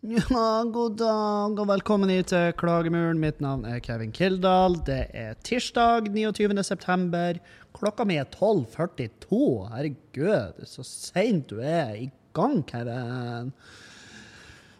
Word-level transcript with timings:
Ja, 0.00 0.62
god 0.64 0.94
dag 0.96 1.58
og 1.60 1.66
velkommen 1.68 2.08
hit 2.08 2.30
til 2.32 2.54
Klagemuren. 2.56 3.18
Mitt 3.20 3.42
navn 3.44 3.66
er 3.68 3.82
Kevin 3.84 4.14
Kildahl. 4.16 4.78
Det 4.86 5.10
er 5.12 5.34
tirsdag 5.44 6.06
29. 6.08 6.54
september. 6.64 7.36
Klokka 7.76 8.06
mi 8.08 8.14
er 8.16 8.24
12.42. 8.32 9.42
Herregud, 9.68 10.62
så 10.64 10.84
seint 10.88 11.50
du 11.52 11.60
er 11.60 11.98
i 11.98 12.06
gang, 12.32 12.62
Kevin. 12.64 13.50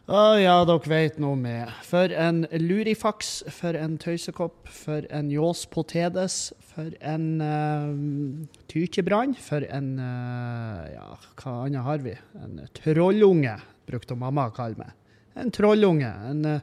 Å 0.09 0.23
ja, 0.41 0.55
dere 0.65 0.89
vet 0.89 1.19
nå 1.21 1.35
med. 1.37 1.69
For 1.85 2.09
en 2.17 2.47
lurifaks, 2.57 3.35
for 3.53 3.77
en 3.77 3.99
tøysekopp, 4.01 4.73
for 4.73 5.05
en 5.13 5.29
ljås 5.29 5.67
potedes, 5.69 6.39
for 6.71 6.97
en 7.05 7.27
uh, 7.45 8.65
tykebrann, 8.73 9.37
for 9.37 9.69
en 9.69 9.93
uh, 10.01 10.81
Ja, 10.95 11.11
hva 11.43 11.59
annet 11.67 11.85
har 11.85 12.09
vi? 12.09 12.17
En 12.41 12.57
trollunge, 12.81 13.59
brukte 13.85 14.17
mamma 14.17 14.49
å 14.49 14.57
kalle 14.57 14.81
meg 14.81 14.97
en 15.39 15.51
trollunge, 15.55 16.11
en, 16.31 16.45
eh, 16.45 16.61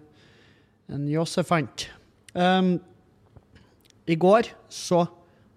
en 0.94 1.08
jossefant. 1.12 1.88
Um, 2.34 2.78
I 4.08 4.16
går 4.16 4.52
så 4.72 5.06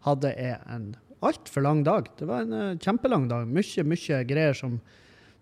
hadde 0.07 0.33
jeg 0.35 0.59
en 0.71 0.93
altfor 1.23 1.65
lang 1.67 1.85
dag. 1.85 2.09
Det 2.19 2.29
var 2.29 2.47
en 2.47 2.57
uh, 2.57 2.79
kjempelang 2.81 3.29
dag. 3.31 3.49
Mye, 3.49 3.85
mye 3.87 4.21
greier 4.29 4.57
som 4.57 4.79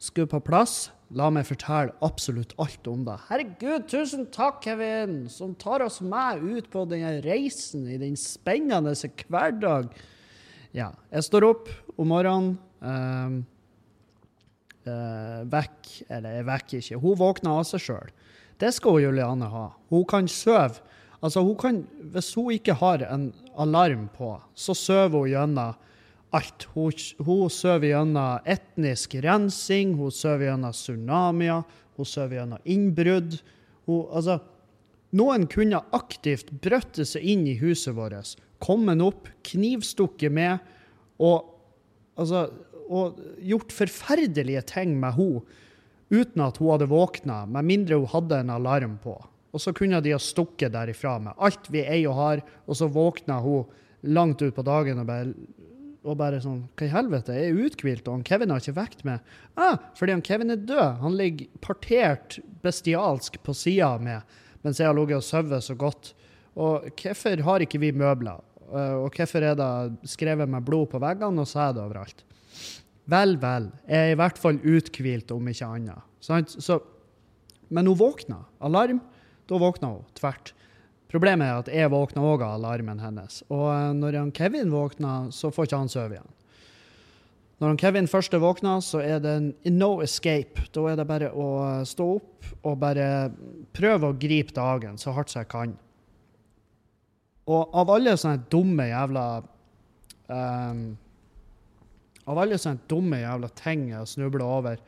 skulle 0.03 0.31
på 0.31 0.43
plass. 0.45 0.89
La 1.17 1.31
meg 1.33 1.47
fortelle 1.49 1.95
absolutt 2.05 2.53
alt 2.61 2.89
om 2.91 3.05
det. 3.07 3.17
Herregud, 3.31 3.87
tusen 3.89 4.27
takk, 4.35 4.61
Kevin, 4.67 5.23
som 5.33 5.55
tar 5.57 5.85
oss 5.87 6.03
med 6.05 6.43
ut 6.45 6.69
på 6.73 6.85
denne 6.91 7.19
reisen 7.25 7.87
i 7.89 7.97
den 8.01 8.19
spennende 8.21 8.93
hverdag. 9.31 9.89
Ja, 10.77 10.91
jeg 11.15 11.25
står 11.25 11.49
opp 11.49 11.71
om 11.97 12.13
morgenen. 12.13 12.59
Um, 12.85 13.41
uh, 14.89 15.43
vekk 15.53 15.91
Eller 16.09 16.41
er 16.41 16.47
vekk 16.49 16.79
ikke. 16.81 17.01
Hun 17.03 17.19
våkner 17.21 17.61
av 17.61 17.67
seg 17.69 17.85
sjøl. 17.85 18.15
Det 18.59 18.73
skal 18.75 19.03
Juliane 19.03 19.49
ha. 19.53 19.67
Hun 19.93 20.07
kan 20.09 20.29
sove. 20.31 20.81
Altså, 21.19 21.43
hun 21.43 21.57
kan, 21.59 21.83
hvis 22.15 22.31
hun 22.39 22.53
ikke 22.55 22.77
har 22.79 23.03
en 23.07 23.31
alarm 23.59 24.07
på, 24.15 24.37
så 24.55 24.75
sover 24.79 25.25
hun 25.25 25.33
gjennom 25.33 25.75
alt. 26.37 26.67
Hun, 26.75 26.95
hun 27.27 27.51
sover 27.51 27.91
gjennom 27.91 28.47
etnisk 28.47 29.17
rensing, 29.25 29.97
hun 29.99 30.15
sover 30.15 30.51
gjennom 30.51 30.77
tsunamier, 30.77 31.65
hun 31.99 32.07
sover 32.07 32.39
gjennom 32.39 32.71
innbrudd. 32.71 33.41
Hun, 33.89 34.07
altså, 34.15 34.39
noen 35.19 35.49
kunne 35.51 35.83
aktivt 35.97 36.53
brøtte 36.63 37.07
seg 37.09 37.25
inn 37.25 37.47
i 37.49 37.57
huset 37.59 37.97
vårt, 37.97 38.37
kommet 38.63 39.03
opp, 39.03 39.31
knivstukket 39.49 40.35
med, 40.35 40.63
og 41.19 41.55
altså 42.19 42.49
og 42.89 43.19
gjort 43.45 43.75
forferdelige 43.75 44.65
ting 44.73 44.97
med 45.01 45.17
henne 45.19 45.43
uten 46.09 46.41
at 46.41 46.57
hun 46.57 46.71
hadde 46.73 46.89
våkna, 46.89 47.43
med 47.53 47.67
mindre 47.69 47.99
hun 48.01 48.09
hadde 48.09 48.41
en 48.41 48.55
alarm 48.55 48.97
på. 49.03 49.13
Og 49.53 49.61
så 49.61 49.75
kunne 49.77 50.01
de 50.05 50.15
ha 50.15 50.21
stukket 50.21 50.73
derifra 50.73 51.19
med 51.21 51.37
alt 51.37 51.69
vi 51.73 51.83
eier 51.85 52.09
og 52.13 52.17
har, 52.17 52.43
og 52.65 52.79
så 52.79 52.89
våkna 52.89 53.41
hun 53.45 53.69
langt 54.09 54.41
ut 54.41 54.55
på 54.57 54.65
dagen 54.65 55.03
og 55.03 55.09
bare, 55.09 55.35
og 56.09 56.17
bare 56.17 56.41
sånn 56.41 56.63
Hva 56.79 56.87
i 56.87 56.93
helvete? 56.93 57.37
Jeg 57.37 57.53
er 57.53 57.63
uthvilt, 57.67 58.09
og 58.09 58.19
han 58.19 58.27
Kevin 58.27 58.55
har 58.55 58.63
ikke 58.63 58.77
vekt 58.79 59.05
meg. 59.05 59.33
Ah, 59.59 59.77
fordi 59.99 60.15
han 60.17 60.25
Kevin 60.25 60.55
er 60.55 60.61
død. 60.63 61.01
Han 61.03 61.17
ligger 61.19 61.51
partert 61.65 62.39
bestialsk 62.65 63.41
på 63.45 63.57
sida 63.57 63.95
av 63.97 64.05
meg 64.05 64.37
mens 64.65 64.81
jeg 64.81 64.89
har 64.89 64.97
ligget 64.97 65.21
og 65.21 65.27
sovet 65.27 65.65
så 65.65 65.77
godt. 65.79 66.13
Og 66.59 66.89
hvorfor 66.99 67.43
har 67.47 67.65
ikke 67.65 67.81
vi 67.83 67.93
møbler? 67.95 68.41
Eh, 68.69 68.95
og 68.99 69.15
hvorfor 69.15 69.45
er 69.45 69.55
det 69.59 70.11
skrevet 70.11 70.51
med 70.51 70.67
blod 70.67 70.91
på 70.93 71.01
veggene 71.03 71.45
og 71.45 71.49
sæd 71.49 71.79
overalt? 71.81 72.25
Vel, 73.09 73.39
vel. 73.41 73.71
Jeg 73.89 74.11
er 74.11 74.13
i 74.13 74.19
hvert 74.21 74.39
fall 74.41 74.61
uthvilt, 74.61 75.33
om 75.33 75.49
ikke 75.49 75.69
annet. 75.79 76.05
Så, 76.21 76.81
men 77.73 77.89
hun 77.89 77.99
våkna. 77.99 78.43
Alarm. 78.61 79.01
Da 79.49 79.61
våkna 79.61 79.95
hun 79.95 80.09
tvert. 80.19 80.53
Problemet 81.09 81.49
er 81.49 81.63
at 81.63 81.71
jeg 81.73 81.89
våkna 81.89 82.21
òg 82.21 82.43
av 82.45 82.59
alarmen 82.59 83.01
hennes. 83.01 83.41
Og 83.49 83.71
eh, 83.73 83.93
når 83.97 84.19
han 84.21 84.35
Kevin 84.37 84.75
våkna, 84.75 85.31
så 85.33 85.49
får 85.53 85.71
ikke 85.71 85.81
han 85.81 85.93
sove 85.93 86.19
igjen. 86.19 86.35
Når 87.59 87.73
han 87.73 87.81
Kevin 87.81 88.11
først 88.11 88.37
er 88.37 88.43
våkna, 88.43 88.77
så 88.85 89.01
er 89.03 89.23
det 89.25 89.35
no 89.73 90.03
escape. 90.05 90.69
Da 90.75 90.85
er 90.91 91.01
det 91.01 91.09
bare 91.09 91.33
å 91.33 91.49
stå 91.89 92.11
opp 92.19 92.51
og 92.61 92.77
bare 92.79 93.09
prøve 93.75 94.13
å 94.13 94.19
gripe 94.21 94.55
dagen 94.55 95.01
så 95.01 95.17
hardt 95.17 95.33
som 95.33 95.43
jeg 95.43 95.51
kan. 95.51 95.73
Og 97.49 97.75
av 97.81 97.91
alle 97.97 98.15
sånne 98.21 98.45
dumme 98.53 98.87
jævla 98.91 99.25
um, 100.29 100.85
av 102.29 102.41
alle 102.43 102.59
sånne 102.61 102.85
dumme 102.91 103.23
jævla 103.23 103.51
ting 103.59 103.89
jeg 103.93 104.11
snubler 104.13 104.45
over 104.45 104.81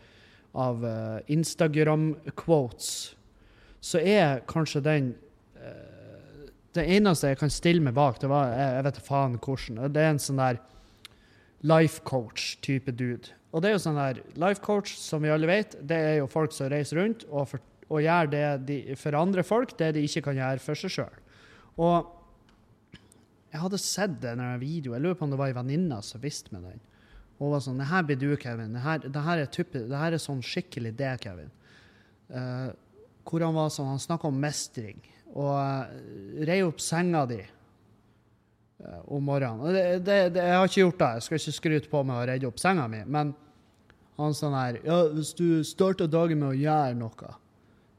av 0.58 0.84
uh, 0.84 1.18
Instagram-quotes, 1.30 2.90
så 3.80 4.00
er 4.02 4.42
kanskje 4.50 4.82
den 4.84 5.12
uh, 5.56 6.48
Det 6.74 6.84
eneste 6.86 7.32
jeg 7.32 7.38
kan 7.40 7.50
stille 7.50 7.82
meg 7.82 7.96
bak, 7.96 8.20
det 8.22 8.28
var 8.30 8.52
Jeg, 8.52 8.74
jeg 8.76 8.84
vet 8.86 8.98
da 8.98 9.04
faen 9.06 9.38
hvordan. 9.38 9.80
Det 9.90 10.02
er 10.02 10.12
en 10.12 10.22
sånn 10.22 10.42
der 10.42 10.60
life 11.66 12.02
coach-type 12.06 12.92
dude. 12.92 13.34
Og 13.50 13.62
det 13.62 13.70
er 13.70 13.74
jo 13.74 13.82
sånn 13.82 13.98
der 13.98 14.20
life 14.38 14.62
coach, 14.62 14.94
som 14.94 15.24
vi 15.24 15.32
alle 15.32 15.48
vet, 15.50 15.74
det 15.82 15.98
er 15.98 16.16
jo 16.20 16.30
folk 16.30 16.54
som 16.54 16.70
reiser 16.70 17.00
rundt 17.00 17.26
og, 17.30 17.48
for, 17.50 17.64
og 17.90 18.04
gjør 18.04 18.30
det 18.30 18.44
de, 18.68 18.78
for 18.98 19.18
andre 19.18 19.42
folk, 19.46 19.74
det 19.78 19.92
de 19.96 20.04
ikke 20.06 20.22
kan 20.28 20.38
gjøre 20.38 20.62
for 20.62 20.78
seg 20.78 20.94
sjøl. 20.94 21.18
Og 21.80 22.16
jeg 23.50 23.62
hadde 23.64 23.82
sett 23.82 24.20
den 24.22 24.42
videoen. 24.60 25.00
jeg 25.00 25.02
lurer 25.02 25.18
på 25.18 25.26
om 25.26 25.34
det 25.34 25.40
var 25.40 25.50
ei 25.50 25.58
venninne 25.58 25.98
som 26.06 26.22
visste 26.22 26.54
med 26.54 26.68
den. 26.68 26.82
Og 27.40 27.54
var 27.54 27.62
sånn 27.64 27.80
Det 27.80 27.88
her 27.88 28.04
blir 28.04 28.18
du, 28.20 28.28
Kevin. 28.40 28.74
Det 28.76 28.82
her, 28.84 29.06
det 29.06 29.24
her, 29.24 29.44
er, 29.46 29.70
det 29.72 30.02
her 30.02 30.16
er 30.16 30.20
sånn 30.20 30.42
skikkelig 30.44 30.92
det, 30.98 31.12
Kevin. 31.24 31.52
Uh, 32.30 32.68
hvor 33.26 33.42
han 33.42 33.56
var 33.56 33.72
sånn 33.72 33.88
Han 33.90 34.02
snakka 34.02 34.28
om 34.28 34.40
mestring. 34.42 35.00
Og 35.32 35.54
uh, 35.56 35.88
rei 36.46 36.60
opp 36.66 36.82
senga 36.84 37.24
di 37.30 37.40
uh, 37.40 39.00
om 39.08 39.24
morgenen. 39.24 39.72
Det, 39.72 39.84
det, 40.04 40.18
det, 40.36 40.44
jeg 40.44 40.58
har 40.60 40.68
ikke 40.68 40.84
gjort 40.84 41.00
det. 41.00 41.12
Jeg 41.16 41.26
skal 41.26 41.40
ikke 41.40 41.56
skryte 41.58 41.92
på 41.92 42.02
meg 42.04 42.20
å 42.20 42.26
redde 42.28 42.50
opp 42.50 42.60
senga 42.60 42.84
mi. 42.92 43.00
Men 43.08 43.32
han 44.20 44.36
sånn 44.36 44.56
her 44.58 44.82
Ja, 44.84 45.00
hvis 45.14 45.32
du 45.38 45.62
starter 45.64 46.10
dagen 46.12 46.42
med 46.42 46.52
å 46.52 46.60
gjøre 46.60 46.98
noe, 47.00 47.32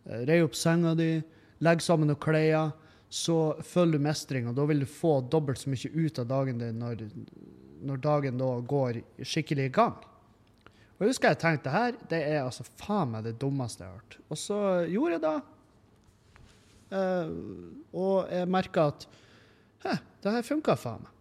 uh, 0.05 0.21
rei 0.29 0.37
opp 0.45 0.57
senga 0.59 0.93
di, 0.99 1.15
legg 1.65 1.81
sammen 1.81 2.13
noen 2.13 2.21
klær, 2.21 2.75
så 3.11 3.57
følger 3.67 3.99
du 3.99 4.05
mestring, 4.05 4.45
og 4.47 4.53
da 4.55 4.63
vil 4.69 4.85
du 4.85 4.87
få 4.87 5.17
dobbelt 5.27 5.59
så 5.59 5.67
mye 5.73 5.89
ut 5.91 6.19
av 6.21 6.29
dagen 6.29 6.61
din 6.61 6.77
når 6.79 7.01
når 7.85 8.01
dagen 8.03 8.39
da 8.41 8.49
går 8.67 9.01
skikkelig 9.25 9.69
i 9.69 9.73
gang. 9.75 9.97
Og 10.97 11.05
jeg 11.05 11.15
husker 11.15 11.33
jeg 11.33 11.41
tenkte 11.41 11.65
det 11.65 11.73
her 11.73 11.95
det 12.11 12.21
er 12.29 12.43
altså 12.43 12.65
faen 12.77 13.15
meg 13.15 13.25
det 13.25 13.37
dummeste 13.41 13.83
jeg 13.83 13.89
har 13.89 14.01
hørt. 14.01 14.17
Og 14.29 14.37
så 14.37 14.59
gjorde 14.91 15.17
jeg 15.17 15.23
det. 15.25 15.37
Uh, 16.91 17.31
og 17.95 18.29
jeg 18.29 18.51
merka 18.51 18.91
at 18.91 19.07
Hæ, 19.81 19.95
det 20.21 20.33
her 20.35 20.43
funka 20.45 20.75
faen 20.77 21.01
meg. 21.01 21.13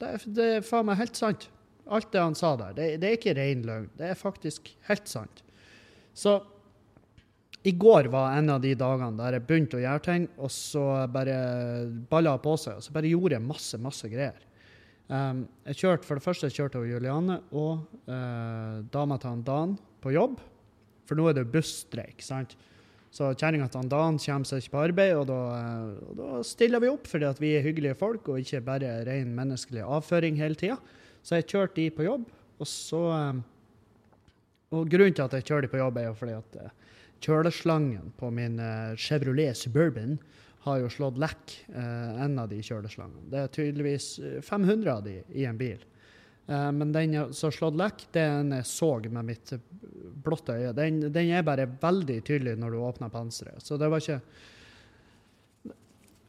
Det 0.00 0.12
det 0.32 0.46
er 0.56 0.64
faen 0.64 0.88
meg 0.88 0.96
helt 1.02 1.18
sant. 1.18 1.50
Alt 1.92 2.08
det 2.14 2.22
han 2.22 2.38
sa 2.38 2.54
der. 2.56 2.72
Det, 2.76 2.86
det 3.02 3.08
er 3.08 3.18
ikke 3.18 3.34
ren 3.36 3.66
løgn. 3.68 3.90
Det 3.98 4.08
er 4.08 4.16
faktisk 4.16 4.70
helt 4.88 5.10
sant. 5.10 5.42
Så 6.16 6.38
i 7.62 7.74
går 7.78 8.08
var 8.10 8.38
en 8.38 8.50
av 8.50 8.62
de 8.62 8.72
dagene 8.74 9.18
der 9.18 9.36
jeg 9.36 9.46
begynte 9.46 9.78
å 9.78 9.82
gjøre 9.82 10.02
ting, 10.06 10.24
og 10.40 10.50
så 10.50 10.86
bare 11.12 11.36
balla 12.10 12.34
på 12.42 12.56
seg. 12.58 12.78
Og 12.78 12.86
så 12.86 12.94
bare 12.94 13.10
gjorde 13.10 13.36
jeg 13.36 13.46
masse, 13.46 13.78
masse 13.82 14.08
greier. 14.10 14.40
Um, 15.10 15.46
jeg 15.66 15.80
kjørte, 15.82 16.06
For 16.06 16.16
det 16.16 16.24
første 16.24 16.48
jeg 16.48 16.56
kjørte 16.56 16.82
Juliane 16.86 17.40
og 17.50 17.82
uh, 18.06 18.82
dama 18.94 19.18
til 19.20 19.32
han 19.32 19.42
Dan 19.44 19.74
på 20.02 20.12
jobb, 20.14 20.38
for 21.08 21.18
nå 21.18 21.26
er 21.28 21.36
det 21.36 21.50
busstreik. 21.52 22.22
sant? 22.24 22.54
Så 23.12 23.32
kjerringa 23.36 23.68
til 23.68 23.82
han 23.82 23.90
Dan 23.92 24.20
kommer 24.22 24.48
seg 24.48 24.62
ikke 24.62 24.74
på 24.76 24.84
arbeid, 24.86 25.14
og 25.18 25.26
da, 25.28 25.40
uh, 25.52 26.10
og 26.10 26.20
da 26.20 26.42
stiller 26.46 26.80
vi 26.82 26.92
opp 26.92 27.10
fordi 27.10 27.28
at 27.28 27.42
vi 27.42 27.54
er 27.58 27.66
hyggelige 27.66 27.98
folk 27.98 28.30
og 28.32 28.40
ikke 28.40 28.62
bare 28.64 29.02
ren 29.08 29.34
menneskelig 29.36 29.84
avføring 29.84 30.38
hele 30.40 30.56
tida. 30.58 30.78
Så 31.22 31.38
jeg 31.38 31.50
kjørte 31.50 31.76
de 31.78 31.90
på 31.94 32.06
jobb, 32.06 32.30
og 32.58 32.68
så 32.68 33.02
um, 33.10 33.42
Og 34.72 34.88
grunnen 34.88 35.12
til 35.12 35.26
at 35.26 35.34
jeg 35.36 35.44
kjører 35.44 35.66
de 35.66 35.68
på 35.68 35.76
jobb, 35.82 35.98
er 36.00 36.06
jo 36.06 36.14
fordi 36.16 36.32
at 36.38 36.54
uh, 36.62 36.70
kjøleslangen 37.20 38.14
på 38.16 38.30
min 38.32 38.56
Chevrolet 38.96 39.56
Suburban 39.56 40.16
har 40.62 40.78
jo 40.78 40.90
slått 40.90 41.18
lekk, 41.18 41.54
eh, 41.74 42.22
en 42.22 42.38
av 42.38 42.50
de 42.50 42.60
kjøleslangene. 42.62 43.26
Det 43.30 43.40
er 43.40 43.54
tydeligvis 43.56 44.06
500 44.46 44.86
eh, 44.86 44.94
av 44.94 45.02
de 45.02 45.16
i 45.34 45.46
en 45.48 45.58
bil. 45.58 45.80
Eh, 46.46 46.68
men 46.72 46.92
den 46.94 47.16
som 47.34 47.48
har 47.48 47.56
slått 47.56 47.78
lekk, 47.78 48.04
den 48.14 48.54
jeg 48.54 48.68
så 48.70 48.92
med 49.08 49.26
mitt 49.26 49.54
blotte 50.22 50.54
øye. 50.54 50.74
Den, 50.76 51.00
den, 51.12 51.32
er 51.34 51.46
bare 51.46 51.66
veldig 51.66 52.20
tydelig 52.22 52.54
når 52.60 52.70
du 52.70 52.78
åpner 52.78 53.10
panseret. 53.10 53.62
Så 53.62 53.78
det 53.78 53.90
var 53.90 54.02
ikke 54.02 54.20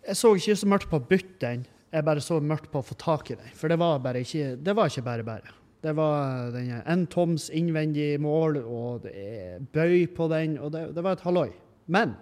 Jeg 0.03 0.17
så 0.19 0.33
ikke 0.35 0.55
så 0.59 0.67
mørkt 0.67 0.89
på 0.91 0.99
å 0.99 1.07
bytte 1.07 1.39
den, 1.45 1.61
jeg 1.93 2.03
bare 2.03 2.21
så 2.21 2.39
mørkt 2.41 2.71
på 2.71 2.81
å 2.81 2.83
få 2.83 2.95
tak 2.99 3.29
i 3.31 3.37
den. 3.37 3.51
For 3.55 3.69
det 3.69 3.77
var 3.79 4.01
bare 4.03 4.23
ikke 4.25 4.57
det 4.57 4.73
var 4.75 4.89
ikke 4.89 5.05
bare 5.05 5.23
bare. 5.23 5.53
Det 5.83 5.93
var 5.95 6.49
den 6.51 6.71
en 6.79 7.05
toms 7.07 7.49
innvendig 7.53 8.17
mål, 8.19 8.57
og 8.63 9.03
det 9.03 9.13
er 9.13 9.61
bøy 9.61 10.07
på 10.15 10.27
den, 10.31 10.57
og 10.57 10.71
det, 10.73 10.87
det 10.95 11.03
var 11.03 11.15
et 11.15 11.23
halloi. 11.23 11.51
Men, 11.85 12.15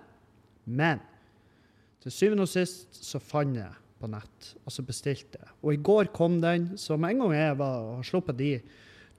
men 0.65 0.99
til 2.01 2.13
syvende 2.13 2.47
og 2.47 2.51
sist 2.51 3.01
så 3.05 3.21
fant 3.21 3.57
jeg 3.59 3.71
på 4.01 4.09
nett, 4.09 4.53
og 4.65 4.73
så 4.73 4.83
bestilte 4.85 5.37
jeg. 5.37 5.51
Og 5.61 5.75
i 5.75 5.81
går 5.81 6.09
kom 6.15 6.39
den, 6.41 6.71
så 6.81 6.97
med 6.97 7.15
en 7.15 7.25
gang 7.25 7.35
jeg 7.37 7.57
var, 7.59 7.83
har 7.99 8.07
sluppet 8.07 8.39
de 8.39 8.53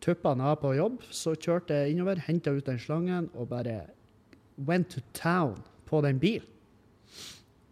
tuppene 0.02 0.49
av 0.50 0.58
på 0.62 0.75
jobb, 0.75 1.02
så 1.14 1.37
kjørte 1.38 1.76
jeg 1.79 1.94
innover, 1.94 2.23
henta 2.26 2.55
ut 2.55 2.67
den 2.67 2.81
slangen 2.82 3.29
og 3.37 3.52
bare 3.52 3.84
went 4.67 4.90
to 4.90 5.02
town 5.14 5.61
på 5.87 6.02
den 6.02 6.19
bilen. 6.23 6.49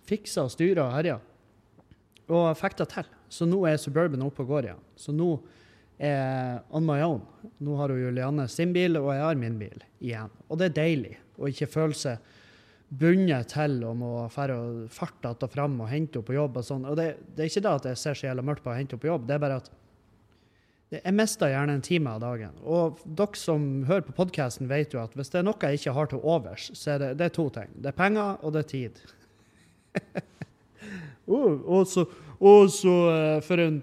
Fiksa 0.07 0.47
og 0.47 0.55
styra 0.55 0.89
og 0.89 0.95
herja. 0.97 1.19
Og 2.31 2.47
fikk 2.59 2.79
det 2.81 2.89
til. 2.93 3.11
Så 3.31 3.47
nå 3.47 3.61
er 3.67 3.79
Suburban 3.79 4.23
oppe 4.27 4.43
og 4.43 4.51
går 4.51 4.69
igjen. 4.69 4.83
Så 4.99 5.15
nå 5.15 5.33
er 6.01 6.63
on 6.75 6.87
my 6.87 6.99
own. 7.05 7.23
Nå 7.63 7.77
har 7.79 7.93
hun 7.93 8.01
Julianne 8.01 8.47
sin 8.51 8.73
bil, 8.75 8.99
og 8.99 9.13
jeg 9.15 9.23
har 9.23 9.39
min 9.39 9.59
bil 9.61 9.85
igjen. 10.03 10.33
Og 10.49 10.59
det 10.59 10.71
er 10.71 10.79
deilig 10.81 11.17
å 11.39 11.51
ikke 11.51 11.71
føle 11.71 11.99
seg 11.99 12.19
bundet 12.91 13.53
til 13.53 13.85
å 13.87 13.93
må 13.95 14.13
farte 14.33 15.29
att 15.29 15.43
og 15.43 15.51
fram 15.51 15.81
og 15.81 15.89
hente 15.89 16.19
henne 16.19 16.27
på 16.27 16.35
jobb. 16.35 16.57
og 16.57 16.65
sånn. 16.65 16.85
Og 16.85 16.97
det, 16.97 17.17
det, 17.35 17.45
er 17.45 17.51
ikke 17.51 17.63
det 17.63 17.75
at 17.75 17.85
jeg 17.85 17.99
ser 17.99 18.15
så 18.15 18.27
jævla 18.27 18.43
mørkt 18.43 18.65
på 18.65 18.71
å 18.71 18.75
hente 18.75 18.97
henne 18.97 19.05
på 19.05 19.13
jobb, 19.13 19.27
det 19.29 19.35
er 19.35 19.45
bare 19.45 19.61
at 19.63 19.71
jeg 20.91 21.15
mister 21.15 21.47
gjerne 21.47 21.77
en 21.79 21.85
time 21.87 22.11
av 22.11 22.19
dagen. 22.21 22.57
Og 22.67 22.99
dere 23.07 23.39
som 23.39 23.85
hører 23.87 24.03
på 24.09 24.17
podkasten, 24.17 24.67
vet 24.67 24.91
jo 24.91 24.99
at 24.99 25.15
hvis 25.15 25.31
det 25.31 25.39
er 25.39 25.47
noe 25.47 25.55
jeg 25.63 25.79
ikke 25.79 25.95
har 25.95 26.11
til 26.11 26.25
overs, 26.27 26.67
så 26.75 26.97
er 26.97 26.99
det, 26.99 27.11
det 27.21 27.29
er 27.29 27.37
to 27.37 27.47
ting. 27.55 27.71
Det 27.79 27.93
er 27.93 27.95
penger, 27.95 28.41
og 28.43 28.57
det 28.57 28.65
er 28.65 28.71
tid. 28.73 28.99
oh, 31.31 31.63
og 31.63 31.87
så, 31.87 32.09
og 32.43 32.73
så 32.75 32.97
uh, 33.07 33.39
for 33.47 33.63
en 33.63 33.81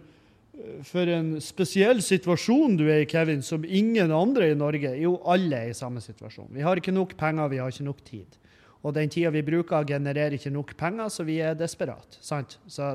for 0.83 1.09
en 1.11 1.35
spesiell 1.43 2.01
situasjon 2.03 2.77
du 2.79 2.87
er 2.89 3.03
i, 3.03 3.07
Kevin, 3.09 3.43
som 3.45 3.63
ingen 3.63 4.11
andre 4.11 4.51
i 4.51 4.57
Norge. 4.57 4.91
Jo, 4.99 5.15
alle 5.29 5.61
er 5.61 5.71
i 5.71 5.77
samme 5.77 6.01
situasjon. 6.03 6.49
Vi 6.55 6.65
har 6.65 6.79
ikke 6.79 6.95
nok 6.95 7.15
penger, 7.19 7.51
vi 7.51 7.61
har 7.61 7.71
ikke 7.71 7.87
nok 7.87 8.01
tid. 8.07 8.37
Og 8.85 8.93
den 8.95 9.09
tida 9.11 9.31
vi 9.33 9.43
bruker, 9.45 9.87
genererer 9.87 10.37
ikke 10.37 10.53
nok 10.53 10.75
penger, 10.77 11.09
så 11.13 11.25
vi 11.27 11.39
er 11.43 11.57
desperate. 11.57 12.19
Sant? 12.21 12.59
Så, 12.67 12.93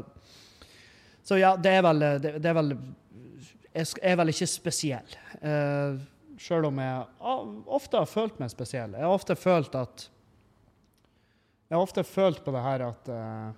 så 1.26 1.38
ja, 1.40 1.54
det 1.58 1.74
er 1.78 1.84
vel, 1.86 2.06
det, 2.22 2.36
det 2.42 2.50
er 2.52 2.58
vel 2.60 2.76
Jeg 3.72 3.88
er 4.02 4.16
vel 4.20 4.32
ikke 4.32 4.50
spesiell. 4.50 5.16
Uh, 5.40 5.98
Sjøl 6.42 6.66
om 6.66 6.78
jeg 6.80 7.02
ofte 7.70 8.00
har 8.00 8.08
følt 8.10 8.38
meg 8.42 8.50
spesiell. 8.50 8.96
Jeg 8.96 9.06
har 9.06 9.14
ofte 9.14 9.36
følt 9.38 9.74
at 9.78 10.08
Jeg 11.68 11.76
har 11.76 11.82
ofte 11.82 12.04
følt 12.04 12.42
på 12.44 12.54
det 12.54 12.62
her 12.62 12.86
at 12.88 13.10
uh, 13.12 13.50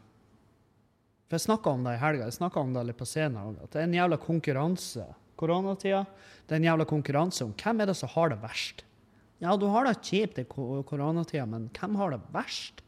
for 1.24 1.38
Jeg 1.38 1.46
snakka 1.48 1.70
om 1.72 1.86
det 1.86 1.96
i 1.96 2.02
helga, 2.02 2.26
jeg 2.28 2.36
snakka 2.36 2.60
om 2.60 2.74
det 2.74 2.82
litt 2.86 2.98
på 3.00 3.06
scenen. 3.08 3.56
At 3.64 3.72
det 3.72 3.80
er 3.80 3.88
en 3.88 3.96
jævla 3.96 4.18
konkurranse 4.22 5.06
koronatida. 5.40 6.04
Det 6.46 6.54
er 6.54 6.60
en 6.60 6.68
jævla 6.68 6.86
konkurranse 6.88 7.46
om 7.46 7.54
hvem 7.58 7.80
er 7.80 7.90
det 7.90 7.96
som 7.98 8.12
har 8.12 8.30
det 8.30 8.38
verst. 8.42 8.84
Ja, 9.42 9.56
du 9.58 9.66
har 9.72 9.86
det 9.88 9.98
kjipt 10.06 10.38
i 10.40 10.46
koronatida, 10.46 11.46
men 11.50 11.68
hvem 11.74 11.96
har 11.98 12.14
det 12.14 12.20
verst? 12.34 12.82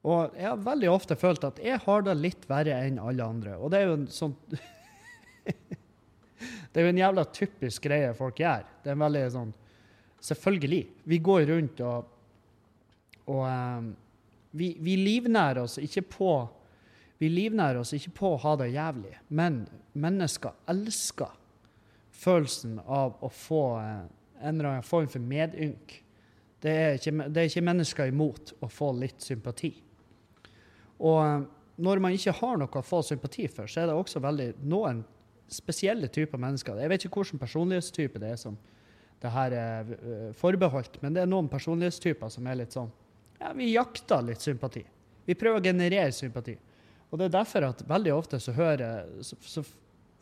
Og 0.00 0.36
jeg 0.38 0.48
har 0.48 0.62
veldig 0.64 0.88
ofte 0.90 1.16
følt 1.20 1.44
at 1.44 1.58
jeg 1.60 1.80
har 1.84 2.04
det 2.06 2.16
litt 2.16 2.46
verre 2.48 2.78
enn 2.86 3.00
alle 3.02 3.24
andre. 3.24 3.56
Og 3.60 3.72
det 3.72 3.82
er 3.82 3.90
jo 3.90 3.98
en 3.98 4.06
sånn 4.12 4.36
Det 6.70 6.78
er 6.78 6.86
jo 6.86 6.92
en 6.94 7.02
jævla 7.02 7.24
typisk 7.34 7.84
greie 7.84 8.14
folk 8.16 8.38
gjør. 8.40 8.64
Det 8.80 8.92
er 8.92 8.96
en 8.96 9.04
veldig 9.04 9.26
sånn 9.34 9.50
Selvfølgelig. 10.20 10.80
Vi 11.08 11.18
går 11.24 11.46
rundt 11.48 11.80
og 11.84 12.16
Og 13.30 13.44
um, 13.44 13.92
vi, 14.56 14.72
vi 14.82 14.96
livnærer 14.98 15.62
oss 15.62 15.78
ikke 15.80 16.02
på 16.16 16.32
vi 17.20 17.28
livnærer 17.28 17.82
oss 17.82 17.92
ikke 17.92 18.14
på 18.16 18.30
å 18.32 18.38
ha 18.40 18.54
det 18.56 18.70
jævlig, 18.72 19.12
men 19.28 19.66
mennesker 19.92 20.54
elsker 20.72 21.34
følelsen 22.16 22.78
av 22.80 23.18
å 23.20 23.28
få 23.28 23.60
eh, 23.82 24.06
en 24.40 24.56
eller 24.56 24.70
annen 24.72 24.86
form 24.86 25.08
for 25.10 25.22
medynk. 25.22 26.00
Det 26.60 26.72
er, 26.72 26.98
ikke, 26.98 27.28
det 27.28 27.40
er 27.40 27.48
ikke 27.48 27.64
mennesker 27.64 28.10
imot 28.10 28.52
å 28.60 28.68
få 28.68 28.90
litt 28.98 29.22
sympati. 29.24 29.72
Og 31.00 31.20
eh, 31.24 31.46
når 31.80 32.02
man 32.04 32.16
ikke 32.16 32.36
har 32.36 32.60
noe 32.60 32.80
å 32.80 32.84
få 32.84 33.00
sympati 33.06 33.46
for, 33.48 33.70
så 33.70 33.82
er 33.82 33.90
det 33.90 33.96
også 33.96 34.20
veldig 34.20 34.50
noen 34.68 35.02
spesielle 35.50 36.10
typer 36.12 36.40
mennesker. 36.40 36.78
Jeg 36.78 36.92
vet 36.92 37.06
ikke 37.06 37.22
hvilken 37.22 37.40
personlighetstype 37.40 38.20
det 38.22 38.34
er 38.34 38.40
som 38.40 38.58
det 39.20 39.32
her 39.34 39.54
er 39.56 39.92
eh, 39.96 40.26
forbeholdt, 40.36 41.00
men 41.02 41.16
det 41.16 41.24
er 41.24 41.30
noen 41.30 41.48
personlighetstyper 41.52 42.32
som 42.32 42.46
er 42.48 42.62
litt 42.62 42.76
sånn 42.76 42.90
Ja, 43.40 43.54
vi 43.56 43.70
jakter 43.72 44.24
litt 44.24 44.44
sympati. 44.44 44.82
Vi 45.24 45.36
prøver 45.38 45.60
å 45.60 45.64
generere 45.64 46.12
sympati. 46.12 46.54
Og 47.10 47.18
det 47.18 47.28
er 47.28 47.38
derfor 47.40 47.66
at 47.70 47.80
veldig 47.88 48.12
ofte 48.14 48.40
så 48.40 48.52
hører 48.54 49.08
så, 49.24 49.36
så 49.40 49.64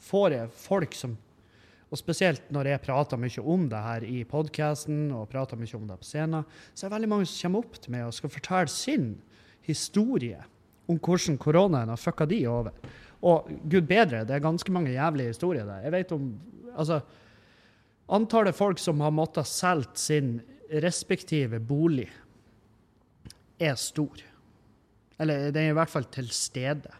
får 0.08 0.34
jeg 0.36 0.52
folk 0.54 0.94
som 0.94 1.16
og 1.88 1.96
spesielt 1.96 2.50
når 2.52 2.72
jeg 2.72 2.82
prater 2.84 3.20
mye 3.20 3.44
om 3.48 3.64
det 3.70 3.80
her 3.80 4.04
i 4.04 4.20
podkasten 4.28 5.08
og 5.16 5.28
prater 5.32 5.56
mye 5.56 5.78
om 5.78 5.86
det 5.88 5.96
på 6.02 6.08
scenen, 6.08 6.44
så 6.74 6.84
er 6.84 6.90
det 6.90 6.96
veldig 6.98 7.10
mange 7.14 7.28
som 7.30 7.48
kommer 7.48 7.64
opp 7.64 7.78
til 7.80 7.94
meg 7.94 8.04
og 8.04 8.16
skal 8.16 8.32
fortelle 8.32 8.72
sin 8.72 9.08
historie 9.64 10.42
om 10.88 11.00
hvordan 11.00 11.40
koronaen 11.40 11.92
har 11.92 12.00
fucka 12.00 12.26
de 12.28 12.42
over. 12.48 12.76
Og 13.24 13.48
gud 13.64 13.88
bedre, 13.88 14.22
det 14.24 14.36
er 14.36 14.44
ganske 14.44 14.72
mange 14.72 14.92
jævlige 14.94 15.32
historier 15.32 15.66
der. 15.68 15.84
Jeg 15.86 15.96
vet 15.96 16.14
om 16.16 16.30
Altså, 16.78 17.00
antallet 18.14 18.54
folk 18.54 18.78
som 18.78 19.00
har 19.02 19.10
måttet 19.10 19.48
selge 19.50 19.98
sin 19.98 20.36
respektive 20.84 21.58
bolig, 21.58 22.06
er 23.58 23.74
stor. 23.74 24.20
Eller 25.18 25.50
den 25.50 25.64
er 25.64 25.72
i 25.72 25.78
hvert 25.78 25.90
fall 25.90 26.06
til 26.14 26.28
stede. 26.30 26.92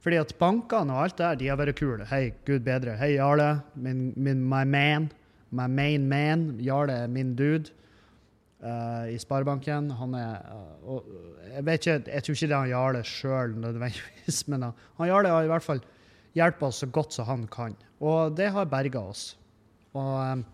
Fordi 0.00 0.16
at 0.16 0.32
bankene 0.40 0.94
og 0.94 1.02
alt 1.04 1.18
der, 1.18 1.36
de 1.36 1.48
har 1.50 1.58
vært 1.60 1.76
kule. 1.76 2.06
Hei, 2.08 2.30
gud 2.48 2.64
bedre. 2.64 2.96
Hei, 2.96 3.14
Jarle. 3.18 3.60
Min, 3.76 4.12
min, 4.16 4.40
my 4.48 4.62
man. 4.64 5.10
My 5.50 5.66
main 5.68 6.06
man. 6.08 6.54
Jarle 6.64 7.02
er 7.04 7.10
min 7.10 7.34
dude 7.36 7.72
uh, 8.64 9.04
i 9.12 9.18
Sparebanken. 9.20 9.90
Han 9.98 10.14
er 10.16 10.38
uh, 10.54 10.94
og 10.94 11.10
Jeg 11.50 11.66
vet 11.66 11.86
ikke, 11.86 12.12
jeg 12.12 12.22
tror 12.22 12.38
ikke 12.38 12.46
det 12.46 12.54
er 12.54 12.60
han 12.60 12.70
Jarle 12.70 13.02
sjøl 13.04 13.56
nødvendigvis, 13.58 14.44
men 14.50 14.64
uh, 14.68 14.86
han 15.00 15.10
Jarle 15.10 15.34
har 15.34 15.44
i 15.44 15.52
hvert 15.52 15.66
fall 15.66 15.82
hjulpet 16.38 16.68
oss 16.68 16.80
så 16.84 16.86
godt 16.86 17.16
som 17.16 17.26
han 17.26 17.44
kan. 17.50 17.76
Og 18.00 18.36
det 18.36 18.52
har 18.54 18.70
berga 18.70 19.02
oss. 19.02 19.34
Og 19.92 20.12
um, 20.32 20.44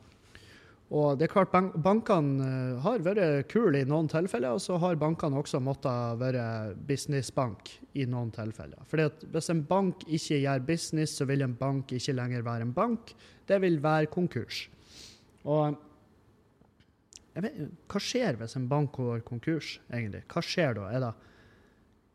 og 0.87 1.19
det 1.19 1.27
er 1.27 1.33
klart, 1.33 1.51
bank 1.51 1.73
Bankene 1.83 2.47
uh, 2.47 2.83
har 2.85 3.03
vært 3.03 3.49
kule 3.51 3.81
i 3.81 3.87
noen 3.89 4.07
tilfeller, 4.11 4.55
og 4.55 4.63
så 4.63 4.77
har 4.79 4.99
bankene 5.01 5.41
også 5.41 5.59
måttet 5.59 6.21
være 6.21 6.77
businessbank 6.87 7.73
i 7.99 8.07
noen 8.07 8.31
tilfeller. 8.35 8.85
Fordi 8.87 9.09
at 9.11 9.25
Hvis 9.33 9.51
en 9.51 9.65
bank 9.67 10.07
ikke 10.07 10.39
gjør 10.45 10.63
business, 10.69 11.17
så 11.19 11.27
vil 11.27 11.43
en 11.43 11.57
bank 11.59 11.91
ikke 11.97 12.15
lenger 12.15 12.47
være 12.47 12.69
en 12.69 12.77
bank. 12.77 13.17
Det 13.49 13.59
vil 13.63 13.83
være 13.83 14.07
konkurs. 14.07 14.69
Og 15.45 15.75
vet, 17.35 17.59
Hva 17.91 18.01
skjer 18.03 18.39
hvis 18.39 18.57
en 18.57 18.69
bank 18.71 18.95
går 18.95 19.27
konkurs, 19.27 19.81
egentlig? 19.91 20.23
Hva 20.31 20.43
skjer 20.45 20.79
da? 20.79 20.91
Er 20.93 21.03
det 21.03 21.15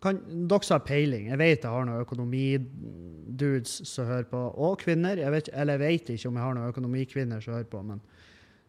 kan, 0.02 0.18
dere 0.50 0.66
som 0.66 0.80
har 0.80 0.86
peiling, 0.88 1.28
jeg 1.30 1.38
vet 1.38 1.62
jeg 1.62 1.70
har 1.70 1.84
noen 1.86 2.02
økonomidudes 2.02 3.74
som 3.86 4.08
hører 4.10 4.26
på, 4.32 4.40
og 4.58 4.80
kvinner. 4.82 5.20
Jeg 5.20 5.30
vet, 5.30 5.52
eller 5.54 5.78
jeg 5.78 5.84
vet 5.84 6.10
ikke 6.16 6.32
om 6.32 6.40
jeg 6.40 6.46
har 6.48 6.56
noen 6.58 6.72
økonomikvinner 6.72 7.44
som 7.44 7.54
hører 7.54 7.70
på. 7.70 7.84
men 7.86 8.02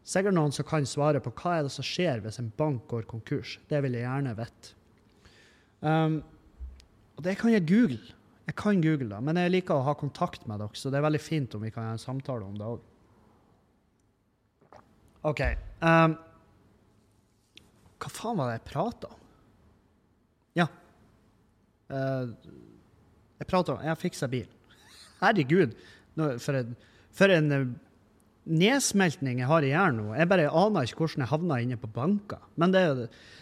Sikkert 0.02 0.34
noen 0.34 0.54
som 0.54 0.66
kan 0.66 0.87
svare 0.88 1.20
på 1.22 1.31
hva 1.38 1.58
er 1.58 1.66
det 1.66 1.75
som 1.75 1.87
skjer 1.87 2.22
hvis 2.25 2.40
en 2.43 2.50
bank 2.58 2.88
går 2.90 3.06
konkurs. 3.10 3.58
Det 3.70 3.78
vil 3.84 3.94
jeg 3.94 4.02
gjerne 4.02 4.34
vite. 4.38 4.72
Um, 5.82 6.19
og 7.17 7.22
det 7.27 7.36
kan 7.38 7.53
jeg 7.55 7.67
google. 7.69 8.00
Jeg 8.48 8.56
kan 8.58 8.82
google 8.82 9.12
det, 9.12 9.20
men 9.22 9.38
jeg 9.38 9.53
liker 9.55 9.79
å 9.79 9.86
ha 9.86 9.94
kontakt 9.94 10.48
med 10.50 10.58
dere, 10.58 10.74
så 10.74 10.91
det 10.91 10.98
er 10.98 11.06
veldig 11.06 11.22
fint 11.22 11.55
om 11.55 11.62
vi 11.62 11.70
kan 11.70 11.86
ha 11.86 11.94
en 11.94 12.03
samtale 12.03 12.46
om 12.46 12.56
det 12.58 12.67
òg. 12.67 12.82
OK. 15.31 15.43
Um, 15.79 16.17
hva 18.03 18.10
faen 18.10 18.41
var 18.41 18.50
det 18.50 18.56
jeg 18.56 18.67
prata 18.72 19.12
om? 19.12 19.20
Ja. 20.58 20.67
Uh, 21.86 22.34
jeg 23.38 23.48
prata 23.50 23.77
om 23.77 23.86
Jeg 23.86 24.03
fiksa 24.03 24.27
bil. 24.31 24.50
Herregud, 25.22 25.79
for 26.19 26.58
en, 26.58 26.74
for 27.15 27.31
en 27.31 27.77
nedsmeltning 28.43 29.39
jeg 29.39 29.49
har 29.51 29.65
i 29.65 29.70
hjernen 29.70 30.01
nå. 30.01 30.15
Jeg 30.19 30.31
bare 30.31 30.49
aner 30.51 30.87
ikke 30.87 31.05
hvordan 31.05 31.22
jeg 31.22 31.31
havna 31.31 31.58
inne 31.63 31.79
på 31.79 31.91
banker. 31.94 32.41
Men 32.58 32.75
det, 32.75 32.82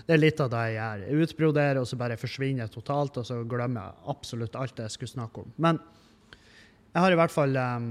det, 0.04 0.12
er 0.12 0.20
litt 0.20 0.42
av 0.44 0.50
det 0.52 0.64
jeg 0.66 0.76
gjør. 0.76 1.04
Jeg 1.06 1.24
utbroderer, 1.26 1.80
og 1.80 1.88
så 1.88 1.98
bare 2.00 2.18
forsvinner 2.20 2.66
jeg 2.66 2.74
totalt, 2.74 3.20
og 3.22 3.28
så 3.28 3.38
glemmer 3.48 3.88
jeg 3.88 4.12
absolutt 4.12 4.58
alt 4.60 4.82
jeg 4.84 4.92
skulle 4.92 5.14
snakke 5.14 5.44
om. 5.44 5.54
Men 5.56 5.80
jeg 6.90 7.04
har 7.04 7.14
i 7.14 7.20
hvert 7.22 7.32
fall 7.32 7.56
um, 7.56 7.88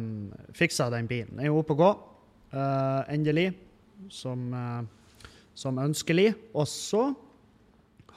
fiksa 0.53 0.89
den 0.93 1.09
bilen. 1.09 1.41
Jeg 1.41 1.49
er 1.49 1.57
oppe 1.57 1.73
og 1.77 1.81
gå, 1.81 1.89
uh, 2.53 3.01
endelig, 3.09 3.49
som, 4.13 4.45
uh, 4.53 5.31
som 5.57 5.81
ønskelig. 5.81 6.33
Og 6.53 6.69
så 6.69 7.09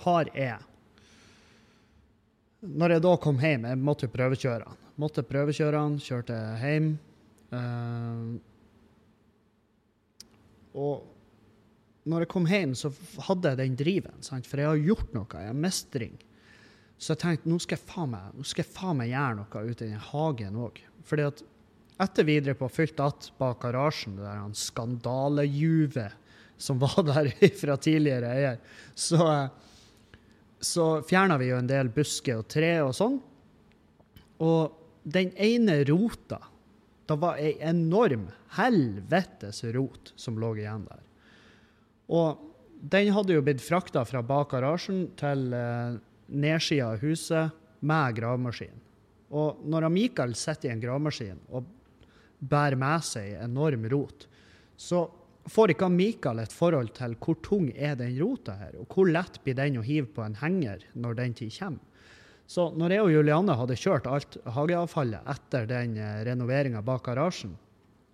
har 0.05 0.31
jeg 0.35 0.59
Når 2.63 2.93
jeg 2.95 3.03
da 3.03 3.17
kom 3.19 3.41
hjem, 3.43 3.65
jeg 3.67 3.79
måtte 3.79 4.07
prøvekjøre 4.07 4.65
den. 4.69 4.77
Måtte 5.03 5.25
prøvekjøre 5.27 5.81
den, 5.81 5.97
kjørte 5.99 6.37
hjem. 6.61 6.93
Uh, 7.51 8.52
og 10.73 11.09
når 12.09 12.25
jeg 12.25 12.31
kom 12.33 12.47
hjem, 12.50 12.75
så 12.75 12.91
hadde 13.29 13.52
jeg 13.52 13.61
den 13.61 13.79
driven, 13.79 14.23
sant? 14.25 14.49
for 14.50 14.59
jeg 14.59 14.71
har 14.73 14.87
gjort 14.88 15.12
noe. 15.14 15.29
Jeg 15.38 15.52
har 15.52 15.59
mestring. 15.59 16.17
Så 16.99 17.14
jeg 17.14 17.23
tenkte 17.23 17.50
nå 17.50 17.59
skal 17.62 17.79
jeg 17.79 17.87
faen 17.87 18.12
meg, 18.12 18.35
nå 18.35 18.47
skal 18.47 18.64
jeg 18.64 18.75
faen 18.75 18.99
meg 18.99 19.12
gjøre 19.12 19.38
noe 19.38 19.62
ute 19.71 19.88
i 19.88 20.02
hagen 20.11 20.59
òg. 20.67 20.81
Fordi 21.07 21.26
at 21.31 21.43
etter 22.02 22.26
videre 22.26 22.55
på 22.59 22.69
fylt 22.69 23.00
att 23.00 23.33
bak 23.38 23.61
garasjen, 23.62 24.17
det 24.17 24.26
der 24.26 24.55
skandalejuvet 24.55 26.12
som 26.59 26.79
var 26.83 27.02
der 27.07 27.31
fra 27.59 27.76
tidligere 27.76 28.31
eier, 28.35 28.59
så, 28.95 29.49
så 30.61 31.02
fjerna 31.07 31.38
vi 31.38 31.50
jo 31.50 31.59
en 31.59 31.71
del 31.71 31.91
busker 31.91 32.43
og 32.43 32.49
tre 32.50 32.76
og 32.83 32.95
sånn. 32.99 33.19
Og 34.43 34.79
den 35.02 35.31
ene 35.38 35.83
rota 35.87 36.38
det 37.07 37.19
var 37.21 37.41
ei 37.43 37.57
enorm 37.61 38.29
helvetes 38.57 39.65
rot 39.75 40.13
som 40.17 40.39
lå 40.41 40.55
igjen 40.61 40.87
der. 40.87 41.03
Og 42.13 42.49
den 42.83 43.13
hadde 43.15 43.37
jo 43.37 43.45
blitt 43.45 43.63
frakta 43.63 44.05
fra 44.07 44.23
bak 44.27 44.53
garasjen 44.55 45.05
til 45.19 45.53
eh, 45.55 45.99
nedsida 46.33 46.93
av 46.93 47.03
huset 47.03 47.59
med 47.83 48.17
gravemaskin. 48.19 48.79
Og 49.33 49.63
når 49.65 49.89
Mikael 49.93 50.35
sitter 50.37 50.71
i 50.71 50.73
en 50.75 50.83
gravemaskin 50.83 51.41
og 51.55 51.69
bærer 52.43 52.79
med 52.79 53.07
seg 53.07 53.37
enorm 53.41 53.87
rot, 53.93 54.27
så 54.77 55.07
får 55.51 55.75
ikke 55.75 55.89
Mikael 55.93 56.43
et 56.43 56.55
forhold 56.55 56.93
til 56.97 57.15
hvor 57.23 57.39
tung 57.45 57.71
er 57.75 57.97
den 57.99 58.15
rota 58.21 58.57
her, 58.59 58.77
og 58.79 58.91
hvor 58.93 59.11
lett 59.11 59.41
blir 59.43 59.57
den 59.59 59.81
å 59.81 59.87
hive 59.87 60.11
på 60.15 60.25
en 60.27 60.39
henger 60.43 60.85
når 60.95 61.19
den 61.23 61.35
tid 61.39 61.55
kommer. 61.59 61.89
Så 62.53 62.69
når 62.77 62.93
jeg 62.93 63.05
og 63.07 63.13
Julianne 63.15 63.57
hadde 63.57 63.79
kjørt 63.81 64.09
alt 64.11 64.37
hageavfallet 64.53 65.29
etter 65.33 65.69
den 65.71 65.97
eh, 65.97 66.21
renoveringa 66.29 66.83
bak 66.85 67.07
garasjen, 67.07 67.55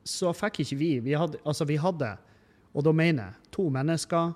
så 0.06 0.30
fikk 0.36 0.62
ikke 0.62 0.78
vi 0.78 0.90
Vi 1.04 1.16
hadde, 1.18 1.40
altså 1.44 1.66
vi 1.68 1.76
hadde 1.80 2.14
og 2.76 2.84
da 2.86 2.92
mener 2.94 3.24
jeg 3.24 3.52
to 3.54 3.68
mennesker. 3.74 4.34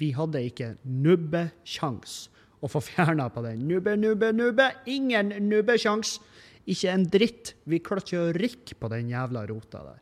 Vi 0.00 0.12
hadde 0.16 0.40
ikke 0.48 0.74
nubbekjangs 0.82 2.14
å 2.62 2.70
få 2.70 2.82
fjerna 2.92 3.28
på 3.32 3.42
den. 3.44 3.66
Nubbe, 3.68 3.96
nubbe, 4.00 4.32
nubbe. 4.36 4.70
Ingen 4.90 5.34
nubbekjangs. 5.50 6.16
Ikke 6.70 6.94
en 6.94 7.04
dritt. 7.10 7.56
Vi 7.68 7.82
klarte 7.82 8.14
ikke 8.14 8.22
å 8.22 8.32
rikke 8.38 8.78
på 8.78 8.90
den 8.92 9.10
jævla 9.12 9.44
rota 9.50 9.84
der 9.90 10.00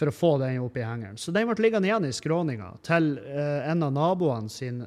for 0.00 0.08
å 0.08 0.16
få 0.16 0.28
den 0.40 0.62
opp 0.64 0.78
i 0.80 0.84
hengeren. 0.84 1.18
Så 1.20 1.28
den 1.28 1.44
ble 1.44 1.60
liggende 1.60 1.90
igjen 1.90 2.06
i 2.08 2.12
skråninga 2.16 2.70
til 2.86 3.10
uh, 3.20 3.66
en 3.68 3.82
av 3.84 3.90
naboene 3.92 4.48
sin 4.48 4.78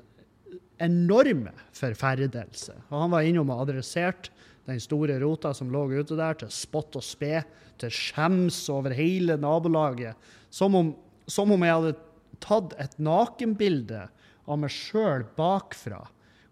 enorme 0.82 1.54
forferdelse. 1.76 2.76
Og 2.90 3.06
han 3.06 3.14
var 3.14 3.28
innom 3.28 3.52
og 3.54 3.66
adresserte 3.66 4.34
den 4.68 4.80
store 4.80 5.18
rota 5.20 5.52
som 5.56 5.72
lå 5.74 5.86
ute 5.92 6.16
der, 6.16 6.38
til 6.40 6.52
spott 6.54 6.96
og 6.96 7.04
spe, 7.04 7.44
til 7.82 7.92
skjems 7.92 8.62
over 8.72 8.96
hele 8.96 9.36
nabolaget. 9.38 10.16
Som 10.54 10.78
om, 10.80 10.92
som 11.28 11.52
om 11.52 11.66
jeg 11.66 11.80
hadde 11.80 11.96
tatt 12.44 12.76
et 12.82 12.96
nakenbilde 13.02 14.06
av 14.44 14.60
meg 14.60 14.72
sjøl 14.74 15.26
bakfra, 15.38 16.02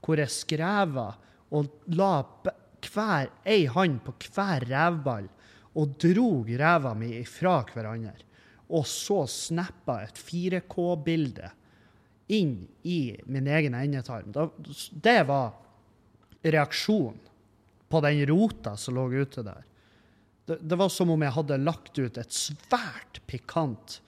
hvor 0.01 0.19
jeg 0.19 0.33
skreva 0.33 1.11
og 1.51 1.69
la 1.93 2.13
hver 2.81 3.29
ei 3.47 3.65
hand 3.69 4.01
på 4.05 4.15
hver 4.31 4.65
revball 4.69 5.27
og 5.77 5.95
drog 6.01 6.49
ræva 6.59 6.93
mi 6.97 7.13
ifra 7.19 7.61
hverandre. 7.69 8.27
Og 8.71 8.87
så 8.87 9.25
snappa 9.27 9.99
et 10.05 10.19
4K-bilde 10.19 11.51
inn 12.31 12.67
i 12.87 13.17
min 13.25 13.47
egen 13.47 13.75
endetarm. 13.75 14.31
Det 14.91 15.17
var 15.27 15.51
reaksjonen 16.41 17.19
på 17.91 18.01
den 18.05 18.23
rota 18.29 18.77
som 18.79 18.95
lå 18.95 19.09
ute 19.11 19.43
der. 19.43 19.65
Det, 20.45 20.57
det, 20.61 20.77
var 20.79 20.89
som 20.89 21.11
om 21.11 21.21
jeg 21.21 21.35
hadde 21.35 21.59
lagt 21.61 21.99
ut 21.99 22.17
et 22.17 22.33
svært 22.33 23.19
pikant 23.29 23.99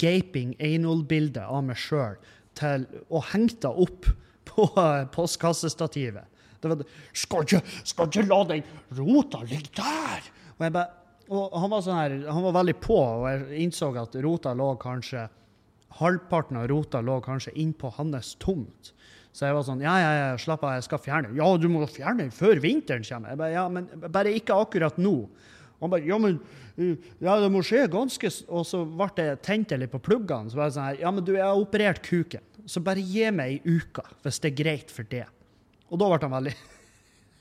gaping 0.00 0.56
anal-bilde 0.58 1.44
av 1.44 1.62
meg 1.68 1.78
sjøl 1.78 2.16
og 2.56 3.28
hengt 3.34 3.60
det 3.62 3.70
opp 3.70 4.08
på 4.48 4.66
postkassestativet. 5.12 6.24
Det 6.60 6.70
var, 6.72 6.84
skal, 7.12 7.44
ikke, 7.44 7.60
skal 7.84 8.08
ikke 8.08 8.24
la 8.30 8.38
den 8.48 8.64
rota 8.96 9.42
ligge 9.44 9.74
der! 9.76 10.30
Og, 10.56 10.64
ba, 10.72 10.86
og 11.28 11.56
han, 11.60 11.70
var 11.70 11.84
sånn 11.84 12.00
her, 12.00 12.14
han 12.32 12.46
var 12.48 12.56
veldig 12.62 12.76
på, 12.80 12.96
og 12.96 13.26
jeg 13.28 13.66
innså 13.66 13.90
at 14.00 14.16
rota 14.24 14.54
lå 14.56 14.70
kanskje 14.80 15.26
Halvparten 16.00 16.58
av 16.60 16.68
rota 16.70 17.00
lå 17.04 17.18
kanskje 17.24 17.54
innpå 17.56 17.90
hans 17.96 18.34
tomt. 18.42 18.92
Så 19.36 19.44
jeg 19.44 19.56
var 19.56 19.66
sånn 19.66 19.82
Ja, 19.84 19.94
ja, 20.00 20.12
ja, 20.16 20.28
slapp 20.40 20.64
av, 20.64 20.78
jeg 20.78 20.86
skal 20.86 21.02
fjerne 21.04 21.28
den. 21.30 21.40
Ja, 21.40 21.48
du 21.60 21.68
må 21.68 21.84
fjerne 21.90 22.24
den 22.24 22.32
før 22.32 22.60
vinteren 22.62 23.04
kommer. 23.04 23.34
Jeg 23.34 23.40
bare, 23.42 23.52
ja, 23.52 23.66
men 23.68 23.88
bare 24.08 24.32
ikke 24.36 24.56
akkurat 24.56 24.96
nå. 25.00 25.16
Han 25.82 25.92
bare 25.92 26.08
Ja, 26.08 26.16
men 26.20 26.38
ja, 26.76 27.38
det 27.40 27.48
må 27.52 27.62
skje 27.64 27.86
ganske 27.88 28.28
Og 28.52 28.66
så 28.68 28.82
ble 28.84 29.06
det 29.16 29.26
tent 29.44 29.72
litt 29.76 29.92
på 29.92 30.00
pluggene. 30.00 30.52
Så 30.52 30.58
var 30.58 30.70
jeg 30.70 30.76
sånn 30.76 30.88
her 30.88 31.02
Ja, 31.04 31.12
men 31.12 31.24
du, 31.24 31.34
jeg 31.36 31.44
har 31.44 31.60
operert 31.60 32.00
kuken. 32.04 32.44
Så 32.66 32.82
bare 32.84 33.04
gi 33.04 33.28
meg 33.30 33.58
ei 33.58 33.76
uke, 33.78 34.02
hvis 34.24 34.40
det 34.42 34.50
er 34.50 34.58
greit 34.62 34.92
for 34.92 35.06
det. 35.08 35.26
Og 35.92 36.00
da 36.00 36.08
ble 36.10 36.18
han 36.24 36.34
veldig 36.34 36.54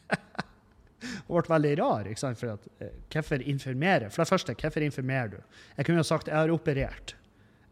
og 1.25 1.38
ble 1.39 1.50
veldig 1.55 1.75
rar. 1.79 2.09
ikke 2.12 2.21
sant? 2.21 2.39
For 2.39 2.53
at, 2.53 2.67
eh, 2.83 2.91
Hvorfor 3.13 3.41
informere? 3.41 4.12
For 4.12 4.24
det 4.24 4.29
første, 4.29 4.55
hvorfor 4.59 4.85
informerer 4.85 5.38
du? 5.38 5.38
Jeg 5.77 5.88
kunne 5.88 6.03
jo 6.03 6.07
sagt 6.07 6.29
jeg 6.29 6.38
har 6.38 6.53
operert. 6.53 7.15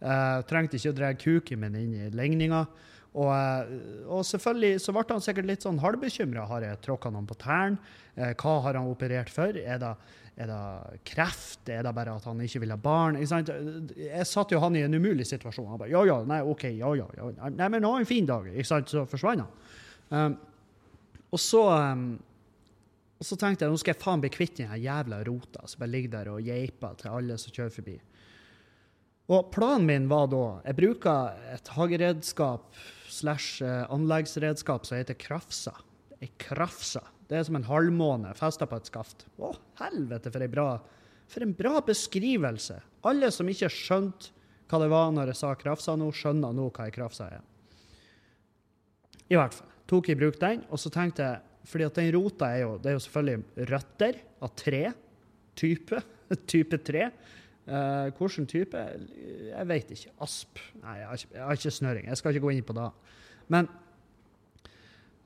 Jeg 0.04 0.42
uh, 0.44 0.48
trengte 0.48 0.76
ikke 0.76 0.92
å 0.92 0.98
dra 0.98 1.12
kuken 1.16 1.62
min 1.62 1.78
inn 1.80 1.94
i 1.96 2.10
legninga. 2.12 2.66
Og, 3.14 3.30
uh, 3.30 4.10
og, 4.10 4.26
selvfølgelig 4.28 4.82
så 4.84 4.96
ble 4.96 5.06
han 5.14 5.24
sikkert 5.24 5.48
litt 5.48 5.64
sånn 5.64 5.80
halvbekymra. 5.80 6.44
Har 6.50 6.66
jeg 6.66 6.82
tråkka 6.84 7.12
noen 7.14 7.30
på 7.30 7.38
tærne? 7.40 7.80
Uh, 8.18 8.34
hva 8.34 8.58
har 8.68 8.80
han 8.82 8.90
operert 8.92 9.32
for? 9.32 9.56
Er 9.56 9.80
det 9.82 9.96
er 10.34 10.50
det 10.50 11.00
kreft? 11.06 11.70
Er 11.70 11.84
det 11.86 11.92
bare 11.94 12.16
at 12.18 12.24
han 12.26 12.40
ikke 12.42 12.64
vil 12.64 12.74
ha 12.74 12.78
barn? 12.82 13.20
Jeg 13.22 14.26
satte 14.26 14.56
jo 14.56 14.62
han 14.64 14.74
i 14.76 14.82
en 14.82 14.98
umulig 14.98 15.28
situasjon. 15.30 15.68
Han 15.70 15.82
bare 15.82 15.94
ja, 15.94 16.02
ja, 16.10 16.16
nei, 16.26 16.40
OK, 16.42 16.66
ja, 16.74 16.90
ja. 16.98 17.06
ja. 17.20 17.52
Nei, 17.54 17.68
men 17.70 17.86
ha 17.86 17.92
en 18.00 18.10
fin 18.10 18.26
dag. 18.26 18.48
Ikke 18.50 18.66
sant? 18.72 18.90
Så 18.90 19.06
forsvant 19.10 19.46
han. 19.46 19.52
Um, 20.10 20.38
og 21.34 21.42
så 21.42 21.62
um, 21.70 22.08
og 23.24 23.28
så 23.28 23.38
tenkte 23.40 23.64
jeg 23.64 23.72
nå 23.72 23.78
skal 23.80 23.94
jeg 23.94 24.02
faen 24.02 24.20
bli 24.20 24.30
kvitt 24.34 24.58
den 24.60 24.72
jævla 24.84 25.22
rota 25.24 25.62
som 25.64 25.80
bare 25.80 25.94
ligger 25.94 26.12
der 26.12 26.30
og 26.34 26.44
geiper 26.44 26.98
til 27.00 27.14
alle 27.16 27.38
som 27.40 27.54
kjører 27.56 27.72
forbi. 27.72 27.94
Og 29.32 29.52
planen 29.54 29.88
min 29.88 30.10
var 30.12 30.28
da 30.32 30.44
Jeg 30.66 30.76
bruker 30.76 31.38
et 31.54 31.70
hageredskap 31.78 32.66
slash 33.14 33.64
eh, 33.64 33.86
anleggsredskap 33.94 34.88
som 34.88 34.98
heter 34.98 35.16
krafsa. 35.20 35.76
Ei 36.20 36.32
krafsa. 36.42 37.06
Det 37.30 37.38
er 37.40 37.46
som 37.48 37.56
en 37.56 37.68
halvmåne 37.68 38.34
festa 38.36 38.68
på 38.68 38.80
et 38.80 38.90
skaft. 38.90 39.26
Å, 39.40 39.54
helvete, 39.80 40.32
for, 40.34 40.48
bra, 40.52 40.68
for 41.32 41.46
en 41.46 41.54
bra 41.56 41.80
beskrivelse! 41.86 42.82
Alle 43.08 43.30
som 43.32 43.50
ikke 43.50 43.72
skjønte 43.72 44.34
hva 44.68 44.80
det 44.82 44.90
var 44.92 45.12
når 45.14 45.32
jeg 45.32 45.40
sa 45.40 45.54
krafsa 45.60 45.96
nå, 46.00 46.10
skjønner 46.16 46.56
nå 46.56 46.68
hva 46.74 46.88
ei 46.88 46.96
krafsa 46.96 47.30
er. 47.38 47.44
I 49.30 49.40
hvert 49.40 49.56
fall. 49.56 49.70
Tok 49.90 50.10
i 50.10 50.16
bruk 50.18 50.38
den, 50.40 50.64
og 50.72 50.80
så 50.80 50.90
tenkte 50.94 51.26
jeg 51.26 51.70
fordi 51.70 51.86
at 51.88 51.98
den 52.00 52.10
rota 52.16 52.50
er 52.52 52.64
jo, 52.66 52.72
det 52.82 52.92
er 52.92 52.96
jo 52.98 53.04
selvfølgelig 53.06 53.68
røtter 53.70 54.20
av 54.44 54.52
tre. 54.60 54.84
Type. 55.60 56.00
type 56.52 56.80
tre. 56.84 57.08
Uh, 57.64 58.10
hvilken 58.18 58.48
type? 58.50 58.80
Jeg 59.48 59.68
vet 59.70 59.94
ikke. 59.96 60.12
Asp? 60.26 60.60
Nei, 60.82 60.98
jeg 61.00 61.08
har 61.08 61.22
ikke, 61.22 61.32
jeg 61.38 61.46
har 61.48 61.60
ikke 61.60 61.78
snøring. 61.78 62.10
Jeg 62.12 62.20
skal 62.20 62.34
ikke 62.34 62.44
gå 62.44 62.52
inn 62.58 62.66
på 62.68 62.76
det. 62.76 62.90
Men 63.56 63.70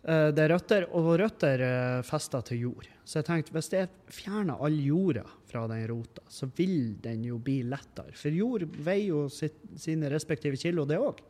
uh, 0.06 0.30
det 0.36 0.44
er 0.44 0.54
røtter, 0.54 0.86
og 0.94 1.10
røtter 1.24 1.64
uh, 1.66 2.04
fester 2.06 2.46
til 2.46 2.68
jord. 2.68 2.92
Så 3.08 3.22
jeg 3.22 3.30
tenkte 3.30 3.56
hvis 3.56 3.72
jeg 3.74 3.90
fjerner 4.14 4.62
all 4.62 4.78
jorda 4.84 5.26
fra 5.50 5.66
den 5.72 5.82
rota, 5.90 6.26
så 6.30 6.50
vil 6.60 6.94
den 7.02 7.26
jo 7.26 7.40
bli 7.42 7.64
lettere. 7.66 8.14
For 8.14 8.36
jord 8.36 8.68
veier 8.86 9.16
jo 9.16 9.26
sitt, 9.34 9.58
sine 9.80 10.12
respektive 10.14 10.60
kilo, 10.62 10.86
det 10.86 11.02
òg. 11.02 11.24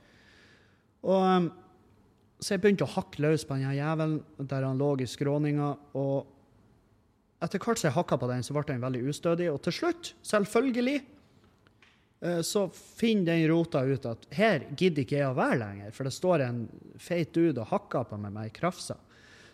Um, 1.08 1.52
så 2.38 2.54
jeg 2.54 2.62
begynte 2.62 2.86
å 2.86 2.96
hakke 2.98 3.22
løs 3.24 3.48
på 3.48 3.56
den 3.56 3.78
jævelen 3.78 4.20
der 4.50 4.66
han 4.68 4.78
lå 4.78 4.92
i 5.02 5.08
skråninga. 5.10 5.72
Og 5.98 6.37
etter 7.44 7.62
hvert 7.62 7.80
som 7.80 7.90
jeg 7.90 7.98
hakka 7.98 8.18
på 8.18 8.30
den, 8.32 8.44
så 8.46 8.56
ble 8.56 8.66
den 8.70 8.84
veldig 8.84 9.04
ustødig. 9.12 9.52
Og 9.54 9.62
til 9.66 9.76
slutt, 9.76 10.14
selvfølgelig, 10.26 11.02
Eh, 12.20 12.42
så 12.42 12.70
finner 12.70 13.26
den 13.34 13.48
rota 13.48 13.84
ut 13.86 14.06
at 14.06 14.26
her 14.34 14.64
gidder 14.78 15.04
ikke 15.04 15.20
jeg 15.20 15.30
å 15.30 15.38
være 15.38 15.60
lenger, 15.62 15.94
for 15.94 16.08
det 16.08 16.16
står 16.16 16.46
en 16.48 16.64
feit 17.02 17.34
dude 17.36 17.62
og 17.62 17.70
hakker 17.70 18.08
på 18.10 18.18
meg 18.22 18.34
med 18.34 18.50
ei 18.50 18.54
krafse. 18.56 18.98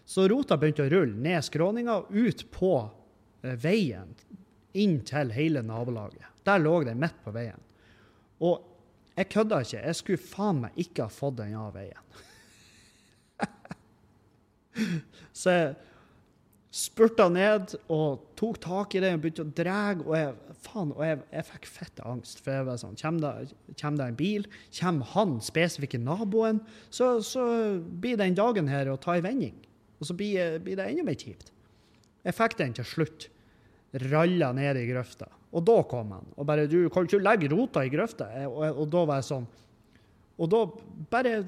Så 0.06 0.28
rota 0.32 0.58
begynte 0.60 0.86
å 0.86 0.92
rulle 0.92 1.20
ned 1.20 1.44
skråninga 1.44 1.98
og 2.02 2.14
ut 2.16 2.46
på 2.56 2.76
eh, 3.44 3.58
veien, 3.60 4.14
inn 4.74 5.02
til 5.06 5.34
hele 5.36 5.62
nabolaget. 5.66 6.30
Der 6.48 6.62
lå 6.64 6.80
den 6.88 7.02
midt 7.04 7.20
på 7.24 7.32
veien. 7.36 7.60
Og 8.44 8.64
jeg 9.14 9.30
kødda 9.30 9.60
ikke. 9.62 9.84
Jeg 9.84 10.00
skulle 10.00 10.24
faen 10.32 10.64
meg 10.64 10.80
ikke 10.82 11.06
ha 11.06 11.14
fått 11.14 11.38
den 11.38 11.54
av 11.60 11.76
veien. 11.76 12.00
så 15.44 15.54
jeg 15.54 15.76
spurta 16.74 17.28
ned 17.30 17.76
og 17.94 18.24
tok 18.40 18.58
tak 18.64 18.96
i 18.98 19.02
det 19.04 19.12
og 19.14 19.22
begynte 19.22 19.46
å 19.46 19.54
dra. 19.60 19.80
Og 20.02 20.16
jeg, 20.18 20.56
faen, 20.66 20.94
og 20.96 21.04
jeg, 21.06 21.20
jeg 21.36 21.48
fikk 21.52 21.70
fett 21.70 22.02
angst. 22.10 22.42
For 22.42 22.56
jeg 22.56 22.68
var 22.70 22.80
sånn, 22.82 22.98
kommer 23.00 23.44
det, 23.44 24.08
en 24.08 24.18
bil, 24.20 24.48
kommer 24.80 25.12
han 25.14 25.38
spesifikke 25.46 26.02
naboen, 26.02 26.64
så, 26.90 27.16
så 27.26 27.46
blir 27.78 28.18
den 28.20 28.38
dagen 28.40 28.72
her 28.72 28.90
å 28.90 28.98
ta 29.02 29.20
en 29.20 29.28
vending. 29.28 29.60
Og 30.02 30.10
så 30.10 30.18
blir, 30.18 30.58
blir 30.66 30.80
det 30.80 30.90
enda 30.90 31.06
mer 31.08 31.20
kjipt. 31.20 31.54
Jeg 32.24 32.38
fikk 32.40 32.58
den 32.60 32.76
til 32.76 32.88
slutt. 32.88 33.30
Ralla 34.10 34.50
ned 34.58 34.80
i 34.82 34.88
grøfta. 34.90 35.28
Og 35.54 35.62
da 35.68 35.76
kom 35.86 36.16
han. 36.16 36.32
Og 36.34 36.48
bare 36.50 36.66
'Du 36.66 36.90
kan 36.90 37.06
ikke 37.06 37.22
legge 37.22 37.52
rota 37.52 37.84
i 37.86 37.92
grøfta.' 37.94 38.48
Og, 38.48 38.56
og, 38.58 38.80
og 38.82 38.88
da 38.90 39.04
var 39.06 39.22
jeg 39.22 39.30
sånn 39.30 39.46
Og 40.42 40.50
da 40.50 40.64
bare 41.12 41.44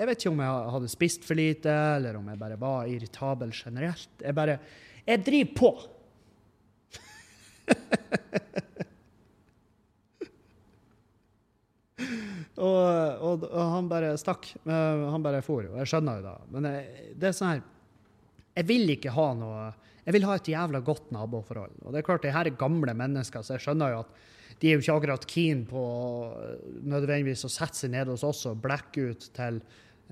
jeg 0.00 0.08
vet 0.08 0.22
ikke 0.22 0.30
om 0.32 0.38
jeg 0.40 0.68
hadde 0.74 0.88
spist 0.88 1.26
for 1.28 1.36
lite, 1.36 1.68
eller 1.98 2.16
om 2.16 2.28
jeg 2.30 2.38
bare 2.40 2.56
var 2.60 2.88
irritabel 2.88 3.50
generelt. 3.52 4.08
Jeg 4.16 4.34
bare 4.36 4.58
Jeg 5.06 5.24
driver 5.26 5.52
på! 5.58 5.70
og, 12.60 12.80
og, 13.20 13.44
og, 13.44 13.66
han 13.74 13.88
bare 13.90 14.16
stakk. 14.20 14.48
Han 14.64 15.22
bare 15.24 15.42
for. 15.44 15.68
Og 15.68 15.76
jeg 15.82 15.88
skjønner 15.92 16.16
jo 16.20 16.24
da. 16.30 16.34
Men 16.54 16.64
jeg, 16.70 17.12
det 17.20 17.26
er 17.28 17.36
sånn 17.36 17.52
her 17.52 17.62
Jeg 18.56 18.64
vil 18.72 18.84
ikke 18.96 19.14
ha 19.14 19.28
noe 19.38 19.60
Jeg 20.06 20.14
vil 20.16 20.26
ha 20.28 20.32
et 20.40 20.52
jævla 20.54 20.80
godt 20.86 21.12
naboforhold. 21.14 21.74
Og 21.84 21.92
det 21.92 21.98
er 22.00 22.08
klart, 22.08 22.24
det 22.24 22.36
her 22.36 22.46
er 22.48 22.62
gamle 22.64 22.92
mennesker, 22.96 23.40
så 23.44 23.50
jeg 23.58 23.64
skjønner 23.66 23.88
jo 23.94 24.00
at 24.06 24.10
de 24.60 24.68
er 24.68 24.76
jo 24.76 24.82
ikke 24.82 24.96
akkurat 24.98 25.26
keen 25.28 25.64
på 25.68 25.82
nødvendigvis 26.84 27.46
å 27.48 27.52
sette 27.52 27.80
seg 27.80 27.94
ned 27.94 28.10
hos 28.12 28.24
oss 28.28 28.44
og 28.50 28.60
blekke 28.60 29.06
ut 29.12 29.28
til, 29.36 29.60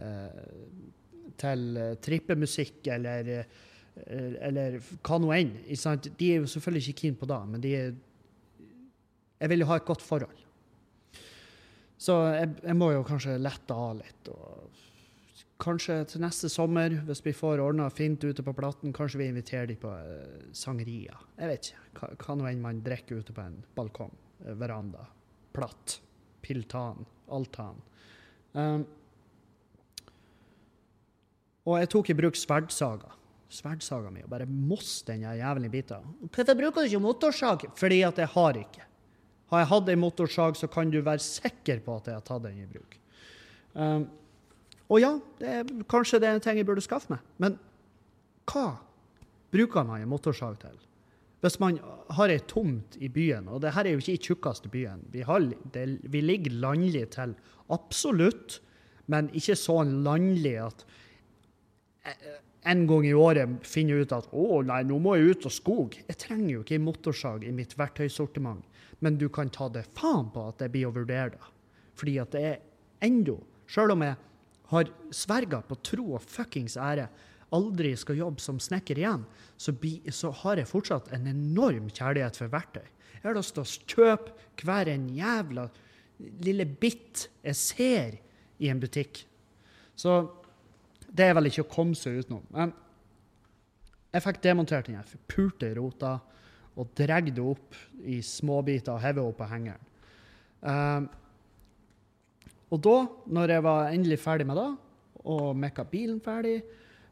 uh, 0.01 1.33
til 1.41 1.81
trippemusikk 2.05 2.89
eller, 2.97 3.31
eller 4.09 4.79
hva 4.81 5.21
nå 5.21 5.33
enn. 5.37 5.55
De 5.69 6.33
er 6.33 6.41
jo 6.41 6.51
selvfølgelig 6.51 6.87
ikke 6.87 7.01
keen 7.03 7.19
på 7.21 7.29
det, 7.29 7.41
men 7.53 7.65
de 7.65 7.75
er, 7.77 7.95
jeg 9.39 9.53
vil 9.53 9.65
jo 9.65 9.71
ha 9.71 9.79
et 9.79 9.89
godt 9.89 10.05
forhold. 10.07 10.45
Så 11.99 12.15
jeg, 12.31 12.53
jeg 12.63 12.79
må 12.79 12.93
jo 12.95 13.07
kanskje 13.07 13.41
lette 13.43 13.75
av 13.75 13.97
litt. 13.99 14.31
og 14.31 14.88
Kanskje 15.59 15.97
til 16.07 16.23
neste 16.23 16.47
sommer, 16.53 16.93
hvis 17.09 17.25
vi 17.25 17.33
får 17.35 17.59
ordna 17.59 17.89
fint 17.91 18.23
ute 18.23 18.45
på 18.47 18.53
platten, 18.55 18.93
kanskje 18.95 19.19
vi 19.19 19.27
inviterer 19.33 19.67
dem 19.67 19.81
på 19.83 19.91
uh, 19.91 20.51
sangeria. 20.55 21.17
Jeg 21.35 21.51
vet 21.51 21.71
ikke. 21.73 22.11
Hva 22.23 22.37
nå 22.39 22.47
enn 22.47 22.63
man 22.63 22.83
drikker 22.85 23.19
ute 23.19 23.35
på 23.35 23.43
en 23.43 23.57
balkong, 23.75 24.13
uh, 24.45 24.53
veranda, 24.61 25.09
platt, 25.57 25.97
piltan, 26.47 27.03
altan. 27.35 27.81
Um, 28.55 28.85
og 31.67 31.81
jeg 31.83 31.91
tok 31.91 32.13
i 32.13 32.17
bruk 32.21 32.39
sverdsaga. 32.39 33.11
Sverdsaga 33.51 34.13
mi, 34.15 34.23
og 34.23 34.31
bare 34.31 34.47
moss 34.47 35.01
den 35.09 35.27
jævlige 35.27 35.73
bita. 35.73 35.99
Hvorfor 36.23 36.55
bruker 36.55 36.85
du 36.85 36.93
ikke 36.93 37.03
motorsag? 37.03 37.67
Fordi 37.81 37.99
at 38.07 38.23
jeg 38.23 38.31
har 38.37 38.63
ikke. 38.63 38.87
Har 39.51 39.65
jeg 39.65 39.71
hatt 39.73 39.91
ei 39.91 39.99
motorsag, 39.99 40.57
så 40.61 40.71
kan 40.71 40.95
du 40.95 41.01
være 41.03 41.25
sikker 41.25 41.83
på 41.83 41.99
at 41.99 42.13
jeg 42.13 42.21
har 42.21 42.25
tatt 42.31 42.47
den 42.47 42.63
i 42.63 42.71
bruk. 42.71 42.99
Um, 43.75 44.07
og 44.89 45.01
ja, 45.03 45.15
det 45.41 45.55
er, 45.61 45.73
kanskje 45.91 46.21
det 46.23 46.29
er 46.29 46.39
en 46.39 46.45
ting 46.45 46.61
jeg 46.61 46.69
burde 46.69 46.85
skaffe 46.85 47.13
meg, 47.13 47.25
men 47.43 47.59
hva 48.49 48.79
bruker 49.53 49.85
man 49.89 50.03
en 50.03 50.11
motorsag 50.11 50.57
til? 50.63 50.77
Hvis 51.45 51.59
man 51.63 51.77
har 52.17 52.33
ei 52.35 52.41
tomt 52.51 52.97
i 52.99 53.11
byen, 53.13 53.47
og 53.53 53.61
det 53.63 53.75
her 53.77 53.87
er 53.87 53.95
jo 53.95 54.03
ikke 54.03 54.17
i 54.17 54.23
tjukkeste 54.25 54.71
byen 54.73 55.05
Vi, 55.13 55.21
har, 55.23 55.45
det, 55.73 55.85
vi 56.03 56.23
ligger 56.25 56.57
landlig 56.65 57.05
til, 57.15 57.37
absolutt, 57.71 58.59
men 59.07 59.31
ikke 59.37 59.55
sånn 59.57 60.01
landlig 60.05 60.57
at 60.65 60.83
eh, 62.09 62.41
en 62.69 62.83
gang 62.91 63.07
i 63.07 63.15
året 63.15 63.63
finner 63.63 64.03
ut 64.03 64.17
at 64.17 64.27
å 64.35 64.65
nei, 64.67 64.81
nå 64.85 64.99
må 65.01 65.15
jeg 65.15 65.37
ut 65.37 65.47
og 65.49 65.55
skog. 65.55 65.95
Jeg 66.09 66.19
trenger 66.21 66.51
jo 66.57 66.65
ikke 66.65 66.77
en 66.81 66.89
motorsag 66.89 67.47
i 67.47 67.55
mitt 67.55 67.77
verktøysortiment 67.79 68.67
men 68.99 69.19
du 69.19 69.29
kan 69.29 69.51
ta 69.51 69.69
det 69.69 69.87
faen 69.95 70.31
på 70.35 70.49
at 70.51 70.63
det 70.63 70.71
blir 70.75 70.89
å 70.89 70.95
vurdere 70.95 71.35
det. 71.37 71.51
Fordi 71.99 72.17
at 72.23 72.35
det 72.35 72.43
er 72.47 72.59
ennå, 73.05 73.39
sjøl 73.71 73.95
om 73.95 74.05
jeg 74.07 74.19
har 74.73 74.91
sverga 75.15 75.63
på 75.65 75.79
tro 75.87 76.13
og 76.19 76.25
fuckings 76.25 76.77
ære, 76.77 77.09
aldri 77.57 77.95
skal 77.97 78.19
jobbe 78.21 78.43
som 78.45 78.59
snekker 78.61 79.01
igjen, 79.01 79.25
så, 79.57 79.73
bi, 79.73 79.97
så, 80.13 80.31
har 80.43 80.61
jeg 80.61 80.69
fortsatt 80.69 81.13
en 81.17 81.29
enorm 81.31 81.89
kjærlighet 81.89 82.37
for 82.37 82.53
verktøy. 82.53 82.85
Jeg 83.19 83.25
har 83.25 83.39
lyst 83.39 83.57
til 83.57 83.65
å 83.65 83.79
kjøpe 83.95 84.63
hver 84.63 84.91
en 84.93 85.09
jævla 85.17 85.69
lille 86.45 86.67
bit 86.69 87.29
jeg 87.47 87.59
ser 87.59 88.19
i 88.59 88.69
en 88.71 88.83
butikk. 88.83 89.23
Så 89.99 90.21
det 91.09 91.27
er 91.27 91.39
vel 91.39 91.49
ikke 91.51 91.65
å 91.65 91.73
komme 91.73 91.97
seg 91.99 92.21
utenom. 92.21 92.45
Men 92.53 92.75
jeg 94.13 94.25
fikk 94.25 94.43
demontert 94.45 94.89
den 94.91 95.01
forpulte 95.07 95.73
rota 95.79 96.19
og 96.79 96.93
dregde 96.97 97.35
det 97.35 97.45
opp 97.45 97.77
i 98.07 98.21
småbiter 98.25 98.95
og 98.95 99.03
hevet 99.03 99.25
opp 99.25 99.41
på 99.41 99.49
hengeren. 99.51 99.89
Um, 100.61 101.09
og 102.69 102.83
da, 102.85 102.99
når 103.33 103.55
jeg 103.55 103.65
var 103.65 103.95
endelig 103.95 104.19
ferdig 104.21 104.47
med 104.49 104.61
det, 104.61 104.69
og 105.29 105.57
mekka 105.59 105.85
bilen 105.89 106.21
ferdig, 106.25 106.61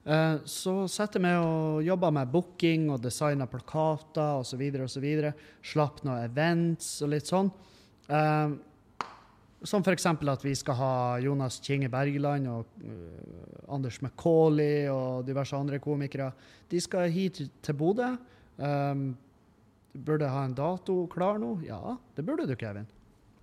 uh, 0.07 0.39
så 0.49 0.85
setter 0.91 1.21
jeg 1.21 1.27
meg 1.27 1.41
og 1.43 1.83
jobber 1.87 2.15
med 2.19 2.31
booking 2.33 2.89
og 2.93 3.03
designer 3.05 3.51
plakater 3.51 4.43
osv. 4.43 4.63
osv. 4.85 5.09
Slapp 5.65 6.05
noen 6.07 6.25
events 6.25 6.97
og 7.05 7.13
litt 7.15 7.29
sånn. 7.33 7.51
Um, 8.07 8.59
som 9.67 9.83
f.eks. 9.83 10.05
at 10.07 10.45
vi 10.45 10.53
skal 10.55 10.77
ha 10.79 10.95
Jonas 11.25 11.59
Kinge 11.65 11.89
Bergeland 11.91 12.49
og 12.53 12.81
uh, 12.85 13.75
Anders 13.75 13.99
McCauley 14.03 14.87
og 14.93 15.25
diverse 15.27 15.57
andre 15.57 15.81
komikere. 15.83 16.31
De 16.71 16.81
skal 16.83 17.11
hit 17.11 17.41
til 17.65 17.79
Bodø. 17.79 18.13
Um, 18.57 19.15
Burde 19.97 20.29
ha 20.29 20.43
en 20.45 20.55
dato 20.57 21.07
klar 21.13 21.39
nå? 21.41 21.55
Ja, 21.65 21.97
det 22.17 22.25
burde 22.27 22.47
du, 22.49 22.53
Kevin. 22.59 22.85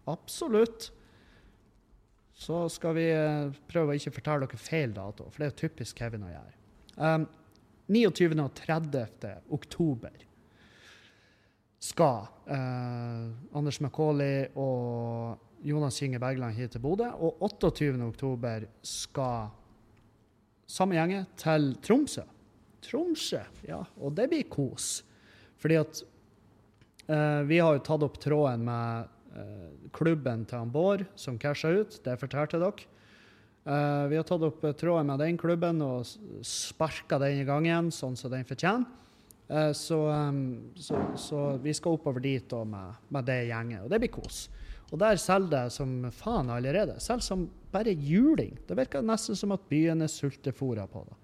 Absolutt. 0.10 0.91
Så 2.34 2.65
skal 2.74 2.96
vi 2.98 3.06
eh, 3.13 3.54
prøve 3.69 3.93
å 3.93 3.98
ikke 3.98 4.15
fortelle 4.17 4.48
dere 4.48 4.60
feil 4.60 4.93
dato, 4.96 5.30
for 5.30 5.43
det 5.43 5.52
er 5.52 5.58
typisk 5.63 6.00
Kevin 6.02 6.26
å 6.28 6.32
gjøre. 6.32 6.54
Um, 6.98 7.26
29. 7.93 8.34
og 8.41 8.54
30. 8.58 9.34
oktober 9.54 10.22
skal 11.84 12.30
uh, 12.48 13.28
Anders 13.58 13.82
Macauley 13.84 14.48
og 14.56 15.65
Jonas 15.67 15.98
Kinge 16.00 16.22
Bergland 16.22 16.56
hit 16.56 16.74
til 16.76 16.84
Bodø. 16.84 17.10
Og 17.19 17.43
28. 17.43 17.91
oktober 18.08 18.69
skal 18.88 19.52
samme 20.69 20.96
gjenge 20.98 21.26
til 21.39 21.74
Tromsø. 21.84 22.24
Tromsø, 22.84 23.43
ja. 23.67 23.82
Og 24.00 24.15
det 24.15 24.30
blir 24.32 24.48
kos. 24.52 24.96
Fordi 25.60 25.80
at 25.84 26.04
Uh, 27.04 27.41
vi 27.43 27.60
har 27.60 27.76
jo 27.76 27.84
tatt 27.84 28.04
opp 28.06 28.15
tråden 28.24 28.62
med 28.63 29.10
klubben 29.93 30.43
til 30.46 30.60
han 30.60 30.74
Bård, 30.74 31.06
som 31.15 31.39
casha 31.41 31.72
ut. 31.74 32.00
Det 32.06 32.19
fortalte 32.22 32.60
dere. 32.62 32.89
Uh, 33.63 34.10
vi 34.12 34.17
har 34.19 34.26
tatt 34.28 34.43
opp 34.43 34.65
tråden 34.76 35.08
med 35.08 35.22
den 35.24 35.38
klubben 35.39 35.80
og 35.86 36.04
sparka 36.43 37.17
den 37.22 37.39
i 37.39 37.46
gang 37.48 37.67
igjen, 37.69 37.93
sånn 37.96 38.17
som 38.19 38.34
den 38.34 38.46
fortjener. 38.48 39.00
Så, 39.76 39.98
um, 40.08 40.72
så, 40.80 40.98
så, 41.19 41.39
vi 41.62 41.74
skal 41.76 41.98
oppover 41.98 42.24
dit 42.24 42.54
med, 42.65 42.96
med, 43.13 43.26
det 43.28 43.41
gjenget, 43.50 43.84
og 43.84 43.91
det 43.91 44.00
blir 44.02 44.12
kos. 44.15 44.46
Og 44.93 45.00
der 45.02 45.19
selger 45.22 45.52
det 45.52 45.63
som 45.76 45.91
faen 46.15 46.50
allerede. 46.54 46.96
Selv 47.04 47.22
som 47.26 47.48
bare 47.74 47.93
juling. 47.93 48.56
Det 48.67 48.78
virker 48.78 49.06
nesten 49.06 49.38
som 49.38 49.54
at 49.56 49.65
byen 49.69 50.06
er 50.06 50.12
sultefòra 50.12 50.88
på 50.89 51.04
det. 51.10 51.17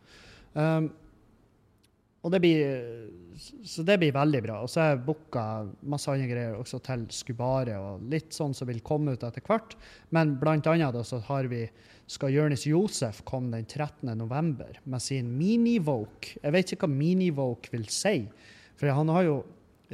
Um, 0.58 0.90
og 2.20 2.34
det 2.34 2.40
blir, 2.44 2.72
så 3.64 3.84
det 3.88 3.96
blir 4.02 4.12
veldig 4.16 4.42
bra. 4.44 4.58
Og 4.64 4.72
så 4.72 4.82
har 4.82 4.90
jeg 4.92 5.04
booka 5.06 5.44
masse 5.88 6.12
andre 6.12 6.28
greier 6.28 6.58
også 6.60 6.82
til 6.84 7.06
Skubare, 7.16 7.78
og 7.80 8.04
litt 8.12 8.36
sånn 8.36 8.56
som 8.56 8.68
vil 8.68 8.82
komme 8.84 9.16
ut 9.16 9.24
etter 9.24 9.44
hvert. 9.46 9.78
Men 10.16 10.36
blant 10.42 10.68
annet 10.68 10.96
da, 10.96 11.04
så 11.08 11.22
har 11.30 11.48
vi, 11.52 11.64
skal 12.12 12.34
Jonis 12.36 12.66
Josef 12.68 13.22
komme 13.30 13.54
den 13.56 13.70
13. 13.70 14.12
november 14.20 14.82
med 14.84 15.04
sin 15.04 15.32
mini-Voke. 15.40 16.36
Jeg 16.44 16.56
vet 16.56 16.76
ikke 16.76 16.90
hva 16.90 17.00
mini-Voke 17.00 17.72
vil 17.72 17.88
si, 17.94 18.26
for 18.76 18.92
han 19.00 19.16
har 19.16 19.28
jo 19.30 19.40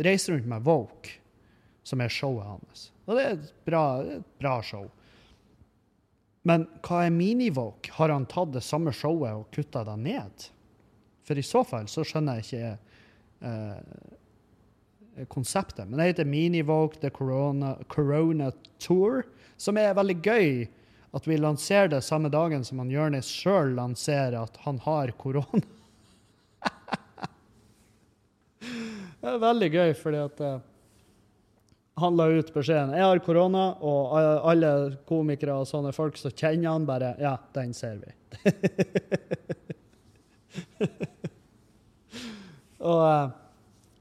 reist 0.08 0.34
rundt 0.34 0.50
med 0.50 0.66
Voke, 0.66 1.20
som 1.86 2.02
er 2.02 2.10
showet 2.10 2.50
hans. 2.50 2.90
Og 3.06 3.20
det 3.20 3.28
er 3.28 3.38
et 3.38 3.54
bra, 3.70 3.86
et 4.02 4.26
bra 4.42 4.58
show. 4.66 4.90
Men 6.46 6.66
hva 6.82 7.06
er 7.06 7.14
mini-Voke? 7.14 7.94
Har 8.00 8.10
han 8.10 8.26
tatt 8.30 8.54
det 8.58 8.66
samme 8.66 8.94
showet 8.94 9.38
og 9.38 9.48
kutta 9.54 9.86
det 9.86 9.98
ned? 10.02 10.50
For 11.26 11.38
i 11.38 11.44
så 11.46 11.64
fall 11.66 11.88
så 11.90 12.04
skjønner 12.06 12.40
jeg 12.40 12.46
ikke 12.46 12.78
eh, 13.50 13.80
konseptet. 15.32 15.88
Men 15.88 16.00
det 16.00 16.06
heter 16.12 16.26
Minivoke 16.26 17.00
The 17.02 17.10
Corona, 17.10 17.78
Corona, 17.88 18.52
Tour, 18.78 19.24
som 19.58 19.78
er 19.78 19.94
veldig 19.98 20.22
gøy. 20.22 20.68
At 21.16 21.28
vi 21.28 21.38
lanserer 21.40 21.88
det 21.94 22.04
samme 22.04 22.30
dagen 22.30 22.64
som 22.68 22.80
han 22.84 22.92
Jonis 22.92 23.30
sjøl 23.32 23.76
lanserer 23.78 24.36
at 24.42 24.58
han 24.66 24.80
har 24.84 25.12
korona. 25.16 25.62
det 29.22 29.30
er 29.32 29.46
veldig 29.46 29.70
gøy, 29.72 29.94
fordi 29.96 30.20
at 30.20 30.42
uh, 30.44 30.60
han 32.04 32.18
la 32.20 32.26
ut 32.36 32.52
beskjeden 32.52 32.92
'Jeg 32.92 33.08
har 33.08 33.24
korona', 33.24 33.80
og 33.80 34.20
alle 34.52 35.00
komikere 35.08 35.56
og 35.56 35.64
sånne 35.70 35.96
folk 35.96 36.20
som 36.20 36.36
kjenner 36.36 36.68
han, 36.74 36.86
bare 36.86 37.16
'Ja, 37.16 37.38
den 37.56 37.74
ser 37.74 38.04
vi'. 38.04 38.12
Og, 42.86 43.02
eh, 43.10 43.34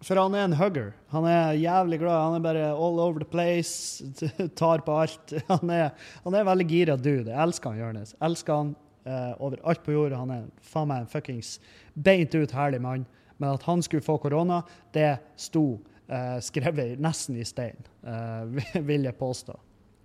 for 0.05 0.21
han 0.21 0.35
er 0.37 0.45
en 0.45 0.57
hugger. 0.59 0.93
Han 1.15 1.27
er 1.29 1.57
jævlig 1.57 1.99
glad. 2.03 2.21
Han 2.27 2.37
er 2.37 2.45
bare 2.45 2.65
all 2.73 3.01
over 3.01 3.23
the 3.23 3.29
place, 3.29 4.05
tar 4.61 4.85
på 4.85 4.99
alt. 5.05 5.33
Han 5.49 5.71
er, 5.73 5.95
han 6.25 6.35
er 6.35 6.45
veldig 6.45 6.67
gira 6.69 6.97
dude. 6.97 7.31
Jeg 7.31 7.41
elsker 7.41 7.73
han 7.73 7.81
Jonis. 7.81 8.13
Elsker 8.21 8.59
han 8.61 8.75
uh, 9.09 9.33
overalt 9.41 9.85
på 9.85 9.95
jord. 9.95 10.17
Han 10.19 10.35
er 10.35 10.45
faen 10.61 10.91
meg 10.91 11.05
en 11.05 11.11
fuckings 11.11 11.57
beint 11.95 12.37
ut 12.37 12.53
herlig 12.53 12.83
mann. 12.85 13.07
Men 13.39 13.57
at 13.57 13.65
han 13.65 13.83
skulle 13.83 14.05
få 14.05 14.19
korona, 14.21 14.61
det 14.93 15.17
sto 15.41 15.65
uh, 16.13 16.39
skrevet 16.45 17.01
nesten 17.03 17.41
i 17.41 17.49
stein, 17.49 17.81
uh, 18.05 18.45
vil 18.91 19.09
jeg 19.09 19.17
påstå. 19.21 19.57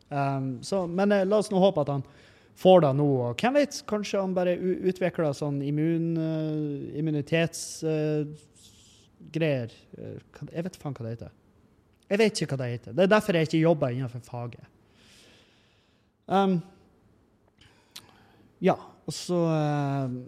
Um, 0.10 0.58
så, 0.66 0.86
men 0.88 1.12
la 1.12 1.38
oss 1.38 1.52
nå 1.52 1.60
håpe 1.62 1.84
at 1.84 1.92
han 1.98 2.08
får 2.60 2.86
det 2.88 2.94
nå. 3.02 3.10
Og 3.28 3.44
hvem 3.44 3.60
vet, 3.60 3.82
kanskje 3.90 4.24
han 4.24 4.38
bare 4.38 4.56
utvikler 4.56 5.36
sånn 5.36 5.60
immun, 5.64 6.14
immunitets 6.98 7.84
greier. 9.20 9.74
Eh, 9.98 10.18
jeg 10.54 10.66
vet 10.66 10.80
faen 10.80 10.96
hva 10.98 11.06
det 11.06 11.16
heter. 11.18 11.38
Jeg 12.10 12.22
vet 12.22 12.42
ikke 12.42 12.56
hva 12.56 12.64
det 12.64 12.74
heter. 12.74 12.98
Det 12.98 13.06
er 13.06 13.12
derfor 13.12 13.38
jeg 13.38 13.50
ikke 13.50 13.62
jobber 13.62 13.94
innenfor 13.94 14.24
faget. 14.26 14.76
Um, 16.30 16.60
ja, 18.62 18.76
og 19.10 19.16
så 19.16 19.38
um, 19.50 20.20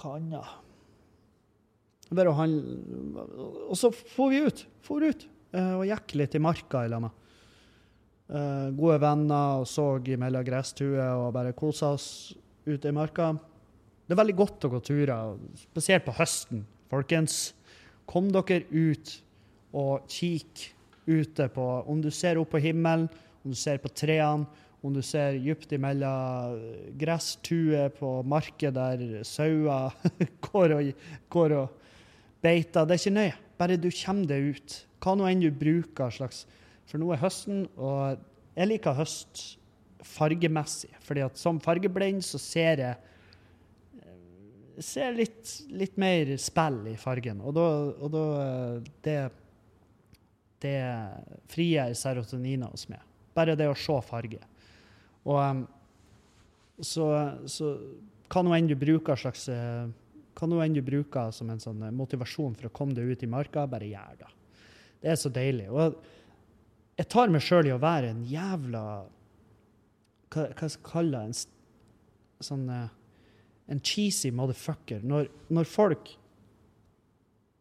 Hva 0.00 0.16
annet? 0.18 0.58
Bare 2.10 2.32
å 2.32 2.34
handle 2.34 3.22
Og 3.70 3.78
så 3.78 3.92
får 3.94 4.32
vi 4.32 4.40
ut. 4.42 4.64
For 4.82 5.04
ut. 5.04 5.28
uh, 5.54 5.76
og 5.78 5.86
gikk 5.86 6.16
litt 6.18 6.34
i 6.34 6.42
marka 6.42 6.86
i 6.86 6.92
lag 6.92 7.04
med 7.06 7.18
Uh, 8.32 8.70
gode 8.72 8.94
venner 9.02 9.58
og 9.60 9.66
så 9.68 9.98
mellom 10.16 10.44
gresstuer 10.46 11.18
og 11.20 11.34
bare 11.34 11.50
kosa 11.52 11.90
oss 11.92 12.06
ute 12.64 12.88
i 12.88 12.94
marka. 12.94 13.34
Det 14.06 14.14
er 14.14 14.18
veldig 14.18 14.38
godt 14.38 14.66
å 14.66 14.72
gå 14.72 14.80
turer, 14.84 15.36
spesielt 15.62 16.06
på 16.06 16.14
høsten. 16.16 16.64
Folkens, 16.90 17.52
kom 18.08 18.28
dere 18.34 18.64
ut 18.70 19.12
og 19.72 20.08
kikk 20.10 20.68
ute 21.06 21.48
på 21.50 21.64
Om 21.90 22.02
du 22.02 22.10
ser 22.14 22.38
opp 22.38 22.52
på 22.52 22.60
himmelen, 22.62 23.08
om 23.42 23.54
du 23.54 23.58
ser 23.58 23.80
på 23.82 23.90
trærne, 23.90 24.46
om 24.82 24.94
du 24.94 25.02
ser 25.06 25.36
dypt 25.38 25.72
imellom 25.76 26.58
gresstuer 26.98 27.92
på 27.94 28.16
market 28.26 28.74
der 28.74 29.22
sauer 29.26 29.94
går 30.48 30.74
og, 30.74 30.88
går 31.30 31.54
og 31.60 31.76
beiter. 32.42 32.86
Det 32.86 32.96
er 32.96 33.02
ikke 33.02 33.14
nøye. 33.14 33.36
Bare 33.58 33.78
du 33.78 33.88
kommer 33.94 34.26
deg 34.26 34.56
ut. 34.56 34.76
Hva 35.02 35.14
nå 35.18 35.28
enn 35.30 35.42
du 35.42 35.50
bruker 35.54 36.10
slags 36.10 36.44
For 36.90 36.98
nå 36.98 37.12
er 37.14 37.22
høsten, 37.22 37.64
og 37.78 38.18
jeg 38.58 38.68
liker 38.68 38.98
høst 38.98 39.44
fargemessig. 40.02 40.90
fordi 41.00 41.22
at 41.24 41.38
som 41.38 41.60
fargeblind 41.62 42.24
så 42.26 42.38
ser 42.42 42.82
jeg 42.82 43.11
ser 44.80 45.14
litt, 45.16 45.50
litt 45.68 45.98
mer 46.00 46.32
spill 46.40 46.86
i 46.92 46.96
fargen. 47.00 47.42
Og 47.44 47.54
da, 47.56 47.66
og 47.98 48.12
da 48.14 48.24
det, 49.04 49.18
det 50.64 50.78
frigjør 51.52 51.94
serotonina 51.98 52.70
hos 52.72 52.88
meg. 52.92 53.02
Bare 53.36 53.56
det 53.58 53.68
å 53.68 53.76
se 53.78 53.98
farge. 54.06 54.40
Og 55.28 55.38
um, 55.38 55.64
så, 56.82 57.08
så 57.46 57.74
hva 58.32 58.42
nå 58.44 58.54
enn 58.56 58.70
du 58.70 58.76
bruker 58.78 59.18
slags 59.18 59.46
hva 60.32 60.48
nå 60.48 60.60
enn 60.64 60.76
du 60.76 60.80
bruker 60.84 61.32
som 61.34 61.50
en 61.52 61.60
sånn 61.60 61.82
motivasjon 61.94 62.56
for 62.56 62.68
å 62.68 62.74
komme 62.74 62.96
deg 62.96 63.12
ut 63.12 63.24
i 63.24 63.28
marka, 63.30 63.66
bare 63.68 63.90
gjør 63.90 64.22
det. 64.22 64.30
Det 65.02 65.10
er 65.12 65.18
så 65.20 65.30
deilig. 65.32 65.68
Og 65.68 65.98
jeg 66.96 67.08
tar 67.12 67.32
meg 67.32 67.44
sjøl 67.44 67.68
i 67.68 67.74
å 67.74 67.82
være 67.82 68.12
en 68.12 68.24
jævla 68.28 68.82
Hva, 70.32 70.46
hva 70.48 70.68
skal 70.68 70.68
jeg 70.70 70.86
kalle 70.86 71.20
det? 71.20 71.42
En 72.40 72.46
sånn 72.46 72.66
En 73.72 73.80
cheesy 73.80 74.30
motherfucker. 74.34 75.00
Når, 75.06 75.30
når 75.48 75.68
folk 75.70 76.12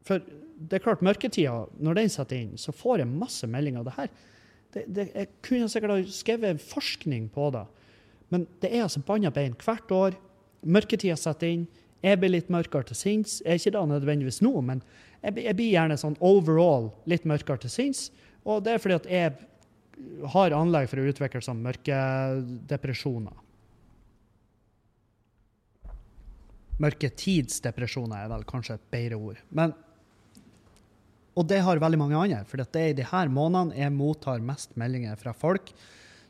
For 0.06 0.24
det 0.62 0.78
er 0.78 0.84
klart, 0.84 1.02
mørketida, 1.06 1.66
når 1.82 1.98
den 1.98 2.12
setter 2.14 2.38
inn, 2.38 2.58
så 2.60 2.74
får 2.76 3.02
jeg 3.02 3.10
masse 3.10 3.48
meldinger. 3.50 3.86
Det 3.86 3.96
her 3.96 4.10
det, 4.72 4.84
det, 4.88 5.06
jeg 5.16 5.30
kunne 5.44 5.70
sikkert 5.72 5.94
ha 5.94 6.02
skrevet 6.16 6.62
forskning 6.64 7.28
på 7.34 7.50
det, 7.56 7.66
men 8.32 8.46
det 8.64 8.70
er 8.72 8.86
altså 8.86 9.02
banna 9.04 9.32
bein 9.34 9.56
hvert 9.60 9.92
år. 9.92 10.16
Mørketida 10.64 11.18
setter 11.20 11.52
inn. 11.52 11.66
Jeg 12.02 12.18
blir 12.22 12.32
litt 12.32 12.50
mørkere 12.54 12.88
til 12.88 12.98
sinns. 12.98 13.40
Er 13.46 13.60
ikke 13.60 13.74
da 13.76 13.84
nødvendigvis 13.90 14.40
nå, 14.46 14.54
men 14.66 14.80
jeg, 15.22 15.36
jeg, 15.44 15.56
blir 15.58 15.74
gjerne 15.74 15.98
sånn 16.00 16.16
overall 16.24 16.90
litt 17.10 17.28
mørkere 17.30 17.66
til 17.66 17.74
sinns. 17.74 18.08
Og 18.48 18.64
det 18.66 18.76
er 18.76 18.82
fordi 18.82 18.98
at 18.98 19.10
jeg 19.12 19.36
har 20.34 20.56
anlegg 20.58 20.90
for 20.90 21.02
å 21.02 21.10
utvikle 21.12 21.44
sånn 21.46 21.62
mørkedepresjoner. 21.66 23.36
Mørketidsdepresjoner 26.82 28.24
er 28.24 28.30
vel 28.32 28.46
kanskje 28.50 28.78
et 28.80 28.92
bedre 28.94 29.20
ord. 29.22 29.42
Men 29.50 29.76
og 31.40 31.48
det 31.48 31.62
har 31.64 31.80
veldig 31.80 32.00
mange 32.02 32.20
andre. 32.20 32.44
For 32.48 32.60
det 32.60 32.76
er 32.76 32.92
i 32.92 32.98
de 32.98 33.08
her 33.08 33.32
månedene 33.32 33.78
jeg 33.78 33.96
mottar 33.96 34.44
mest 34.44 34.76
meldinger 34.80 35.20
fra 35.20 35.32
folk 35.36 35.72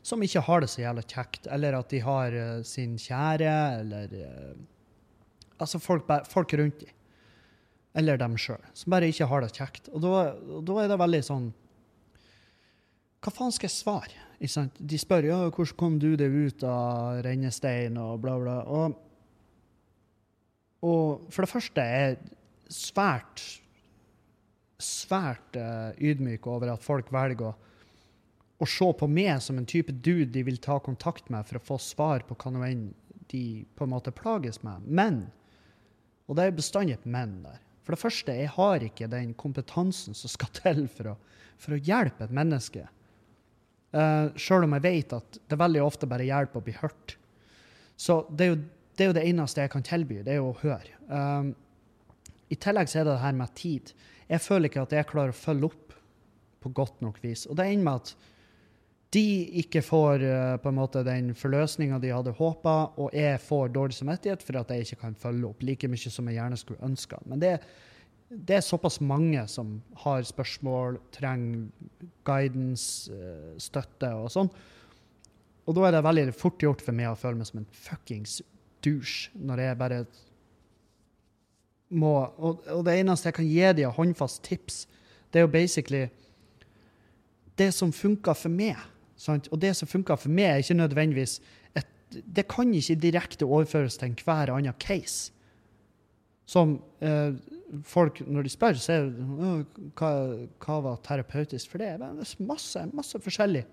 som 0.02 0.22
ikke 0.22 0.42
har 0.42 0.62
det 0.62 0.70
så 0.70 0.82
jævla 0.82 1.02
kjekt, 1.06 1.46
eller 1.46 1.76
at 1.78 1.92
de 1.92 2.00
har 2.02 2.34
uh, 2.34 2.62
sin 2.66 2.96
kjære, 2.98 3.54
eller 3.80 4.14
uh, 4.18 4.52
Altså 5.62 5.78
folk, 5.78 6.08
folk 6.26 6.52
rundt 6.58 6.80
dem. 6.80 6.94
Eller 7.94 8.16
dem 8.18 8.32
sjøl, 8.40 8.58
som 8.74 8.90
bare 8.90 9.06
ikke 9.12 9.28
har 9.30 9.44
det 9.44 9.52
kjekt. 9.54 9.90
Og 9.94 10.02
da, 10.02 10.72
er 10.82 10.88
det 10.90 10.96
veldig 10.98 11.20
sånn 11.22 11.44
Hva 13.22 13.30
faen 13.30 13.54
skal 13.54 13.68
jeg 13.68 13.76
svare? 13.76 14.72
De 14.80 14.98
spør 14.98 15.28
ja, 15.28 15.36
hvordan 15.44 15.78
kom 15.78 16.00
du 16.02 16.16
deg 16.18 16.34
ut 16.34 16.64
av 16.66 17.20
rennestein 17.22 18.00
og 18.00 18.24
bla, 18.24 18.34
bla. 18.42 18.56
Og, 18.66 18.96
og 20.82 21.28
for 21.30 21.44
det 21.44 21.52
første 21.52 21.82
er 21.82 22.06
jeg 22.06 22.22
svært 22.72 23.42
svært 24.82 25.58
uh, 25.58 25.92
ydmyk 26.02 26.46
over 26.50 26.72
at 26.72 26.84
folk 26.84 27.10
velger 27.14 27.50
å, 27.50 27.52
å, 28.58 28.68
se 28.68 28.88
på 28.98 29.08
meg 29.10 29.36
som 29.44 29.58
en 29.60 29.68
type 29.68 29.94
dude 30.04 30.30
de 30.34 30.44
vil 30.46 30.58
ta 30.62 30.78
kontakt 30.82 31.30
med 31.32 31.46
for 31.48 31.58
å 31.58 31.66
få 31.72 31.78
svar 31.82 32.26
på 32.26 32.36
hva 32.38 32.52
nå 32.54 32.64
enn 32.66 32.88
de 33.32 33.44
på 33.76 33.86
en 33.86 33.94
måte 33.94 34.12
plages 34.14 34.60
med. 34.66 34.84
Men, 34.84 35.22
og 36.26 36.36
det 36.36 36.48
er 36.48 36.58
bestandig 36.58 36.98
et 36.98 37.06
men 37.08 37.38
der. 37.46 37.60
For 37.82 37.94
det 37.94 38.02
første, 38.02 38.34
jeg 38.36 38.50
har 38.54 38.84
ikke 38.84 39.10
den 39.10 39.32
kompetansen 39.38 40.14
som 40.18 40.30
skal 40.30 40.52
til 40.60 40.84
for 40.92 41.14
å, 41.14 41.16
for 41.62 41.76
å 41.76 41.80
hjelpe 41.80 42.26
et 42.26 42.34
menneske. 42.34 42.86
Uh, 43.92 44.30
Sjøl 44.40 44.66
om 44.66 44.76
jeg 44.78 44.86
vet 44.86 45.16
at 45.18 45.42
det 45.50 45.58
veldig 45.60 45.82
ofte 45.84 46.08
bare 46.08 46.28
hjelper 46.28 46.60
å 46.60 46.66
bli 46.66 46.76
hørt. 46.78 47.16
Så 48.00 48.22
det 48.32 48.46
er, 48.46 48.54
jo, 48.54 48.62
det 48.96 49.04
er 49.04 49.10
jo 49.10 49.16
det 49.16 49.26
eneste 49.28 49.64
jeg 49.64 49.72
kan 49.72 49.84
tilby, 49.86 50.20
det 50.24 50.34
er 50.34 50.40
jo 50.40 50.50
å 50.50 50.58
høre. 50.62 50.98
Um, 51.08 51.52
I 52.52 52.58
tillegg 52.60 52.90
så 52.90 53.00
er 53.00 53.08
det 53.08 53.14
det 53.14 53.24
her 53.24 53.38
med 53.38 53.54
tid. 53.56 53.94
Jeg 54.28 54.44
føler 54.44 54.68
ikke 54.68 54.84
at 54.84 54.92
jeg 54.96 55.08
klarer 55.08 55.32
å 55.32 55.38
følge 55.38 55.70
opp 55.70 55.96
på 56.62 56.72
godt 56.76 57.00
nok 57.04 57.18
vis. 57.24 57.46
Og 57.48 57.58
det 57.58 57.66
ender 57.70 57.86
med 57.88 58.02
at 58.02 58.12
de 59.12 59.24
ikke 59.60 59.82
får 59.84 60.24
uh, 60.24 60.56
på 60.62 60.70
en 60.70 60.78
måte 60.78 61.04
den 61.04 61.32
forløsninga 61.36 61.98
de 62.00 62.12
hadde 62.12 62.36
håpa, 62.36 62.76
og 63.00 63.16
jeg 63.16 63.40
får 63.44 63.72
dårlig 63.74 63.96
samvittighet 63.96 64.44
for 64.44 64.60
at 64.60 64.72
jeg 64.72 64.86
ikke 64.86 65.02
kan 65.06 65.16
følge 65.24 65.48
opp 65.50 65.64
like 65.64 65.88
mye 65.92 66.12
som 66.12 66.28
jeg 66.28 66.38
gjerne 66.38 66.60
skulle 66.60 66.84
ønska. 66.88 67.20
Men 67.28 67.42
det, 67.42 67.56
det, 68.30 68.58
er 68.58 68.64
såpass 68.64 69.00
mange 69.04 69.44
som 69.52 69.74
har 70.04 70.24
spørsmål, 70.28 71.00
trenger 71.16 71.66
guidance, 72.28 73.12
uh, 73.12 73.52
støtte 73.60 74.12
og 74.20 74.32
sånn. 74.32 74.52
Og 75.62 75.76
da 75.76 75.84
er 75.86 75.94
det 75.94 76.06
veldig 76.06 76.32
fort 76.34 76.62
gjort 76.62 76.80
for 76.82 76.96
meg 76.96 77.12
å 77.12 77.18
føle 77.18 77.38
meg 77.38 77.48
som 77.48 77.60
en 77.60 77.68
fuckings 77.84 78.40
douche 78.84 79.30
når 79.34 79.62
jeg 79.64 79.78
bare 79.78 80.04
må 81.92 82.12
og, 82.24 82.62
og, 82.66 82.84
det 82.86 82.98
eneste 83.00 83.28
jeg 83.28 83.36
kan 83.36 83.48
gi 83.48 83.72
dem 83.76 83.88
av 83.90 83.96
håndfast 83.98 84.42
tips, 84.46 84.86
det 85.32 85.40
er 85.40 85.46
jo 85.46 85.52
basically 85.52 86.06
det 87.60 87.72
som 87.76 87.92
funker 87.92 88.36
for 88.36 88.52
meg. 88.52 88.78
Sant? 89.20 89.48
Og 89.52 89.60
det 89.60 89.74
som 89.76 89.88
funker 89.88 90.16
for 90.16 90.32
meg, 90.32 90.48
er 90.48 90.62
ikke 90.62 90.78
nødvendigvis 90.78 91.40
et, 91.76 91.86
Det 92.10 92.46
kan 92.48 92.72
ikke 92.74 92.94
direkte 93.00 93.44
overføres 93.44 93.96
til 93.96 94.08
enhver 94.08 94.52
annen 94.52 94.72
case. 94.80 95.32
Som 96.46 96.80
eh, 97.00 97.32
folk, 97.84 98.20
når 98.26 98.42
de 98.42 98.48
spør, 98.48 98.80
så 98.80 98.92
er 98.92 99.04
det 99.06 99.84
hva, 99.96 100.10
hva 100.64 100.80
var 100.84 100.98
terapeutisk 101.04 101.70
for 101.70 101.78
det? 101.78 101.92
Det 102.00 102.08
er 102.08 102.44
masse, 102.44 102.86
masse 102.92 103.20
forskjellig. 103.20 103.64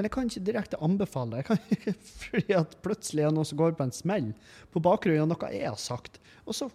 Men 0.00 0.06
jeg 0.06 0.12
kan 0.14 0.28
ikke 0.30 0.40
direkte 0.46 0.78
anbefale 0.80 1.42
det. 1.42 1.56
Fordi 2.22 2.54
at 2.56 2.76
plutselig 2.80 3.20
er 3.20 3.28
det 3.28 3.36
noen 3.36 3.48
som 3.50 3.58
går 3.60 3.74
på 3.76 3.84
en 3.84 3.92
smell 3.92 4.30
på 4.72 4.80
bakgrunn 4.80 5.26
av 5.26 5.28
noe 5.28 5.50
jeg 5.52 5.66
har 5.68 5.76
sagt. 5.76 6.16
Og 6.48 6.56
så, 6.56 6.70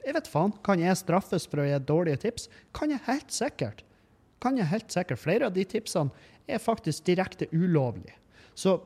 jeg 0.00 0.16
vet 0.16 0.30
faen, 0.32 0.54
Kan 0.64 0.80
jeg 0.80 0.96
straffes 0.96 1.44
for 1.44 1.60
å 1.60 1.66
gi 1.68 1.76
dårlige 1.84 2.22
tips? 2.22 2.48
Kan 2.72 2.94
jeg 2.94 3.04
helt 3.04 3.36
sikkert. 3.36 3.84
Kan 4.40 4.56
jeg 4.56 4.70
helt 4.72 4.96
sikkert. 4.96 5.20
Flere 5.20 5.50
av 5.50 5.58
de 5.58 5.66
tipsene 5.68 6.08
er 6.48 6.64
faktisk 6.64 7.04
direkte 7.04 7.50
ulovlige. 7.52 8.16
Så 8.56 8.78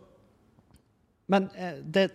Men 1.31 1.49
eh, 1.55 1.79
det, 1.79 2.09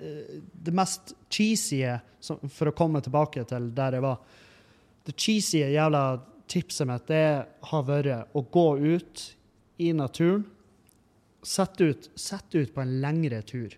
det 0.51 0.75
mest 0.75 1.15
cheesy, 1.31 1.79
for 2.19 2.67
å 2.67 2.75
komme 2.75 2.99
tilbake 3.01 3.47
til 3.47 3.71
der 3.73 3.95
jeg 3.95 4.03
var 4.03 4.19
Det 5.07 5.15
cheesy 5.15 5.63
jævla 5.63 6.03
tipset 6.51 6.91
mitt, 6.91 7.07
det 7.07 7.47
har 7.71 7.87
vært 7.87 8.35
å 8.35 8.43
gå 8.43 8.69
ut 8.99 9.27
i 9.79 9.93
naturen 9.95 10.43
Sett 11.45 11.81
ut, 11.81 12.09
sett 12.19 12.55
ut 12.55 12.73
på 12.75 12.83
en 12.83 12.99
lengre 13.03 13.41
tur. 13.47 13.75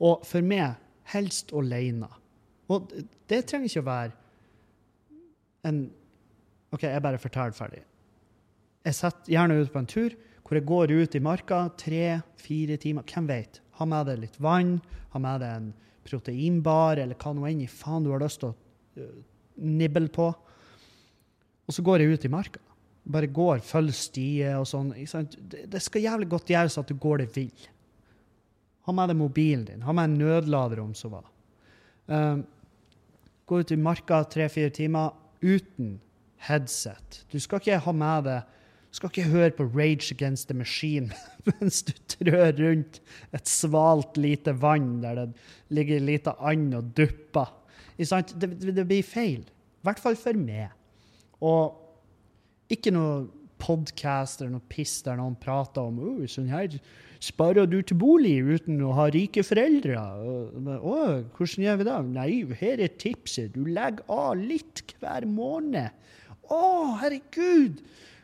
Og 0.00 0.24
for 0.26 0.44
meg 0.46 0.78
helst 1.10 1.52
alene. 1.56 2.08
Og 2.70 2.90
det 3.30 3.44
trenger 3.48 3.66
ikke 3.66 3.82
å 3.82 3.88
være 3.88 4.12
en 5.68 5.80
OK, 6.70 6.84
jeg 6.86 7.02
bare 7.02 7.18
forteller 7.18 7.56
ferdig. 7.56 7.82
Jeg 8.86 8.96
setter 8.96 9.32
gjerne 9.34 9.58
ut 9.58 9.72
på 9.72 9.80
en 9.80 9.90
tur 9.90 10.14
hvor 10.46 10.58
jeg 10.58 10.66
går 10.66 10.92
ut 11.02 11.14
i 11.14 11.22
marka 11.22 11.58
tre-fire 11.78 12.78
timer. 12.80 13.06
Hvem 13.06 13.26
vet? 13.30 13.60
Ha 13.78 13.86
med 13.86 14.08
deg 14.08 14.22
litt 14.22 14.38
vann, 14.42 14.78
ha 15.12 15.20
med 15.22 15.42
deg 15.42 15.56
en 15.56 15.68
proteinbar 16.06 16.98
eller 17.02 17.18
hva 17.18 17.34
nå 17.34 17.44
enn 17.46 17.64
i 17.66 17.68
faen 17.70 18.06
du 18.06 18.10
har 18.14 18.22
lyst 18.22 18.40
til 18.42 18.50
å 18.50 18.56
uh, 19.02 19.20
nibble 19.62 20.10
på. 20.14 20.30
Og 21.66 21.76
så 21.76 21.84
går 21.86 22.02
jeg 22.02 22.16
ut 22.16 22.26
i 22.26 22.32
marka 22.32 22.62
bare 23.04 23.30
går, 23.32 23.62
følger 23.64 23.96
stier 23.96 24.58
og 24.60 24.68
sånn. 24.68 24.92
Det, 24.94 25.80
skal 25.82 26.04
jævlig 26.04 26.28
godt 26.30 26.52
gjøres 26.52 26.78
at 26.80 26.90
du 26.90 26.98
går 27.00 27.24
det 27.24 27.30
vill. 27.34 27.66
Ha 28.88 28.94
med 28.96 29.12
deg 29.12 29.20
mobilen 29.20 29.66
din. 29.68 29.84
Ha 29.86 29.94
med 29.96 30.10
en 30.10 30.18
nødlader 30.20 30.82
om 30.82 30.92
så 30.96 31.10
var. 31.12 31.26
Um, 32.10 32.44
gå 33.46 33.60
ut 33.60 33.72
i 33.72 33.78
marka 33.80 34.22
tre-fire 34.30 34.72
timer 34.74 35.12
uten 35.42 35.98
headset. 36.46 37.22
Du 37.32 37.38
skal 37.40 37.62
ikke 37.62 37.82
ha 37.84 37.94
med 37.96 38.26
deg 38.28 38.56
du 38.90 38.98
skal 38.98 39.12
ikke 39.12 39.30
høre 39.30 39.50
på 39.54 39.64
Rage 39.70 40.10
Against 40.10 40.48
the 40.48 40.54
Machine 40.58 41.14
mens 41.46 41.84
du 41.86 41.92
trør 42.10 42.56
rundt 42.58 42.98
et 43.30 43.46
svalt 43.46 44.18
lite 44.18 44.50
vann 44.58 44.96
der 45.04 45.14
det 45.14 45.26
ligger 45.70 46.02
lite 46.02 46.34
and 46.42 46.74
og 46.74 46.90
dupper. 46.98 47.52
Det, 47.96 48.48
det 48.74 48.86
blir 48.88 49.06
feil. 49.06 49.44
I 49.46 49.86
hvert 49.86 50.02
fall 50.02 50.18
for 50.18 50.34
meg. 50.34 50.72
Og 51.38 51.79
ikke 52.70 52.94
noe 52.94 53.28
podkast 53.60 54.40
eller 54.40 54.56
noe 54.56 54.72
piss 54.72 55.00
der 55.04 55.18
noen 55.20 55.36
prater 55.40 55.84
om 55.84 56.00
oh, 56.00 56.26
sånn 56.30 56.50
her 56.50 56.78
sparer 57.20 57.68
du 57.68 57.80
til 57.84 57.98
bolig 58.00 58.38
uten 58.40 58.80
å 58.86 58.94
ha 58.96 59.08
rike 59.12 59.44
foreldre. 59.44 59.96
Å, 60.00 60.94
hvordan 61.36 61.64
gjør 61.66 61.80
vi 61.80 61.86
det? 61.88 61.96
Nei, 62.14 62.30
her 62.62 62.80
er 62.80 62.94
tipset. 63.00 63.52
Du 63.52 63.66
legger 63.68 64.06
av 64.08 64.38
litt 64.40 64.80
hver 65.02 65.26
måned. 65.28 65.92
Å, 66.50 66.62
herregud! 67.02 67.82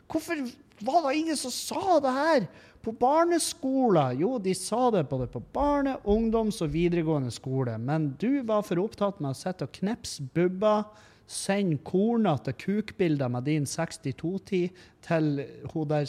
Hvorfor 0.09 0.41
var 0.87 1.05
det 1.07 1.19
ingen 1.19 1.39
som 1.39 1.53
sa 1.53 1.99
det 2.01 2.15
her 2.17 2.47
på 2.85 2.95
barneskolen? 2.97 4.17
Jo, 4.23 4.37
de 4.43 4.55
sa 4.57 4.89
det 4.95 5.05
både 5.11 5.29
på 5.31 5.43
barne-, 5.55 5.99
ungdoms- 6.09 6.63
og 6.65 6.73
videregående 6.73 7.35
skole, 7.35 7.77
men 7.77 8.15
du 8.23 8.41
var 8.49 8.65
for 8.67 8.81
opptatt 8.81 9.21
med 9.21 9.35
å 9.35 9.39
sitte 9.39 9.69
og 9.69 9.77
knepse 9.77 10.25
bubber 10.33 10.89
Send 11.27 11.81
kornete 11.87 12.55
kukbilder 12.55 13.31
med 13.33 13.49
din 13.49 13.67
62-tid 13.67 14.85
til 15.07 15.31
hun 15.73 15.89
der 15.91 16.07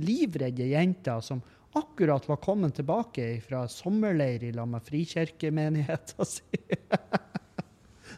livredde 0.00 0.68
jenta 0.70 1.18
som 1.22 1.42
akkurat 1.74 2.28
var 2.28 2.38
kommet 2.42 2.76
tilbake 2.78 3.40
fra 3.42 3.64
sommerleir 3.68 4.44
i 4.46 4.52
lag 4.54 4.68
med 4.70 4.84
frikirkemenigheta 4.86 6.24
si. 6.36 6.62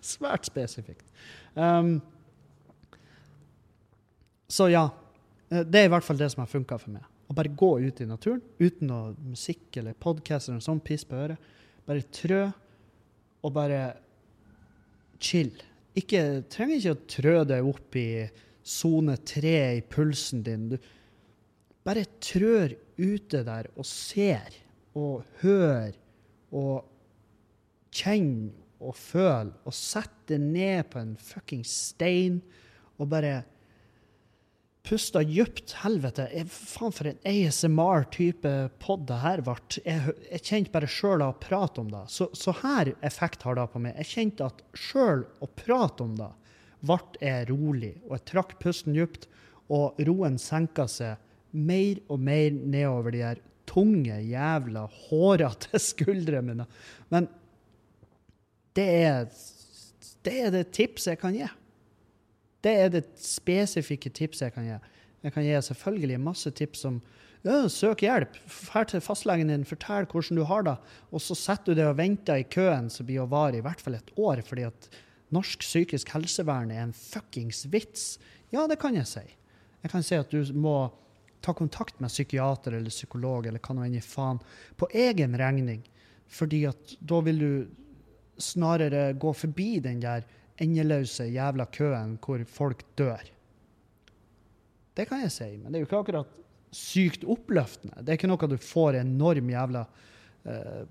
Svært 0.05 0.47
spesifikt. 0.47 1.09
Um, 1.55 1.99
så 4.49 4.69
ja. 4.71 4.85
Eh, 5.49 5.65
det 5.65 5.81
er 5.81 5.89
i 5.89 5.93
hvert 5.95 6.05
fall 6.05 6.21
det 6.21 6.29
som 6.33 6.45
har 6.45 6.51
funka 6.51 6.79
for 6.79 6.95
meg. 6.95 7.07
Å 7.27 7.35
bare 7.35 7.55
gå 7.59 7.71
ut 7.83 8.01
i 8.03 8.07
naturen 8.07 8.43
uten 8.61 8.91
noe 8.91 9.15
musikk 9.33 9.81
eller 9.81 9.97
podkast 9.99 10.51
eller 10.51 10.63
sånn 10.63 10.83
piss 10.85 11.07
på 11.09 11.17
øret. 11.19 11.49
Bare 11.87 12.05
trø 12.15 12.45
og 13.43 13.55
bare 13.55 13.81
chill 15.23 15.55
ikke, 15.97 16.23
trenger 16.53 16.77
ikke 16.77 16.95
å 16.95 17.07
trø 17.11 17.37
deg 17.49 17.71
opp 17.71 17.97
i 17.99 18.09
sone 18.67 19.17
tre 19.27 19.57
i 19.79 19.83
pulsen 19.83 20.43
din. 20.47 20.69
Du 20.73 20.77
bare 21.87 22.05
trør 22.23 22.75
ute 22.99 23.43
der 23.47 23.71
og 23.77 23.87
ser 23.89 24.57
og 24.97 25.27
hører 25.43 25.97
og 26.57 26.87
kjenner 27.95 28.55
og 28.77 28.97
føler 28.99 29.53
og 29.65 29.75
setter 29.75 30.41
ned 30.41 30.89
på 30.93 31.01
en 31.01 31.15
fucking 31.17 31.63
stein 31.67 32.41
og 33.01 33.09
bare 33.13 33.39
pusta 34.87 35.23
dypt. 35.27 35.75
Helvete, 35.83 36.27
faen 36.51 36.95
for 36.95 37.11
en 37.11 37.21
ASMR-type 37.27 38.53
pod 38.83 39.07
det 39.09 39.21
her 39.23 39.43
ble. 39.47 39.57
Jeg, 39.83 40.15
jeg, 40.31 40.43
kjente 40.47 40.75
bare 40.75 40.91
sjøl 40.91 41.25
av 41.25 41.35
å 41.35 41.41
prate 41.43 41.83
om 41.83 41.91
det. 41.93 42.05
Så, 42.13 42.31
så, 42.37 42.55
her 42.63 42.95
effekt 43.07 43.47
har 43.47 43.59
det 43.59 43.67
på 43.73 43.83
meg. 43.83 43.97
Jeg 44.03 44.13
kjente 44.13 44.51
at 44.51 44.63
sjøl 44.79 45.27
å 45.43 45.51
prate 45.59 46.07
om 46.07 46.15
det 46.19 46.31
ble 46.87 47.01
jeg 47.23 47.51
rolig. 47.51 47.95
Og 48.07 48.17
jeg 48.19 48.27
trakk 48.33 48.57
pusten 48.63 48.97
dypt, 48.97 49.29
og 49.73 49.99
roen 50.07 50.39
senka 50.39 50.87
seg 50.91 51.19
mer 51.57 51.99
og 52.13 52.23
mer 52.23 52.53
nedover 52.55 53.15
de 53.15 53.25
her 53.25 53.43
tunge, 53.67 54.21
jævla, 54.31 54.87
hårete 55.09 55.81
skuldrene 55.91 56.47
mine. 56.47 56.69
Men 57.11 57.29
det 58.77 58.87
er, 59.03 59.31
det 60.27 60.37
er 60.45 60.53
det 60.55 60.67
tipset 60.77 61.15
jeg 61.15 61.23
kan 61.23 61.35
gi. 61.35 61.49
Det 62.65 62.73
er 62.73 62.93
det 62.93 63.05
spesifikke 63.21 64.11
tipset 64.15 64.49
jeg 64.49 64.57
kan 64.57 64.67
gi. 64.69 64.79
Jeg 65.27 65.35
kan 65.35 65.47
gi 65.47 65.55
selvfølgelig 65.69 66.21
masse 66.23 66.51
tips 66.55 66.85
om 66.89 67.01
ja, 67.47 67.61
søk 67.71 68.03
hjelp. 68.03 68.37
Dra 68.67 68.83
til 68.89 69.03
fastlegen 69.05 69.51
din, 69.53 69.67
fortell 69.69 70.07
hvordan 70.11 70.41
du 70.41 70.45
har 70.49 70.67
det. 70.67 70.77
Og 71.15 71.23
så 71.23 71.37
setter 71.39 71.75
du 71.75 71.81
deg 71.81 71.91
og 71.91 71.99
venter 72.01 72.43
i 72.43 72.47
køen 72.51 72.91
som 72.91 73.07
blir 73.07 73.23
å 73.23 73.31
vare 73.31 73.61
i 73.61 73.65
hvert 73.65 73.83
fall 73.83 73.99
et 73.99 74.13
år, 74.19 74.43
fordi 74.47 74.67
at 74.67 74.89
norsk 75.35 75.63
psykisk 75.63 76.11
helsevern 76.15 76.73
er 76.75 76.85
en 76.85 76.95
fuckings 76.97 77.65
vits. 77.71 78.17
Ja, 78.55 78.67
det 78.71 78.81
kan 78.83 78.99
jeg 78.99 79.09
si. 79.11 79.25
Jeg 79.83 79.93
kan 79.93 80.07
si 80.07 80.19
at 80.19 80.33
du 80.33 80.43
må 80.59 80.77
ta 81.45 81.55
kontakt 81.55 82.01
med 82.03 82.11
psykiater 82.11 82.75
eller 82.75 82.91
psykolog 82.91 83.47
eller 83.47 83.63
hva 83.63 83.77
nå 83.77 83.85
enn 83.87 83.99
i 83.99 84.03
faen, 84.03 84.41
på 84.79 84.89
egen 84.95 85.37
regning. 85.39 85.85
Fordi 86.27 86.65
at 86.67 86.97
da 86.99 87.21
vil 87.23 87.39
du 87.39 87.53
snarere 88.43 89.13
gå 89.15 89.31
forbi 89.33 89.77
den 89.85 90.03
der 90.03 90.27
endeløse 90.63 91.29
jævla 91.29 91.67
køen 91.73 92.17
hvor 92.23 92.45
folk 92.49 92.85
dør. 92.99 93.25
Det 94.97 95.05
kan 95.09 95.21
jeg 95.25 95.33
si, 95.35 95.49
men 95.61 95.71
det 95.71 95.79
er 95.79 95.85
jo 95.85 95.89
ikke 95.91 96.03
akkurat 96.05 96.39
sykt 96.77 97.27
oppløftende. 97.29 98.01
Det 98.01 98.13
er 98.13 98.19
ikke 98.19 98.31
noe 98.31 98.49
du 98.51 98.57
får 98.61 99.01
enorm 99.03 99.51
jævla 99.53 99.85
eh, 100.49 100.83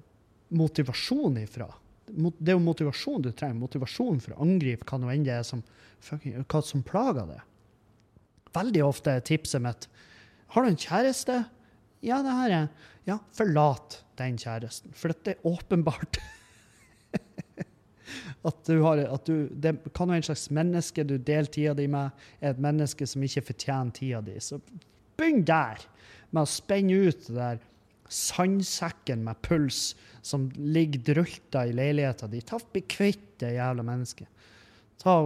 motivasjon 0.55 1.41
ifra. 1.41 1.67
Det 2.05 2.51
er 2.51 2.57
jo 2.57 2.61
motivasjon 2.61 3.25
du 3.25 3.31
trenger. 3.31 3.57
Motivasjon 3.57 4.21
for 4.21 4.35
å 4.35 4.45
angripe 4.45 4.85
hva 4.89 5.01
nå 5.01 5.09
enn 5.13 5.25
det 5.25 5.33
er 5.39 5.45
som, 5.47 5.63
hva 6.05 6.61
som 6.65 6.85
plager 6.85 7.31
det. 7.33 7.41
Veldig 8.55 8.85
ofte 8.85 9.17
er 9.17 9.25
tipset 9.25 9.63
mitt 9.63 9.89
Har 10.53 10.63
du 10.63 10.69
en 10.69 10.79
kjæreste? 10.79 11.41
Ja, 12.05 12.21
det 12.23 12.35
har 12.37 12.51
jeg. 12.51 12.67
Ja, 13.09 13.17
forlat 13.35 13.99
den 14.19 14.37
kjæresten. 14.39 14.93
For 14.95 15.11
dette 15.11 15.33
er 15.33 15.49
åpenbart 15.49 16.21
At 18.45 18.59
du 18.67 18.79
har, 18.83 19.01
at 19.15 19.27
du, 19.27 19.47
det 19.51 19.77
kan 19.95 20.09
være 20.09 20.23
en 20.23 20.27
slags 20.29 20.49
menneske 20.53 21.05
du 21.07 21.17
deler 21.17 21.49
tida 21.51 21.75
di 21.77 21.87
med, 21.91 22.13
er 22.41 22.55
et 22.55 22.61
menneske 22.61 23.07
som 23.09 23.23
ikke 23.25 23.45
fortjener 23.51 23.95
tida 23.95 24.21
di. 24.25 24.37
Så 24.39 24.59
begynn 25.17 25.45
der, 25.47 25.81
med 26.31 26.43
å 26.43 26.51
spenne 26.51 26.99
ut 27.07 27.27
det 27.29 27.35
der 27.37 27.63
sandsekken 28.11 29.23
med 29.25 29.39
puls 29.45 29.95
som 30.25 30.49
ligger 30.57 31.01
drulta 31.13 31.63
i 31.65 31.73
leiligheta 31.73 32.27
di. 32.29 32.41
Ta 32.45 32.59
Bli 32.71 32.83
kvitt 32.89 33.39
det 33.41 33.55
jævla 33.55 33.85
mennesket. 33.85 34.29
Ta 35.01 35.19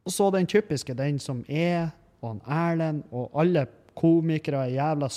Og 0.00 0.12
så 0.12 0.30
den 0.30 0.46
typiske, 0.48 0.94
den 0.96 1.18
som 1.20 1.44
er, 1.48 1.90
og 2.20 2.28
han 2.32 2.40
Erlend 2.48 3.02
og 3.12 3.30
alle 3.38 3.66
komikere 3.94 4.64
er 4.64 4.74
jævla 4.74 5.08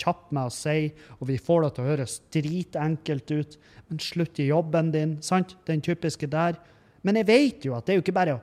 kjapp 0.00 0.30
med 0.34 0.48
å 0.48 0.52
si, 0.54 0.90
og 1.18 1.28
vi 1.30 1.38
får 1.40 1.64
det 1.64 1.70
til 1.74 1.84
å 1.84 1.90
høres 1.90 2.16
dritenkelt 2.34 3.32
ut. 3.32 3.56
Men 3.88 4.02
slutt 4.02 4.40
i 4.42 4.48
jobben 4.50 4.92
din. 4.94 5.16
sant? 5.22 5.56
Den 5.66 5.82
typiske 5.84 6.28
der. 6.30 6.58
Men 7.06 7.20
jeg 7.20 7.28
vet 7.28 7.66
jo 7.68 7.76
at 7.76 7.86
det 7.86 7.94
er 7.94 8.00
jo 8.00 8.06
ikke 8.06 8.16
bare 8.16 8.40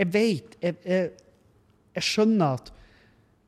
Jeg 0.00 0.08
vet 0.10 0.54
jeg, 0.58 0.76
jeg, 0.82 1.10
jeg, 1.94 2.02
skjønner 2.02 2.56
at 2.56 2.70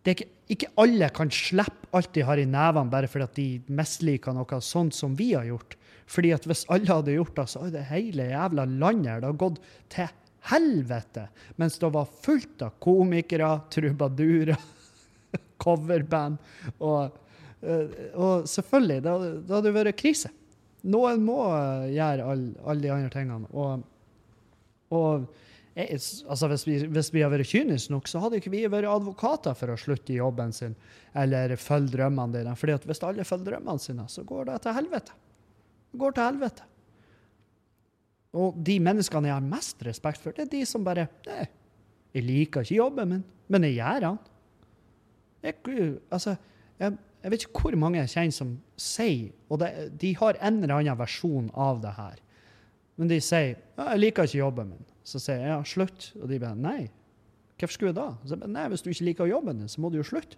ikke, 0.04 0.26
ikke 0.52 0.68
alle 0.78 1.08
kan 1.16 1.30
slippe 1.32 1.88
alt 1.96 2.12
de 2.14 2.22
har 2.26 2.38
i 2.38 2.44
nevene 2.46 2.92
bare 2.92 3.08
fordi 3.08 3.24
at 3.24 3.38
de 3.38 3.74
misliker 3.74 4.34
noe 4.36 4.58
sånt 4.62 4.94
som 4.94 5.14
vi 5.16 5.32
har 5.32 5.46
gjort. 5.48 5.76
Fordi 6.10 6.34
at 6.36 6.44
hvis 6.46 6.66
alle 6.72 6.90
hadde 6.90 7.16
gjort 7.16 7.36
det, 7.38 7.46
så 7.48 7.64
hadde 7.64 7.86
hele 7.88 8.28
jævla 8.28 8.66
landet 8.68 9.24
det 9.24 9.32
gått 9.40 9.60
til 9.94 10.10
helvete. 10.50 11.28
Mens 11.56 11.78
det 11.80 11.90
var 11.94 12.10
fullt 12.26 12.64
av 12.66 12.76
komikere, 12.82 13.50
trubadurer, 13.72 14.60
coverband 15.64 16.36
og 16.78 17.23
og 18.14 18.48
selvfølgelig, 18.50 19.02
det, 19.04 19.14
det 19.48 19.56
hadde 19.56 19.74
vært 19.74 20.00
krise. 20.00 20.30
Noen 20.84 21.22
må 21.24 21.38
eh, 21.48 21.94
gjøre 21.94 22.28
alle 22.28 22.68
all 22.68 22.82
de 22.82 22.90
andre 22.92 23.12
tingene. 23.12 23.48
Og, 23.56 23.84
og 24.92 25.24
jeg, 25.74 25.96
altså 26.30 26.50
hvis, 26.52 26.66
vi, 26.68 26.76
hvis 26.92 27.08
vi 27.14 27.22
hadde 27.24 27.38
vært 27.38 27.50
kyniske 27.50 27.94
nok, 27.94 28.10
så 28.10 28.20
hadde 28.22 28.38
ikke 28.38 28.52
vi 28.52 28.62
vært 28.70 28.90
advokater 28.90 29.56
for 29.58 29.72
å 29.72 29.78
slutte 29.80 30.12
i 30.14 30.20
jobben 30.20 30.52
sin 30.54 30.76
eller 31.18 31.56
følge 31.58 31.96
drømmene 31.96 32.36
dine. 32.36 32.54
Fordi 32.58 32.76
at 32.76 32.86
hvis 32.88 33.02
alle 33.06 33.26
følger 33.26 33.54
drømmene 33.54 33.82
sine, 33.82 34.06
så 34.12 34.26
går 34.28 34.50
det 34.50 34.60
til 34.66 34.76
helvete. 34.76 35.16
Det 35.90 36.02
går 36.02 36.14
til 36.14 36.28
helvete. 36.28 36.68
Og 38.34 38.56
de 38.66 38.78
menneskene 38.82 39.30
jeg 39.30 39.38
har 39.38 39.46
mest 39.46 39.82
respekt 39.86 40.22
for, 40.22 40.34
det 40.34 40.46
er 40.46 40.52
de 40.52 40.62
som 40.66 40.84
bare 40.86 41.08
Nei, 41.28 41.46
jeg 42.14 42.26
liker 42.28 42.62
ikke 42.62 42.78
jobben 42.78 43.10
min, 43.10 43.22
men 43.50 43.66
jeg 43.66 43.80
gjør 43.80 44.04
den. 44.04 44.18
Jeg, 45.44 45.56
altså, 46.14 46.36
jeg, 46.78 46.94
jeg 47.24 47.32
vet 47.32 47.44
ikke 47.46 47.62
hvor 47.64 47.76
mange 47.80 48.02
jeg 48.02 48.10
kjenner 48.12 48.36
som 48.36 48.50
sier 48.76 49.30
Og 49.48 49.62
det, 49.62 49.70
de 50.00 50.10
har 50.20 50.36
en 50.44 50.58
eller 50.60 50.76
annen 50.76 50.98
versjon 51.00 51.46
av 51.56 51.80
det 51.80 51.94
her. 51.96 52.18
Men 53.00 53.08
de 53.10 53.20
sier 53.20 53.54
ja, 53.54 53.86
'Jeg 53.90 54.00
liker 54.00 54.28
ikke 54.28 54.42
jobben 54.42 54.68
min'. 54.74 54.90
Så 55.04 55.18
sier 55.18 55.40
jeg 55.40 55.48
ja, 55.48 55.62
slutt. 55.64 56.12
Og 56.20 56.28
de 56.28 56.38
bare 56.38 56.56
'Nei, 56.56 56.90
hvorfor 57.58 57.72
skulle 57.72 57.92
jeg 57.94 57.96
da?' 57.96 58.16
Så 58.24 58.34
jeg 58.34 58.40
bare, 58.40 58.52
Nei, 58.52 58.68
Hvis 58.68 58.82
du 58.82 58.90
ikke 58.90 59.04
liker 59.04 59.26
jobben 59.26 59.58
din, 59.58 59.68
så 59.68 59.80
må 59.80 59.88
du 59.90 59.96
jo 59.96 60.02
slutte. 60.02 60.36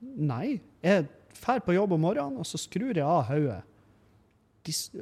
Nei. 0.00 0.60
Jeg 0.82 1.08
drar 1.42 1.60
på 1.60 1.74
jobb 1.74 1.92
om 1.92 2.00
morgenen, 2.00 2.38
og 2.38 2.46
så 2.46 2.58
skrur 2.58 2.94
jeg 2.94 3.04
av 3.04 3.24
hodet. 3.24 3.62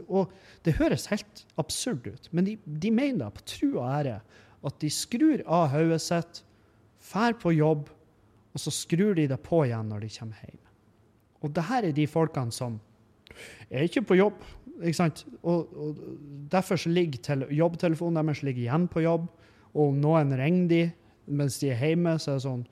og 0.09 0.33
det 0.65 0.79
høres 0.79 1.07
helt 1.07 1.47
absurd 1.59 2.07
ut, 2.07 2.29
men 2.33 2.45
de, 2.45 2.59
de 2.65 2.91
mener 2.91 3.25
det 3.25 3.35
på 3.35 3.43
tru 3.45 3.79
og 3.79 3.91
ære. 3.91 4.21
At 4.65 4.81
de 4.81 4.91
skrur 4.91 5.43
av 5.47 5.69
hodet 5.69 6.01
sitt, 6.01 6.45
drar 7.13 7.33
på 7.33 7.53
jobb, 7.53 7.89
og 8.55 8.61
så 8.61 8.71
skrur 8.71 9.15
de 9.15 9.27
det 9.29 9.41
på 9.43 9.65
igjen 9.67 9.89
når 9.89 10.01
de 10.01 10.09
kommer 10.19 10.37
hjem. 10.47 10.68
Og 11.43 11.55
det 11.55 11.65
her 11.69 11.89
er 11.89 11.95
de 11.95 12.07
folkene 12.11 12.55
som 12.55 12.79
er 13.71 13.87
ikke 13.87 14.03
på 14.03 14.19
jobb. 14.19 14.45
ikke 14.83 14.97
sant? 14.97 15.27
Og, 15.43 15.77
og 15.77 15.97
Derfor 16.51 16.89
ligger 16.89 17.47
jobbtelefonen 17.51 18.17
deres 18.17 18.43
ligger 18.43 18.63
igjen 18.63 18.89
på 18.89 19.01
jobb. 19.05 19.29
Og 19.75 19.89
om 19.89 20.01
noen 20.01 20.33
ringer 20.39 20.69
de 20.69 20.83
mens 21.29 21.59
de 21.61 21.71
er 21.71 21.83
hjemme, 21.83 22.17
så 22.19 22.33
er 22.33 22.39
det 22.39 22.47
sånn 22.47 22.63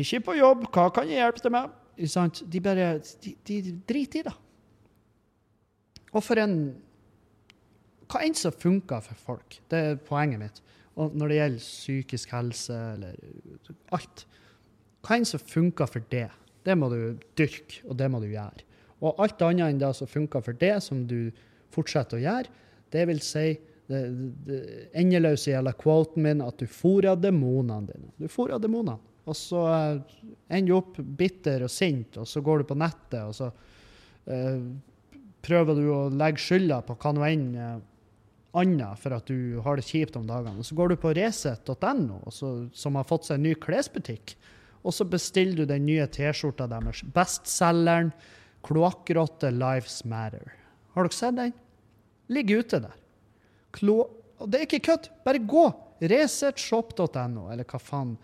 Ikke 0.00 0.20
på 0.26 0.34
jobb, 0.36 0.66
hva 0.74 0.90
kan 0.92 1.08
jeg 1.08 1.22
hjelpe 1.22 1.42
deg 1.46 1.54
med? 1.54 1.76
Ikke 1.96 2.12
sant? 2.12 2.42
De 2.44 2.60
bare 2.60 2.90
de, 3.24 3.32
de 3.48 3.72
driter 3.88 4.20
i 4.20 4.26
det. 4.28 4.34
Og 6.12 6.22
for 6.24 6.40
en 6.40 6.58
Hva 8.08 8.22
enn 8.24 8.36
som 8.36 8.54
funker 8.56 9.02
for 9.04 9.20
folk. 9.20 9.58
Det 9.68 9.78
er 9.78 9.98
poenget 10.00 10.40
mitt. 10.40 10.60
Og 10.96 11.12
når 11.12 11.28
det 11.28 11.36
gjelder 11.36 11.64
psykisk 11.64 12.30
helse 12.32 12.76
eller 12.94 13.18
alt 13.96 14.24
Hva 15.04 15.18
enn 15.18 15.28
som 15.28 15.42
funker 15.42 15.90
for 15.90 16.04
det, 16.12 16.28
det 16.66 16.76
må 16.78 16.90
du 16.92 17.00
dyrke, 17.38 17.82
og 17.86 17.98
det 18.00 18.08
må 18.10 18.20
du 18.22 18.28
gjøre. 18.30 18.64
Og 18.98 19.20
alt 19.22 19.42
annet 19.46 19.70
enn 19.70 19.82
det 19.82 19.92
som 19.94 20.10
funker 20.10 20.42
for 20.44 20.58
det, 20.58 20.74
som 20.84 21.04
du 21.06 21.30
fortsetter 21.74 22.18
å 22.18 22.24
gjøre, 22.24 22.54
det 22.94 23.04
vil 23.10 23.20
si 23.22 23.46
det, 23.88 24.00
det 24.44 24.58
endeløse 25.00 25.52
gjelder 25.52 25.76
quoten 25.80 26.24
min 26.24 26.42
at 26.44 26.58
du 26.60 26.66
fôrer 26.68 27.16
demonene 27.20 27.88
dine. 27.88 28.10
Du 28.20 28.28
fôrer 28.32 28.60
demonene. 28.60 28.98
Og 29.28 29.36
så 29.36 29.62
uh, 29.68 30.18
ender 30.48 30.70
du 30.70 30.76
opp 30.78 30.98
bitter 30.98 31.64
og 31.66 31.72
sint, 31.72 32.16
og 32.20 32.28
så 32.28 32.42
går 32.44 32.62
du 32.62 32.68
på 32.70 32.78
nettet, 32.80 33.20
og 33.28 33.34
så 33.36 33.50
uh, 33.52 34.60
prøver 35.44 35.78
du 35.78 35.86
å 35.92 36.02
legge 36.12 36.42
skylda 36.42 36.80
på 36.86 36.96
hva 37.00 37.14
nå 37.16 37.26
enn 37.28 37.48
uh, 37.56 37.78
annet 38.58 39.00
for 39.00 39.16
at 39.16 39.28
du 39.28 39.60
har 39.64 39.76
det 39.76 39.86
kjipt 39.88 40.16
om 40.18 40.28
dagene. 40.28 40.60
Og 40.60 40.66
så 40.66 40.76
går 40.76 40.92
du 40.92 41.00
på 41.00 41.12
Resett.no, 41.16 42.22
som 42.32 42.96
har 42.98 43.08
fått 43.08 43.28
seg 43.28 43.38
en 43.38 43.44
ny 43.50 43.52
klesbutikk, 43.60 44.34
og 44.84 44.94
så 44.94 45.06
bestiller 45.08 45.62
du 45.62 45.68
den 45.68 45.86
nye 45.86 46.06
T-skjorta 46.06 46.68
deres. 46.70 47.02
Bestselgeren 47.14 48.12
'Kloakkrotte 48.62 49.50
Lives 49.54 50.02
Matter'. 50.04 50.54
Har 50.94 51.06
dere 51.06 51.14
sett 51.14 51.36
den? 51.36 51.52
Ligger 52.28 52.64
ute 52.64 52.80
der. 52.84 52.96
Klo 53.72 54.06
og 54.38 54.50
det 54.50 54.60
er 54.60 54.66
ikke 54.68 54.86
kødd. 54.92 55.10
Bare 55.26 55.42
gå. 55.42 55.66
Resetshop.no, 55.98 57.48
eller 57.50 57.66
hva 57.66 57.80
faen. 57.82 58.14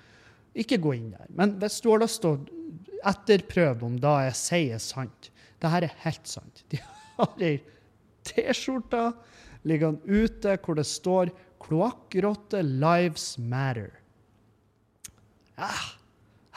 Ikke 0.55 0.79
gå 0.79 0.95
inn 0.95 1.11
der. 1.11 1.27
Men 1.35 1.57
hvis 1.59 1.81
du 1.83 1.91
har 1.91 2.05
lyst 2.05 2.23
til 2.23 2.37
å 2.37 2.65
etterprøve 3.05 3.89
om 3.89 3.97
da 4.01 4.15
jeg 4.29 4.37
sier 4.39 4.81
sant 4.81 5.31
Det 5.61 5.71
her 5.73 5.85
er 5.87 5.97
helt 6.05 6.29
sant. 6.29 6.63
De 6.71 6.79
har 7.19 7.43
ei 7.43 7.59
T-skjorte 8.25 9.11
liggende 9.69 10.05
ute 10.07 10.55
hvor 10.63 10.79
det 10.79 10.87
står 10.89 11.33
'Kloakkrotte 11.59 12.63
Lives 12.63 13.37
Matter'. 13.41 13.97
Ah, 15.57 15.94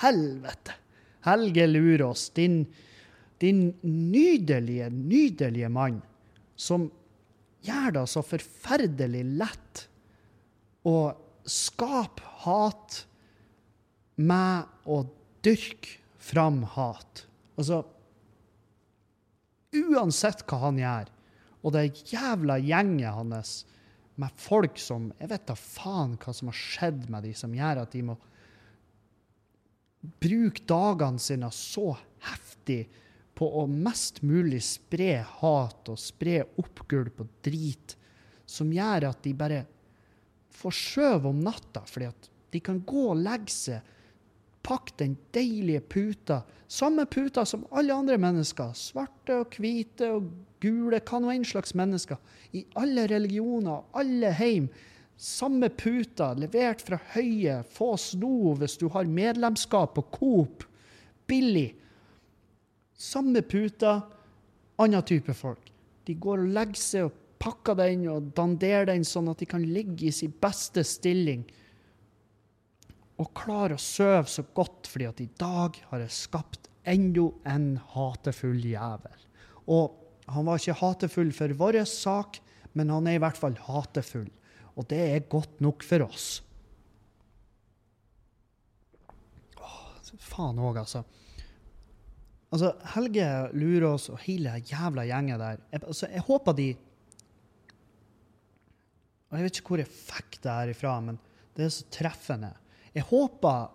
helvete! 0.03 0.75
Helge 1.27 1.67
Lurås, 1.67 2.29
din, 2.35 2.61
din 3.41 3.73
nydelige, 3.81 4.89
nydelige 4.89 5.69
mann, 5.69 5.99
som 6.55 6.87
gjør 7.65 7.97
det 7.97 8.05
så 8.11 8.23
forferdelig 8.23 9.25
lett 9.41 9.83
å 10.87 10.97
skape 11.47 12.23
hat 12.45 13.01
med 14.15 14.87
å 14.87 15.01
dyrke 15.45 15.99
fram 16.17 16.63
hat. 16.75 17.25
Altså 17.57 17.83
Uansett 19.77 20.45
hva 20.47 20.61
han 20.61 20.77
gjør, 20.79 21.09
og 21.61 21.73
det 21.75 22.07
jævla 22.07 22.55
gjenget 22.63 23.13
hans 23.13 23.51
med 24.17 24.33
folk 24.39 24.79
som 24.81 25.11
Jeg 25.19 25.29
vet 25.29 25.43
da 25.49 25.53
faen 25.59 26.15
hva 26.17 26.33
som 26.33 26.49
har 26.49 26.57
skjedd 26.57 27.09
med 27.13 27.27
de 27.27 27.33
som 27.37 27.53
gjør 27.53 27.83
at 27.83 27.91
de 27.93 28.05
må 28.07 28.15
bruke 30.01 30.63
dagene 30.69 31.21
sine 31.21 31.49
så 31.53 31.95
heftig 32.27 32.85
på 33.37 33.47
å 33.61 33.67
mest 33.69 34.23
mulig 34.25 34.63
spre 34.65 35.19
hat 35.41 35.89
og 35.91 35.99
spre 36.01 36.41
oppgulp 36.57 37.21
og 37.21 37.33
drit, 37.45 37.93
som 38.47 38.71
gjør 38.73 39.11
at 39.11 39.21
de 39.25 39.33
bare 39.37 39.61
får 40.57 40.73
skjøv 40.73 41.27
om 41.29 41.43
natta, 41.45 41.83
fordi 41.85 42.09
at 42.09 42.29
de 42.53 42.61
kan 42.63 42.79
gå 42.87 43.03
og 43.11 43.21
legge 43.21 43.53
seg, 43.53 43.93
pakke 44.65 44.95
den 44.99 45.13
deilige 45.35 45.83
puta, 45.85 46.41
samme 46.67 47.05
puta 47.07 47.45
som 47.47 47.63
alle 47.71 47.95
andre 47.95 48.17
mennesker, 48.19 48.73
svarte 48.75 49.37
og 49.43 49.55
hvite 49.55 50.09
og 50.15 50.31
gule, 50.63 50.99
hva 50.99 51.21
nå 51.21 51.31
enn 51.31 51.45
slags 51.47 51.75
mennesker, 51.77 52.17
i 52.57 52.65
alle 52.79 53.05
religioner, 53.11 53.85
alle 53.95 54.33
heim. 54.35 54.67
Samme 55.17 55.69
puta, 55.73 56.33
levert 56.37 56.83
fra 56.85 56.99
høye, 57.15 57.63
få 57.73 57.95
sno 57.97 58.53
hvis 58.59 58.77
du 58.77 58.85
har 58.93 59.09
medlemskap 59.09 59.95
på 59.95 60.03
Coop, 60.13 60.65
billig. 61.25 61.71
Samme 62.93 63.41
puta, 63.41 63.99
annen 64.77 65.05
type 65.09 65.33
folk. 65.33 65.71
De 66.05 66.13
går 66.21 66.43
og 66.43 66.53
legger 66.53 66.81
seg 66.81 67.07
og 67.07 67.17
pakker 67.41 67.77
den 67.81 68.05
og 68.11 68.29
danderer 68.37 68.91
den 68.91 69.05
sånn 69.05 69.29
at 69.31 69.41
de 69.41 69.49
kan 69.49 69.65
ligge 69.65 70.09
i 70.09 70.13
sin 70.13 70.33
beste 70.41 70.85
stilling 70.85 71.43
og 73.17 73.33
klare 73.37 73.77
å 73.77 73.81
sove 73.81 74.29
så 74.29 74.45
godt, 74.53 74.85
fordi 74.89 75.07
at 75.09 75.21
i 75.23 75.29
dag 75.41 75.77
har 75.89 76.03
jeg 76.03 76.13
skapt 76.13 76.69
enda 76.87 77.31
en 77.49 77.71
hatefull 77.95 78.61
jævel. 78.61 79.23
Og 79.73 79.95
han 80.29 80.45
var 80.45 80.61
ikke 80.61 80.77
hatefull 80.81 81.31
for 81.33 81.53
vår 81.57 81.81
sak, 81.89 82.37
men 82.77 82.93
han 82.93 83.09
er 83.09 83.17
i 83.17 83.23
hvert 83.23 83.39
fall 83.39 83.57
hatefull. 83.65 84.29
Og 84.77 84.85
det 84.89 84.99
er 85.09 85.29
godt 85.29 85.61
nok 85.63 85.85
for 85.85 86.05
oss. 86.05 86.27
Åh, 89.57 89.87
faen 90.21 90.61
òg, 90.61 90.83
altså. 90.83 91.03
Altså, 92.47 92.71
Helge 92.93 93.25
Lurås 93.57 94.07
og 94.13 94.21
hele 94.23 94.53
jævla 94.69 95.03
gjengen 95.09 95.41
der 95.41 95.57
jeg, 95.57 95.81
altså, 95.81 96.07
jeg 96.13 96.23
håper 96.29 96.55
de 96.55 96.67
og 99.27 99.35
Jeg 99.35 99.43
vet 99.43 99.57
ikke 99.59 99.73
hvor 99.73 99.81
jeg 99.81 99.91
fikk 99.91 100.37
det 100.43 100.53
her 100.55 100.69
ifra, 100.71 100.93
men 101.03 101.17
det 101.57 101.65
er 101.65 101.71
så 101.73 101.87
treffende. 101.91 102.53
Jeg 102.95 103.03
håper 103.09 103.73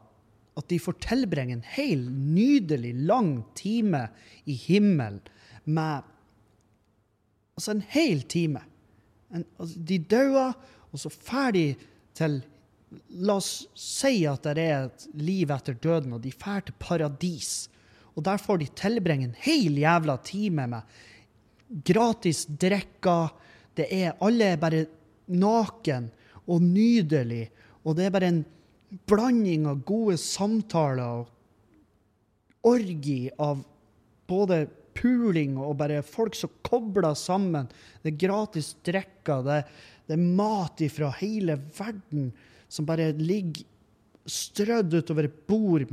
at 0.57 0.69
de 0.69 0.79
får 0.81 0.97
tilbringe 1.05 1.59
en 1.59 1.67
hel 1.75 2.07
nydelig, 2.09 2.95
lang 3.09 3.35
time 3.57 4.07
i 4.49 4.57
himmelen 4.57 5.21
med 5.65 6.09
Altså 7.53 7.75
en 7.75 7.83
hel 7.93 8.23
time. 8.33 8.63
En, 9.33 9.45
altså, 9.59 9.83
de 9.89 9.99
dauer, 10.13 10.57
og 10.93 11.01
så 11.01 11.13
ferdig 11.13 11.75
til 12.17 12.43
La 13.25 13.39
oss 13.41 13.65
si 13.79 14.27
at 14.29 14.45
det 14.45 14.65
er 14.69 14.89
et 14.91 15.05
liv 15.17 15.53
etter 15.55 15.77
døden, 15.81 16.13
og 16.13 16.21
de 16.25 16.33
drar 16.37 16.61
til 16.67 16.77
paradis. 16.77 17.71
Og 18.13 18.27
der 18.27 18.41
får 18.41 18.61
de 18.61 18.69
tilbringe 18.77 19.31
en 19.31 19.39
hel 19.47 19.79
jævla 19.81 20.19
time 20.27 20.67
med 20.69 20.99
gratis 21.89 22.45
drikker. 22.47 23.33
Det 23.73 23.89
er 23.89 24.19
Alle 24.21 24.53
er 24.53 24.61
bare 24.61 24.85
naken 25.33 26.11
og 26.45 26.61
nydelig, 26.61 27.47
og 27.87 27.97
det 27.97 28.07
er 28.07 28.15
bare 28.15 28.29
en 28.29 28.45
blanding 29.09 29.65
av 29.71 29.81
gode 29.89 30.19
samtaler 30.21 31.23
og 31.23 31.31
orgi 32.69 33.31
av 33.41 33.63
både 34.29 34.67
puling 34.97 35.59
og 35.61 35.77
bare 35.81 36.03
folk 36.07 36.37
som 36.39 36.53
kobler 36.67 37.15
sammen. 37.19 37.69
Det 38.03 38.13
er 38.13 38.23
gratis 38.27 38.73
drikker, 38.85 39.45
det, 39.47 39.61
det, 40.07 40.17
er 40.17 40.33
mat 40.41 40.83
fra 40.93 41.13
hele 41.21 41.59
verden 41.79 42.31
som 42.73 42.89
bare 42.89 43.13
ligger 43.19 43.69
strødd 44.29 44.95
utover 45.01 45.27
et 45.27 45.39
bord 45.51 45.89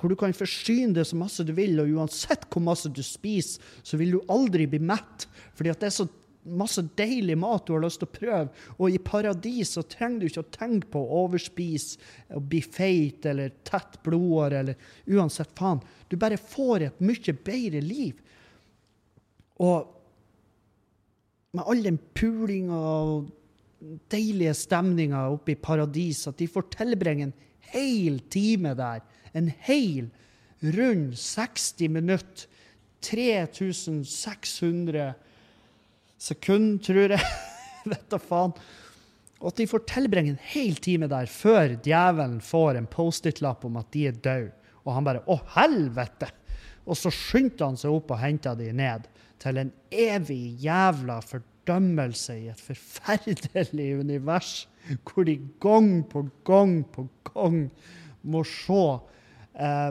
hvor 0.00 0.08
du 0.08 0.16
kan 0.16 0.32
forsyne 0.32 0.94
det 0.96 1.04
så 1.08 1.16
masse 1.18 1.44
du 1.44 1.52
vil, 1.52 1.76
og 1.82 1.90
uansett 1.92 2.46
hvor 2.48 2.62
masse 2.64 2.88
du 2.88 3.02
spiser, 3.04 3.60
så 3.84 3.98
vil 4.00 4.14
du 4.14 4.32
aldri 4.32 4.64
bli 4.70 4.80
mett. 4.80 5.26
Fordi 5.58 5.72
at 5.72 5.82
det 5.82 5.90
er 5.90 5.96
så 5.98 6.06
masse 6.42 6.82
deilig 6.96 7.36
mat 7.38 7.66
du 7.66 7.74
har 7.74 7.82
lyst 7.84 8.00
til 8.00 8.08
å 8.08 8.16
prøve. 8.16 8.48
Og 8.78 8.94
i 8.94 9.00
paradis 9.04 9.74
så 9.76 9.84
trenger 9.88 10.20
du 10.20 10.28
ikke 10.30 10.44
å 10.44 10.52
tenke 10.54 10.90
på 10.94 11.02
å 11.02 11.24
overspise 11.24 12.00
og 12.36 12.46
bli 12.50 12.62
feit 12.64 13.26
eller 13.28 13.52
tett 13.66 13.98
blodår 14.06 14.56
eller 14.60 14.74
uansett 15.10 15.52
faen. 15.58 15.82
Du 16.08 16.16
bare 16.20 16.40
får 16.40 16.88
et 16.88 17.02
mye 17.04 17.36
bedre 17.44 17.82
liv. 17.84 18.14
Og 19.60 19.96
med 21.56 21.66
all 21.66 21.84
den 21.84 21.98
pulinga 22.14 22.78
og 22.78 23.30
deilige 24.12 24.54
stemninga 24.54 25.26
oppe 25.32 25.54
i 25.54 25.60
paradis, 25.60 26.26
at 26.28 26.38
de 26.38 26.48
får 26.48 26.68
tilbringe 26.76 27.28
en 27.28 27.36
hel 27.72 28.20
time 28.32 28.74
der 28.78 29.02
en 29.36 29.50
hel, 29.66 30.08
rund 30.60 31.18
60 31.18 31.88
minutter. 31.88 32.46
3600 33.00 35.14
sekunder, 36.20 36.80
tror 36.84 37.14
jeg. 37.16 37.30
Vet 37.90 38.08
da 38.12 38.20
faen. 38.20 38.54
Og 39.40 39.52
at 39.52 39.60
de 39.60 39.68
får 39.70 39.86
tilbringe 39.88 40.34
en 40.34 40.48
hel 40.52 40.76
time 40.84 41.08
der 41.08 41.30
før 41.32 41.78
djevelen 41.80 42.40
får 42.44 42.76
en 42.76 42.88
Post-It-lapp 42.92 43.64
om 43.68 43.78
at 43.80 43.88
de 43.94 44.06
er 44.10 44.18
døde. 44.18 44.52
Og 44.84 44.94
han 44.96 45.04
bare 45.04 45.22
'Å, 45.24 45.36
helvete!' 45.56 46.32
Og 46.88 46.96
så 46.96 47.12
skyndte 47.12 47.64
han 47.64 47.76
seg 47.76 47.92
opp 47.92 48.10
og 48.10 48.20
henta 48.20 48.54
de 48.56 48.72
ned 48.72 49.06
til 49.40 49.58
en 49.60 49.72
evig 49.92 50.56
jævla 50.60 51.20
fordømmelse 51.20 52.36
i 52.36 52.48
et 52.48 52.60
forferdelig 52.60 54.00
univers, 54.00 54.66
hvor 55.04 55.24
de 55.28 55.36
gang 55.60 56.02
på 56.08 56.24
gang 56.44 56.82
på 56.92 57.06
gang 57.28 57.70
må 58.24 58.42
se 58.44 59.00
Eh, 59.60 59.90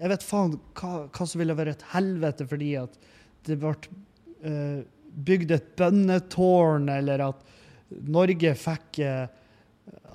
jeg 0.00 0.10
vet 0.12 0.24
faen 0.24 0.56
hva, 0.78 0.90
hva, 1.10 1.26
som 1.26 1.40
ville 1.40 1.56
vært 1.56 1.76
et 1.76 1.88
helvete 1.92 2.46
fordi 2.48 2.72
at 2.80 2.94
det 3.46 3.58
ble 3.60 3.74
uh, 4.44 4.82
bygd 5.26 5.56
et 5.56 5.72
bønnetårn, 5.78 6.90
eller 6.92 7.28
at 7.30 7.44
Norge 8.10 8.52
fikk 8.58 9.00
uh, 9.06 9.26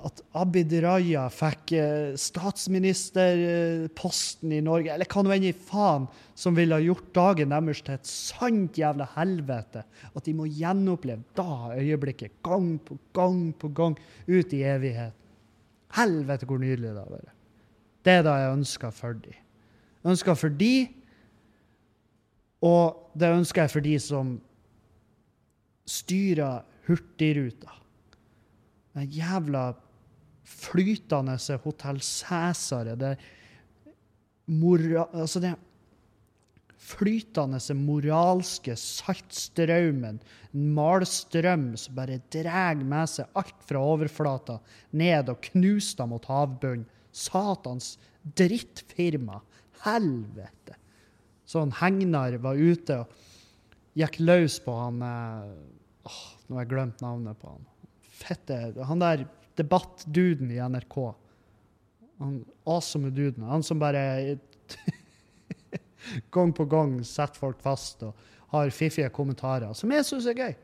at 0.02 0.18
Abid 0.38 0.72
Raja 0.82 1.28
fikk 1.32 1.72
eh, 1.78 2.14
statsministerposten 2.18 4.52
i 4.56 4.60
Norge, 4.64 4.92
eller 4.94 5.06
hva 5.10 5.22
nå 5.22 5.30
enn 5.34 5.44
i 5.46 5.52
faen 5.54 6.06
som 6.38 6.56
ville 6.56 6.78
gjort 6.82 7.14
dagen 7.14 7.50
deres 7.54 7.82
til 7.86 7.94
et 7.94 8.06
sant 8.08 8.78
jævla 8.78 9.06
helvete. 9.14 9.82
At 10.12 10.24
de 10.26 10.34
må 10.36 10.44
gjenoppleve 10.50 11.22
da 11.38 11.74
øyeblikket 11.76 12.32
gang 12.46 12.68
på 12.82 12.94
gang 13.16 13.52
på 13.58 13.68
gang 13.76 13.94
ut 14.26 14.52
i 14.54 14.64
evighet. 14.66 15.12
Helvete, 15.92 16.46
hvor 16.48 16.58
nydelig 16.58 16.90
det 16.90 17.02
har 17.02 17.12
vært. 17.12 17.32
Det 18.02 18.12
er 18.18 18.22
det 18.26 18.36
jeg 18.40 18.56
ønsker 18.56 18.90
for 18.96 19.12
de. 19.22 19.34
Ønsker 20.08 20.34
for 20.38 20.50
de, 20.58 20.74
og 22.62 23.12
det 23.18 23.30
ønsker 23.34 23.64
jeg 23.64 23.72
for 23.74 23.84
de 23.84 23.94
som 24.00 24.36
styrer 25.88 26.62
Hurtigruta. 26.86 27.74
Den 28.94 29.08
jævla 29.10 29.72
flytende 30.44 31.36
Hotell 31.64 32.00
Cæsar. 32.00 32.94
Det 32.96 33.16
mora... 34.46 35.08
Altså, 35.12 35.40
det 35.40 35.54
flytende 36.82 37.74
moralske 37.78 38.74
saltstraumen, 38.76 40.18
en 40.52 40.68
malstrøm 40.74 41.72
som 41.78 41.94
bare 41.96 42.18
drar 42.32 42.80
med 42.82 43.08
seg 43.08 43.38
alt 43.38 43.62
fra 43.68 43.82
overflata 43.94 44.58
ned 44.98 45.30
og 45.30 45.40
knuser 45.52 46.10
mot 46.10 46.26
havbunnen. 46.26 46.88
Satans 47.12 47.96
drittfirma. 48.38 49.40
Helvete. 49.84 50.78
Så 51.52 51.60
han 51.60 51.74
Hegnar 51.76 52.38
var 52.40 52.56
ute 52.56 53.02
og 53.02 53.10
gikk 53.98 54.22
løs 54.22 54.56
på 54.64 54.72
han 54.72 55.02
eh, 55.04 55.50
åh, 56.08 56.22
Nå 56.48 56.56
har 56.56 56.64
jeg 56.64 56.70
glemt 56.70 57.02
navnet 57.04 57.36
på 57.42 57.50
han. 57.52 57.66
Fette 58.22 58.56
Han 58.88 59.02
der 59.02 59.26
debattduden 59.60 60.48
i 60.54 60.60
NRK. 60.64 60.96
Han 62.22 62.38
awesome 62.64 63.12
duden. 63.12 63.44
Han 63.44 63.64
som 63.66 63.82
bare 63.82 64.38
gang 66.34 66.52
på 66.56 66.64
gang 66.72 66.96
setter 67.04 67.40
folk 67.42 67.60
fast 67.60 68.04
og 68.06 68.16
har 68.52 68.72
fiffige 68.72 69.12
kommentarer, 69.12 69.72
som 69.76 69.92
jeg 69.92 70.08
syns 70.08 70.28
er 70.28 70.38
gøy. 70.38 70.54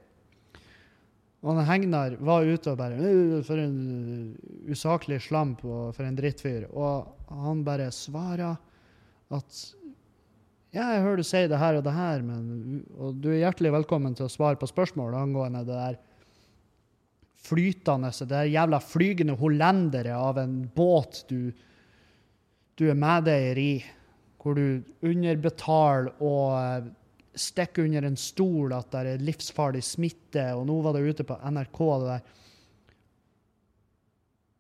Og 1.45 1.53
han 1.53 1.69
Hegnar 1.69 2.17
var 2.25 2.49
ute 2.49 2.73
og 2.73 2.81
bare 2.81 2.97
«Øh, 2.97 3.45
For 3.45 3.61
en 3.61 4.37
usaklig 4.73 5.21
slamp 5.23 5.65
og 5.69 5.93
for 5.97 6.09
en 6.09 6.17
drittfyr. 6.17 6.67
Og 6.73 7.13
han 7.29 7.61
bare 7.65 7.93
svarer 7.93 8.57
at 9.29 9.61
Ja, 10.69 10.91
jeg 10.93 11.01
hører 11.01 11.23
du 11.23 11.25
si 11.25 11.41
det 11.49 11.59
her 11.63 11.79
og 11.79 11.85
det 11.87 11.95
her, 11.97 12.21
men, 12.21 12.83
og 13.01 13.17
du 13.23 13.31
er 13.33 13.41
hjertelig 13.41 13.71
velkommen 13.73 14.13
til 14.17 14.27
å 14.27 14.33
svare 14.33 14.59
på 14.61 14.69
spørsmål 14.69 15.17
angående 15.17 15.63
det 15.65 15.79
der 15.79 15.97
flytende, 17.41 18.11
det 18.13 18.29
der 18.29 18.51
jævla 18.53 18.81
flygende 18.85 19.39
hollendere 19.41 20.19
av 20.19 20.43
en 20.43 20.59
båt 20.75 21.23
du, 21.31 21.49
du 22.77 22.85
er 22.85 23.01
medeier 23.01 23.63
i, 23.63 23.73
hvor 24.37 24.61
du 24.61 24.85
underbetaler 25.09 26.13
og 26.21 26.53
eh, 26.61 26.93
stikker 27.39 27.89
under 27.89 28.05
en 28.11 28.21
stol 28.21 28.77
at 28.77 28.93
det 28.93 29.15
er 29.15 29.25
livsfarlig 29.25 29.81
smitte, 29.87 30.51
og 30.53 30.69
nå 30.69 30.81
var 30.85 30.99
det 30.99 31.07
ute 31.09 31.25
på 31.25 31.41
NRK 31.49 31.85
det 31.89 32.13
der. 32.13 32.33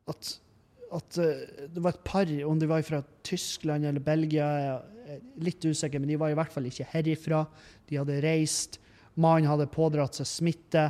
At, 0.08 0.36
at 1.02 1.20
eh, 1.20 1.48
det 1.68 1.84
var 1.84 1.98
et 1.98 2.06
par, 2.08 2.38
om 2.48 2.62
de 2.62 2.70
var 2.70 2.86
fra 2.86 3.04
Tyskland 3.28 3.84
eller 3.84 4.00
Belgia, 4.00 4.78
litt 5.42 5.64
usikker, 5.64 6.00
men 6.00 6.10
de 6.10 6.18
var 6.20 6.32
i 6.32 6.36
hvert 6.38 6.52
fall 6.52 6.68
ikke 6.68 6.86
herifra. 6.92 7.42
De 7.88 7.98
hadde 8.00 8.20
reist. 8.24 8.78
Mannen 9.18 9.50
hadde 9.50 9.68
pådratt 9.72 10.18
seg 10.18 10.28
smitte 10.28 10.84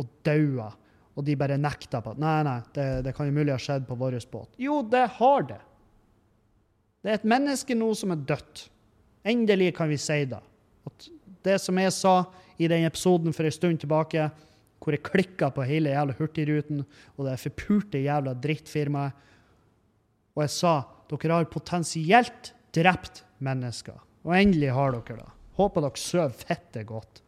og 0.00 0.08
daua. 0.26 0.70
Og 1.14 1.26
de 1.26 1.36
bare 1.38 1.58
nekta 1.60 2.00
på 2.02 2.14
at 2.14 2.20
nei, 2.22 2.38
nei, 2.46 2.58
det, 2.74 2.86
det 3.06 3.14
kan 3.14 3.28
jo 3.28 3.36
mulig 3.36 3.54
ha 3.54 3.60
skjedd 3.62 3.86
på 3.86 3.98
vår 3.98 4.18
båt. 4.32 4.56
Jo, 4.58 4.80
det 4.82 5.04
har 5.18 5.46
det. 5.50 5.60
Det 7.04 7.12
er 7.12 7.20
et 7.20 7.28
menneske 7.28 7.76
nå 7.76 7.90
som 7.98 8.14
er 8.14 8.24
dødt. 8.26 8.64
Endelig 9.28 9.74
kan 9.76 9.90
vi 9.90 9.98
si 10.00 10.24
det. 10.28 10.40
At 10.88 11.06
det 11.44 11.60
som 11.62 11.78
jeg 11.78 11.92
sa 11.94 12.16
i 12.58 12.68
den 12.70 12.86
episoden 12.88 13.34
for 13.36 13.46
en 13.46 13.54
stund 13.54 13.82
tilbake, 13.82 14.26
hvor 14.80 14.96
jeg 14.96 15.04
klikka 15.04 15.48
på 15.54 15.64
hele 15.64 15.94
jævla 15.94 16.16
Hurtigruten 16.18 16.82
og 17.16 17.22
det 17.28 17.38
forpulte 17.40 18.02
jævla 18.04 18.34
drittfirmaet, 18.36 19.22
og 20.34 20.42
jeg 20.42 20.52
sa 20.52 20.74
dere 21.08 21.36
har 21.38 21.46
potensielt 21.46 22.50
drept 22.74 23.22
mennesker. 23.44 24.00
Og 24.24 24.34
endelig 24.36 24.72
har 24.74 24.94
dere 24.94 25.20
det. 25.20 25.30
Håper 25.58 25.84
dere 25.84 26.00
sover 26.00 26.34
fette 26.34 26.84
godt. 26.88 27.20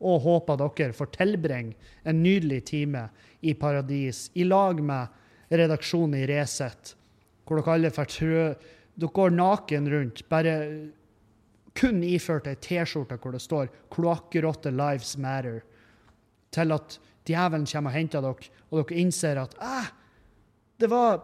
Og 0.00 0.22
håper 0.24 0.60
dere 0.60 0.96
får 0.96 1.12
tilbringe 1.16 1.74
en 2.08 2.22
nydelig 2.22 2.62
time 2.70 3.08
i 3.40 3.54
paradis 3.54 4.28
i 4.34 4.44
lag 4.44 4.80
med 4.84 5.18
redaksjonen 5.50 6.20
i 6.20 6.26
Resett, 6.30 6.94
hvor 7.44 7.60
dere 7.60 7.78
alle 7.78 7.94
får 7.94 8.14
trø... 8.16 8.44
Dere 9.00 9.16
går 9.16 9.30
naken 9.32 9.86
rundt, 9.88 10.18
bare 10.28 10.54
kun 11.78 12.02
iført 12.04 12.48
ei 12.50 12.58
T-skjorte 12.60 13.16
hvor 13.22 13.32
det 13.32 13.40
står 13.40 13.70
'Kloakkrotte 13.88 14.72
Lives 14.74 15.14
Matter', 15.16 15.62
til 16.52 16.72
at 16.74 16.98
djevelen 17.24 17.64
kommer 17.70 17.90
og 17.90 17.96
henter 17.96 18.20
dere, 18.20 18.50
og 18.68 18.82
dere 18.82 18.98
innser 19.00 19.40
at 19.40 19.54
'æh, 19.56 19.88
det 20.80 20.90
var 20.90 21.22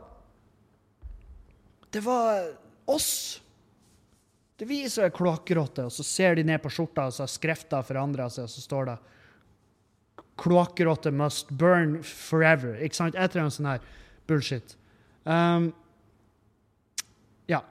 Det 1.92 2.05
var 2.05 2.66
oss. 2.87 3.41
Det 4.57 4.64
er 4.64 4.70
vi 4.70 4.80
som 4.89 5.05
er 5.05 5.12
kloakkrotter, 5.12 5.89
og 5.89 5.93
så 5.93 6.05
ser 6.07 6.39
de 6.39 6.47
ned 6.49 6.62
på 6.64 6.72
skjorta, 6.72 7.09
og 7.09 7.14
så 7.14 7.26
har 7.26 7.32
skrifta 7.32 7.82
forandra 7.84 8.30
seg, 8.32 8.49
og 8.49 8.53
så 8.55 8.64
står 8.64 8.91
det 8.91 8.97
'Kloakkrotter 10.37 11.12
must 11.12 11.51
burn 11.51 12.03
forever'. 12.05 12.76
Ikke 12.84 12.97
sant? 12.97 13.14
Etter 13.16 13.41
en 13.41 13.51
sånn 13.51 13.70
her 13.70 13.80
bullshit. 14.28 14.76
Um, 15.24 15.72
ja. 17.49 17.62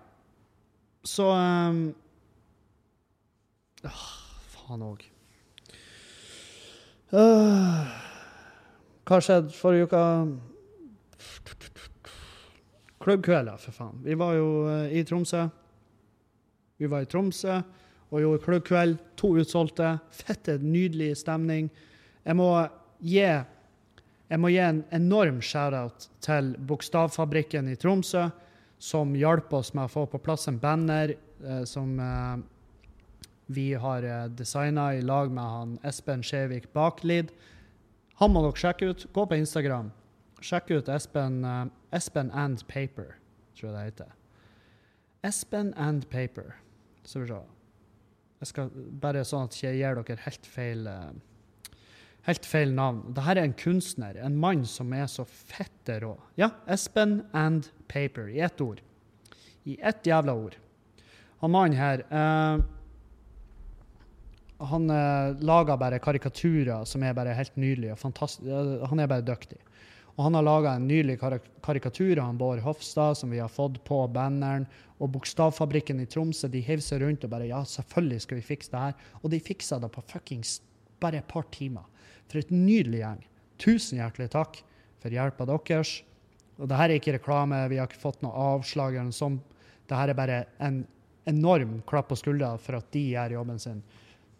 Så 1.05 1.29
um, 1.29 1.93
ah, 3.85 4.07
Faen 4.49 4.81
òg. 4.81 5.05
Uh, 7.13 7.85
hva 9.05 9.21
skjedde 9.21 9.53
forrige 9.53 9.85
uke? 9.85 10.01
Klubbkvelder, 13.05 13.61
for 13.61 13.75
faen. 13.75 13.99
Vi 14.05 14.17
var 14.17 14.33
jo 14.33 14.47
uh, 14.65 14.87
i 14.89 15.03
Tromsø. 15.05 15.45
Vi 16.81 16.89
var 16.89 17.05
i 17.05 17.09
Tromsø 17.09 17.59
og 18.09 18.21
gjorde 18.21 18.43
klubbkveld. 18.45 18.97
To 19.19 19.35
utsolgte. 19.39 19.97
Fette, 20.13 20.57
nydelig 20.61 21.13
stemning. 21.21 21.69
Jeg 22.25 22.37
må 22.37 22.49
gi, 23.03 23.21
jeg 23.21 24.41
må 24.41 24.51
gi 24.51 24.61
en 24.63 24.81
enorm 24.95 25.41
shout-out 25.43 26.09
til 26.25 26.53
Bokstavfabrikken 26.67 27.69
i 27.71 27.77
Tromsø, 27.79 28.27
som 28.81 29.13
hjalp 29.17 29.53
oss 29.55 29.73
med 29.75 29.87
å 29.87 29.93
få 29.93 30.05
på 30.09 30.21
plass 30.23 30.49
en 30.49 30.59
banner 30.61 31.15
eh, 31.15 31.63
som 31.69 31.93
eh, 32.01 32.37
vi 33.55 33.73
har 33.79 34.03
eh, 34.03 34.25
designa 34.33 34.89
i 34.95 35.03
lag 35.05 35.31
med 35.31 35.43
han 35.43 35.77
Espen 35.85 36.23
Skjevik 36.25 36.71
Baklid. 36.73 37.31
Han 38.19 38.33
må 38.33 38.43
dere 38.45 38.59
sjekke 38.59 38.91
ut. 38.91 39.07
Gå 39.13 39.25
på 39.29 39.37
Instagram. 39.39 39.91
Sjekk 40.45 40.75
ut 40.75 40.89
Espen, 40.93 41.41
uh, 41.41 41.65
Espen 41.95 42.29
and 42.29 42.61
Paper, 42.69 43.15
tror 43.57 43.71
jeg 43.71 43.75
det 43.75 43.85
heter. 43.89 44.11
Espen 45.25 45.73
and 45.73 46.05
Paper. 46.11 46.53
Så 47.05 47.23
vi. 47.23 47.37
Jeg 48.41 48.51
skal 48.51 48.69
bare 49.01 49.23
sånn 49.25 49.47
at 49.49 49.57
jeg 49.57 49.79
gir 49.79 49.97
dere 49.97 50.21
helt 50.25 50.49
feil 50.49 50.85
uh, 50.89 51.15
helt 52.25 52.45
feil 52.49 52.73
navn. 52.73 53.01
Dette 53.13 53.35
er 53.35 53.43
en 53.43 53.57
kunstner, 53.57 54.17
en 54.21 54.37
mann 54.37 54.65
som 54.69 54.93
er 54.97 55.07
så 55.11 55.25
fette 55.25 55.99
rå. 56.03 56.13
Ja, 56.39 56.51
Espen 56.69 57.23
and 57.33 57.69
Paper, 57.91 58.29
i 58.33 58.41
ett 58.45 58.61
ord. 58.61 58.81
I 59.65 59.77
ett 59.81 60.05
jævla 60.05 60.33
ord. 60.37 60.57
Han 61.41 61.53
mannen 61.53 61.77
her 61.77 62.01
uh, 62.09 62.63
Han 64.65 64.89
uh, 64.89 65.35
lager 65.43 65.77
bare 65.77 65.99
karikaturer 65.99 66.85
som 66.87 67.03
er 67.03 67.13
bare 67.13 67.33
helt 67.35 67.57
nydelige. 67.59 67.97
Han 68.01 68.99
er 68.99 69.09
bare 69.09 69.25
dyktig. 69.25 69.59
Og 70.15 70.23
han 70.23 70.37
har 70.37 70.45
laga 70.47 70.75
en 70.75 70.87
nylig 70.87 71.17
karik 71.19 71.47
karikatur 71.65 72.19
av 72.23 72.37
Bård 72.39 72.61
Hofstad 72.63 73.17
som 73.19 73.31
vi 73.33 73.41
har 73.41 73.51
fått 73.51 73.81
på 73.83 73.97
banneren. 74.07 74.67
Og 75.01 75.11
Bokstavfabrikken 75.11 75.99
i 75.99 76.07
Tromsø 76.07 76.47
de 76.51 76.61
heiv 76.63 76.83
seg 76.85 77.01
rundt 77.03 77.25
og 77.27 77.33
bare 77.33 77.49
Ja, 77.49 77.63
selvfølgelig 77.67 78.21
skal 78.23 78.39
vi 78.39 78.47
fikse 78.47 78.71
det 78.71 78.83
her. 78.83 78.95
Og 79.23 79.33
de 79.33 79.41
fiksa 79.43 79.79
det 79.81 79.91
på 79.91 80.03
fuckings 80.07 80.61
bare 81.03 81.19
et 81.19 81.27
par 81.27 81.47
timer. 81.51 81.83
For 82.29 82.39
et 82.39 82.53
nydelig 82.53 83.01
gjeng. 83.01 83.25
Tusen 83.59 83.99
hjertelig 83.99 84.31
takk 84.31 84.61
for 85.03 85.11
hjelpa 85.11 85.47
deres. 85.51 85.97
Og 86.55 86.69
det 86.71 86.79
her 86.79 86.89
er 86.89 87.01
ikke 87.01 87.17
reklame, 87.17 87.65
vi 87.67 87.81
har 87.81 87.89
ikke 87.89 87.99
fått 87.99 88.23
noe 88.23 88.31
avslag 88.55 88.95
eller 88.95 89.09
noe 89.09 89.19
sånt. 89.19 89.43
Det 89.85 89.97
her 89.99 90.13
er 90.13 90.17
bare 90.17 90.43
en 90.63 90.85
enorm 91.27 91.81
klapp 91.89 92.07
på 92.09 92.17
skuldra 92.17 92.55
for 92.61 92.79
at 92.79 92.87
de 92.95 93.03
gjør 93.11 93.35
jobben 93.35 93.59
sin. 93.59 93.83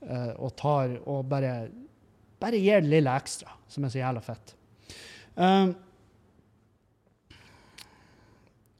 Uh, 0.05 0.31
og 0.37 0.53
tar 0.55 0.95
og 1.03 1.25
bare 1.27 1.67
bare 2.39 2.59
gir 2.61 2.83
det 2.83 2.91
lille 2.91 3.11
ekstra, 3.15 3.53
som 3.71 3.85
er 3.85 3.91
så 3.93 4.01
jævla 4.01 4.21
fett. 4.23 4.53
Um, 5.35 5.75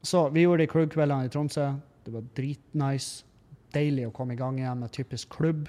så 0.06 0.28
vi 0.34 0.45
gjorde 0.45 0.64
de 0.64 0.72
klubbkveldene 0.72 1.28
i 1.28 1.32
Tromsø. 1.34 1.70
Det 2.06 2.14
var 2.14 2.28
dritnice. 2.38 3.24
Deilig 3.76 4.08
å 4.08 4.14
komme 4.16 4.36
i 4.36 4.39
gang 4.39 4.60
igjen 4.62 4.84
med 4.86 4.93
typisk 4.95 5.34
klubb. 5.36 5.68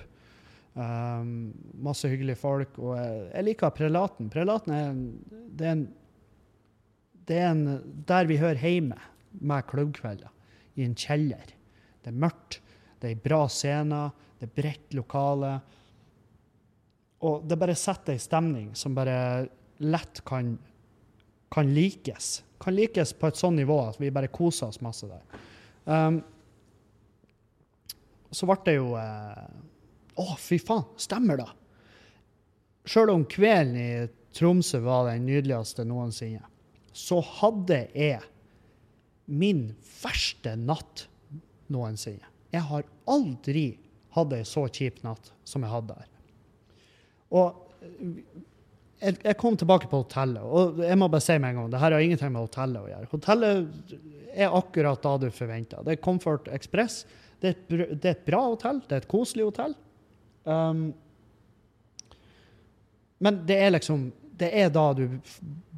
Um, 0.76 1.54
masse 1.82 2.08
hyggelige 2.10 2.38
folk. 2.38 2.76
Og 2.78 2.94
jeg, 3.00 3.22
jeg 3.32 3.48
liker 3.48 3.74
prelaten. 3.74 4.28
Prelaten 4.30 4.74
er 4.76 4.90
en, 4.90 5.06
det 5.56 5.70
er 5.70 5.78
en 5.78 5.86
det 7.26 7.38
er 7.42 7.48
en, 7.50 7.64
der 8.06 8.28
vi 8.30 8.38
hører 8.38 8.62
hjemme 8.62 8.98
med 9.42 9.66
klubbkvelder. 9.70 10.30
I 10.78 10.84
en 10.86 10.94
kjeller. 10.98 11.48
Det 12.02 12.12
er 12.12 12.20
mørkt, 12.22 12.60
det 13.00 13.08
er 13.08 13.16
ei 13.16 13.22
bra 13.24 13.42
scene, 13.50 14.04
det 14.38 14.46
er 14.46 14.54
bredt 14.54 14.94
lokale. 14.94 15.56
Og 17.26 17.46
det 17.48 17.58
bare 17.58 17.74
setter 17.78 18.14
ei 18.14 18.22
stemning 18.22 18.70
som 18.78 18.94
bare 18.94 19.48
lett 19.82 20.22
kan, 20.28 20.54
kan 21.52 21.74
likes. 21.74 22.42
Kan 22.62 22.76
likes 22.76 23.12
på 23.16 23.30
et 23.30 23.38
sånn 23.38 23.56
nivå 23.58 23.78
at 23.88 24.00
vi 24.00 24.12
bare 24.14 24.32
koser 24.32 24.70
oss 24.70 24.82
masse 24.84 25.08
der. 25.10 25.42
Um, 25.86 26.20
så 28.34 28.48
ble 28.48 28.56
det 28.66 28.74
jo 28.74 28.90
eh, 28.98 29.44
Å, 30.16 30.24
fy 30.40 30.58
faen, 30.58 30.86
stemmer 30.98 31.38
det? 31.38 31.48
Sjøl 32.88 33.12
om 33.12 33.24
kvelden 33.28 33.76
i 33.76 33.90
Tromsø 34.36 34.80
var 34.84 35.10
den 35.10 35.26
nydeligste 35.28 35.84
noensinne, 35.88 36.44
så 36.96 37.20
hadde 37.20 37.82
jeg 37.92 38.22
min 39.26 39.68
verste 40.00 40.54
natt 40.60 41.06
noensinne. 41.72 42.28
Jeg 42.52 42.64
har 42.68 42.84
aldri 43.10 43.66
hatt 44.16 44.32
ei 44.36 44.44
så 44.48 44.64
kjip 44.72 45.02
natt 45.04 45.32
som 45.44 45.64
jeg 45.64 45.72
hadde 45.72 45.96
der. 45.96 46.12
Og 47.36 47.56
jeg, 49.00 49.16
jeg, 49.20 49.36
kom 49.40 49.56
tilbake 49.60 49.88
på 49.90 50.00
hotellet, 50.02 50.42
og 50.42 50.80
jeg 50.84 50.98
må 50.98 51.08
bare 51.12 51.24
si 51.24 51.36
med 51.36 51.52
en 51.52 51.60
gang, 51.60 51.72
det 51.72 51.80
her 51.82 51.94
har 51.96 52.04
ingenting 52.04 52.32
med 52.32 52.46
hotellet 52.46 52.80
å 52.80 52.90
gjøre. 52.90 53.08
Hotellet 53.12 53.96
er 54.36 54.56
akkurat 54.56 55.02
da 55.04 55.14
du 55.20 55.26
forventa. 55.34 55.82
Det 55.84 55.96
er 55.96 56.04
Comfort 56.04 56.48
Express. 56.52 57.02
Det 57.40 57.50
er, 57.50 57.56
et, 57.56 57.92
det 57.92 58.08
er 58.08 58.14
et 58.14 58.28
bra 58.28 58.42
hotell. 58.46 58.80
Det 58.84 58.96
er 58.96 59.04
et 59.04 59.10
koselig 59.10 59.48
hotell. 59.48 59.76
Um, 60.44 60.88
men 63.18 63.40
det 63.48 63.56
er 63.64 63.72
liksom 63.72 64.10
Det 64.36 64.50
er 64.52 64.68
da 64.68 64.90
du 64.92 65.06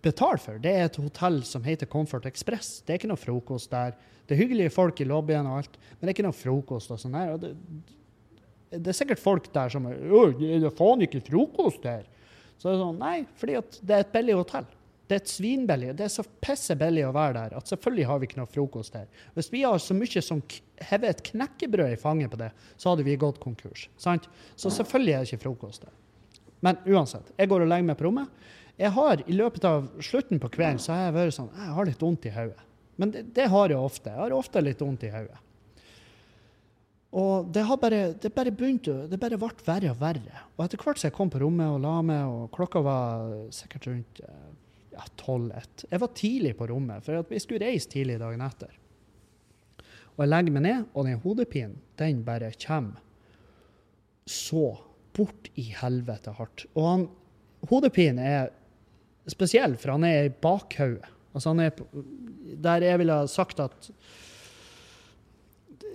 betaler 0.02 0.40
for. 0.42 0.58
Det 0.62 0.70
er 0.74 0.88
et 0.88 0.96
hotell 0.98 1.40
som 1.46 1.62
heter 1.62 1.86
Comfort 1.90 2.26
Express. 2.26 2.80
Det 2.82 2.94
er 2.94 2.98
ikke 3.00 3.10
noe 3.12 3.20
frokost 3.20 3.70
der. 3.70 3.94
Det 4.26 4.34
er 4.34 4.42
hyggelige 4.42 4.74
folk 4.74 4.98
i 5.00 5.06
lobbyen 5.08 5.46
og 5.48 5.60
alt, 5.60 5.78
men 5.78 6.02
det 6.02 6.10
er 6.10 6.16
ikke 6.16 6.26
noe 6.26 6.36
frokost 6.36 6.90
og 6.92 6.98
sånn 7.00 7.14
her. 7.16 7.36
Det, 7.40 7.52
det, 8.74 8.90
er 8.90 8.98
sikkert 8.98 9.22
folk 9.22 9.46
der 9.54 9.70
som 9.72 9.86
er 9.88 9.96
Er 9.96 10.34
det 10.66 10.74
faen 10.76 11.06
ikke 11.06 11.22
frokost 11.30 11.86
her? 11.86 12.02
Så 12.58 12.68
det 12.68 12.74
er 12.74 12.82
sånn, 12.82 12.98
Nei, 13.00 13.16
fordi 13.38 13.60
det 13.86 13.94
er 13.94 14.04
et 14.04 14.12
billig 14.14 14.36
hotell. 14.40 14.66
Det 15.08 15.16
er 15.16 15.22
et 15.22 15.30
svinbillig. 15.30 15.92
Det 15.96 16.04
er 16.04 16.10
så 16.12 16.24
pisse 16.44 16.74
billig 16.76 17.06
å 17.08 17.14
være 17.16 17.38
der 17.38 17.54
at 17.56 17.70
selvfølgelig 17.70 18.08
har 18.10 18.18
vi 18.20 18.28
ikke 18.28 18.40
noe 18.42 18.50
frokost 18.52 18.98
her. 18.98 19.06
Hvis 19.38 19.48
vi 19.54 19.62
har 19.64 19.78
så 19.80 19.96
mye 19.96 20.22
som 20.24 20.42
hever 20.90 21.08
et 21.08 21.22
knekkebrød 21.30 21.94
i 21.94 22.00
fanget 22.00 22.34
på 22.34 22.40
det, 22.42 22.50
så 22.76 22.92
hadde 22.92 23.06
vi 23.06 23.16
gått 23.20 23.40
konkurs. 23.40 23.86
sant? 23.96 24.28
Så 24.52 24.72
selvfølgelig 24.74 25.14
er 25.14 25.24
det 25.24 25.32
ikke 25.32 25.46
frokost 25.46 25.86
der. 25.86 25.94
Men 26.60 26.80
uansett, 26.84 27.32
jeg 27.38 27.48
går 27.48 27.64
og 27.64 27.70
legger 27.70 27.88
meg 27.88 27.96
på 27.96 28.08
rommet. 28.08 28.28
Jeg 28.78 28.92
har 28.94 29.22
I 29.24 29.34
løpet 29.34 29.64
av 29.66 29.88
slutten 30.04 30.38
på 30.42 30.50
kvelden 30.54 30.82
så 30.82 30.92
har 30.92 31.08
jeg 31.08 31.16
vært 31.16 31.34
sånn 31.34 31.48
Jeg 31.50 31.74
har 31.74 31.88
litt 31.88 32.02
vondt 32.02 32.28
i 32.28 32.34
hodet. 32.34 32.66
Men 32.98 33.14
det, 33.14 33.22
det, 33.34 33.46
har 33.50 33.70
jeg 33.70 33.78
ofte. 33.78 34.10
Jeg 34.10 34.18
har 34.18 34.34
ofte 34.34 34.62
litt 34.62 34.82
vondt 34.82 35.06
i 35.06 35.10
hodet. 35.14 35.38
Og 37.16 37.48
det 37.54 37.62
har 37.64 37.78
bare, 37.80 38.00
det 38.20 38.34
bare 38.36 38.52
begynt 38.52 38.88
det 39.08 39.16
bare 39.20 39.38
ble 39.40 39.48
verre 39.64 39.92
og 39.94 40.00
verre. 40.00 40.42
Og 40.56 40.64
etter 40.64 40.82
hvert 40.82 41.00
som 41.00 41.08
jeg 41.08 41.16
kom 41.16 41.30
på 41.32 41.40
rommet 41.40 41.70
og 41.72 41.80
la 41.80 41.94
meg, 42.04 42.26
og 42.28 42.50
klokka 42.52 42.82
var 42.84 43.30
sikkert 43.54 43.88
rundt 43.88 44.20
ja, 44.20 45.06
12-1 45.16 45.86
Jeg 45.88 46.02
var 46.02 46.12
tidlig 46.18 46.52
på 46.58 46.68
rommet, 46.68 47.04
for 47.06 47.24
vi 47.30 47.40
skulle 47.40 47.64
reise 47.64 47.88
tidlig 47.88 48.18
dagen 48.20 48.44
etter. 48.44 48.74
Og 50.18 50.24
jeg 50.24 50.32
legger 50.32 50.56
meg 50.56 50.64
ned, 50.66 50.86
og 50.92 51.06
den 51.06 51.20
hodepinen, 51.22 51.78
den 52.00 52.24
bare 52.26 52.50
kommer 52.58 53.04
så 54.28 54.74
bort 55.16 55.48
i 55.56 55.70
helvete 55.78 56.34
hardt. 56.36 56.66
Og 56.74 56.88
han, 56.88 57.04
hodepinen 57.70 58.20
er 58.20 58.50
spesiell, 59.30 59.78
for 59.80 59.94
han 59.94 60.04
er 60.04 60.26
i 60.26 60.34
bakhodet. 60.34 61.06
Altså 61.32 61.52
han 61.52 61.62
er 61.62 61.72
på, 61.76 61.86
der 62.58 62.84
jeg 62.84 63.00
ville 63.00 63.16
sagt 63.30 63.60
at 63.62 63.88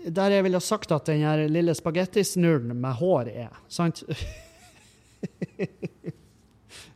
Der 0.03 0.35
jeg 0.35 0.43
ville 0.43 0.59
sagt 0.59 0.91
at 0.91 1.07
den 1.07 1.21
her 1.23 1.45
lille 1.47 1.71
spagettisnurren 1.75 2.75
med 2.75 2.97
hår 2.99 3.29
er. 3.31 3.59
Sant? 3.71 4.03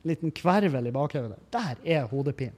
Liten 0.07 0.33
kvervel 0.35 0.89
i 0.89 0.95
bakhodet. 0.95 1.39
Der 1.53 1.79
er 1.85 2.09
hodepinen. 2.11 2.57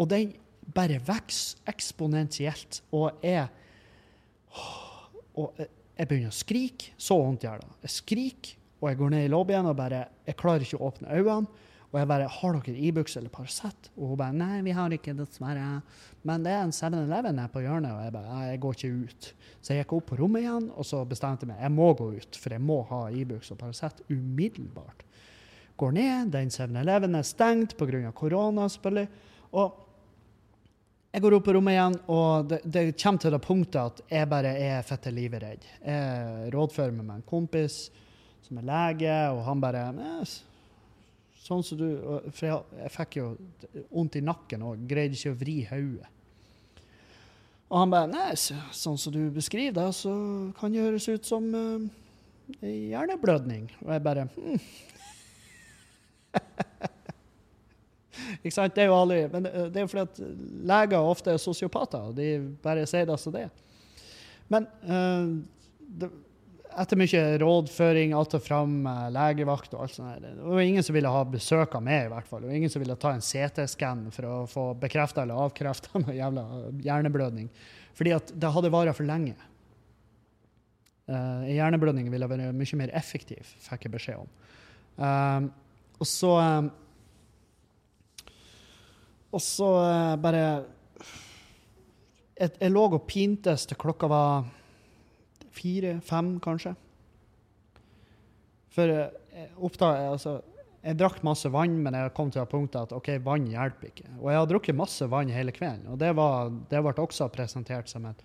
Og 0.00 0.08
den 0.08 0.32
bare 0.74 1.00
vokser 1.04 1.60
eksponentielt. 1.68 2.82
Og 2.92 3.12
jeg 3.22 3.48
Og 5.34 5.56
jeg 5.56 6.08
begynner 6.08 6.32
å 6.32 6.36
skrike. 6.36 6.92
Så 7.00 7.16
vondt 7.16 7.44
gjør 7.44 7.62
det. 7.62 7.70
Jeg 7.86 7.94
skriker, 7.94 8.56
og 8.80 8.88
jeg 8.90 8.98
går 9.00 9.12
ned 9.14 9.24
i 9.24 9.30
lobbyen 9.32 9.68
og 9.68 9.78
bare 9.78 10.06
Jeg 10.26 10.36
klarer 10.36 10.64
ikke 10.64 10.80
å 10.80 10.90
åpne 10.90 11.12
øynene. 11.12 11.68
Og 11.92 11.98
jeg 12.00 12.08
bare 12.08 12.28
'Har 12.28 12.52
dere 12.52 12.76
Ibux 12.76 13.16
eller 13.16 13.28
Paracet?' 13.28 13.90
Og 13.96 14.08
hun 14.08 14.16
bare 14.16 14.32
'Nei, 14.32 14.62
vi 14.62 14.70
har 14.70 14.88
ikke, 14.90 15.12
dessverre'. 15.14 15.82
Men 16.24 16.42
det 16.42 16.52
er 16.52 16.62
en 16.62 16.72
7-Eleven 16.72 17.38
her 17.38 17.48
på 17.48 17.60
hjørnet, 17.60 17.92
og 17.92 18.04
jeg 18.04 18.12
bare 18.12 18.50
'Jeg 18.50 18.60
går 18.60 18.72
ikke 18.72 19.04
ut'. 19.04 19.32
Så 19.60 19.74
jeg 19.74 19.84
gikk 19.84 19.92
opp 19.92 20.06
på 20.06 20.18
rommet 20.18 20.40
igjen, 20.40 20.70
og 20.74 20.84
så 20.84 21.04
bestemte 21.04 21.46
jeg 21.46 21.48
meg. 21.48 21.60
Jeg 21.60 21.70
må 21.70 21.92
gå 21.94 22.16
ut, 22.16 22.36
for 22.36 22.50
jeg 22.50 22.60
må 22.60 22.82
ha 22.82 23.08
Ibux 23.10 23.50
og 23.50 23.58
Paracet 23.58 24.00
umiddelbart. 24.10 25.04
Går 25.76 25.92
ned, 25.92 26.32
den 26.32 26.48
7-Eleven 26.48 27.14
er 27.14 27.22
stengt 27.22 27.76
pga. 27.76 28.10
korona, 28.12 28.68
selvfølgelig. 28.68 29.08
Og 29.52 29.74
jeg 31.12 31.22
går 31.22 31.34
opp 31.34 31.44
på 31.44 31.52
rommet 31.52 31.72
igjen, 31.72 31.96
og 32.08 32.48
det, 32.48 32.60
det, 32.64 33.02
kommer 33.02 33.20
til 33.20 33.34
det 33.34 33.40
punktet 33.44 33.80
at 33.82 34.00
jeg 34.08 34.28
bare 34.30 34.54
er 34.56 34.82
fette 34.82 35.10
livredd. 35.10 35.66
Jeg 35.84 36.52
rådfører 36.54 36.94
med 36.96 37.04
meg 37.04 37.16
en 37.16 37.26
kompis 37.28 37.90
som 38.40 38.56
er 38.58 38.62
lege, 38.62 39.16
og 39.28 39.44
han 39.44 39.60
bare 39.60 39.92
Sånn 41.42 41.64
som 41.66 41.78
du 41.80 41.86
For 42.30 42.46
jeg, 42.46 42.58
jeg 42.84 42.94
fikk 42.94 43.16
jo 43.18 43.26
vondt 43.90 44.20
i 44.20 44.24
nakken 44.24 44.62
og 44.66 44.84
greide 44.88 45.18
ikke 45.18 45.34
å 45.34 45.40
vri 45.40 45.56
hodet. 45.70 46.08
Og 47.72 47.80
han 47.80 47.92
bare 47.92 48.12
Nei, 48.12 48.32
sånn 48.36 48.98
som 49.00 49.14
du 49.14 49.22
beskriver 49.32 49.74
det, 49.78 49.88
så 49.96 50.12
kan 50.58 50.74
det 50.74 50.84
høres 50.84 51.08
ut 51.08 51.26
som 51.26 51.46
uh, 51.56 51.80
hjerneblødning. 52.60 53.70
Og 53.80 53.94
jeg 53.94 54.04
bare 54.04 54.26
hm. 54.34 54.60
Ikke 58.42 58.54
sant? 58.54 58.74
Det 58.76 58.82
er 58.84 58.88
jo 58.88 58.96
aldri 58.96 59.18
Men 59.32 59.44
det 59.44 59.76
er 59.76 59.84
jo 59.84 59.90
fordi 59.90 60.04
at 60.04 60.20
leger 60.72 61.10
ofte 61.14 61.32
er 61.32 61.40
sosiopater, 61.40 62.02
og 62.10 62.16
de 62.16 62.26
bare 62.62 62.86
sier 62.88 63.06
det 63.08 63.18
som 63.20 63.32
det 63.34 63.42
er. 63.48 63.52
Men 64.52 64.62
uh, 64.84 65.26
det, 65.80 66.08
etter 66.78 66.98
mye 66.98 67.22
rådføring, 67.42 68.12
alt 68.16 68.34
og 68.36 68.42
fram, 68.44 68.74
legevakt 69.12 69.74
og 69.74 69.84
alt 69.84 69.94
sånt. 69.96 70.24
Det 70.24 70.32
var 70.40 70.64
ingen 70.64 70.84
som 70.86 70.96
ville 70.96 71.12
ha 71.12 71.22
besøk 71.28 71.76
av 71.78 71.84
meg, 71.84 72.06
i 72.06 72.12
hvert 72.12 72.28
fall. 72.28 72.46
Og 72.46 72.56
ingen 72.56 72.72
som 72.72 72.82
ville 72.82 72.96
ta 73.00 73.12
en 73.14 73.24
CT-skann 73.24 74.06
for 74.14 74.28
å 74.28 74.34
få 74.50 74.66
bekrefta 74.80 75.24
eller 75.24 75.40
avkrefta 75.44 75.98
noe 76.02 76.16
jævla 76.16 76.44
hjerneblødning. 76.84 77.48
Fordi 77.98 78.14
at 78.16 78.32
det 78.34 78.52
hadde 78.54 78.72
vart 78.72 78.96
for 78.96 79.08
lenge. 79.08 79.36
Uh, 81.10 81.42
hjerneblødning 81.50 82.08
ville 82.12 82.28
vært 82.30 82.54
mye 82.56 82.78
mer 82.78 82.92
effektiv, 82.96 83.48
fikk 83.64 83.88
jeg 83.88 83.92
beskjed 83.96 84.22
om. 84.22 84.30
Um, 85.02 85.50
og 85.98 86.08
så 86.08 86.30
um, 86.36 86.66
Og 89.32 89.40
så 89.40 89.66
uh, 89.80 90.16
bare 90.20 90.42
jeg, 92.36 92.50
jeg 92.58 92.72
lå 92.72 92.82
og 92.90 93.04
pintes 93.08 93.64
til 93.68 93.78
klokka 93.80 94.08
var 94.10 94.44
fire-fem, 95.56 96.34
kanskje. 96.42 96.74
For 98.72 98.88
jeg, 98.88 99.10
oppdaget, 99.12 99.54
oppdag, 99.60 100.02
altså, 100.14 100.40
jeg 100.82 100.98
drakk 100.98 101.20
masse 101.22 101.50
vann, 101.52 101.76
men 101.84 101.94
jeg 101.94 102.10
kom 102.16 102.30
til 102.32 102.42
det 102.42 102.50
punktet 102.50 102.88
at 102.88 102.92
ok, 102.96 103.14
vann 103.22 103.46
hjelper 103.50 103.92
ikke. 103.92 104.08
Og 104.18 104.28
jeg 104.32 104.40
har 104.40 104.48
drukket 104.50 104.78
masse 104.78 105.06
vann 105.10 105.30
hele 105.30 105.54
kvelden, 105.54 105.86
og 105.92 105.98
det, 106.00 106.10
var, 106.18 106.50
det 106.70 106.82
ble 106.82 106.94
også 107.04 107.28
presentert 107.32 107.90
som, 107.90 108.08
et, 108.10 108.24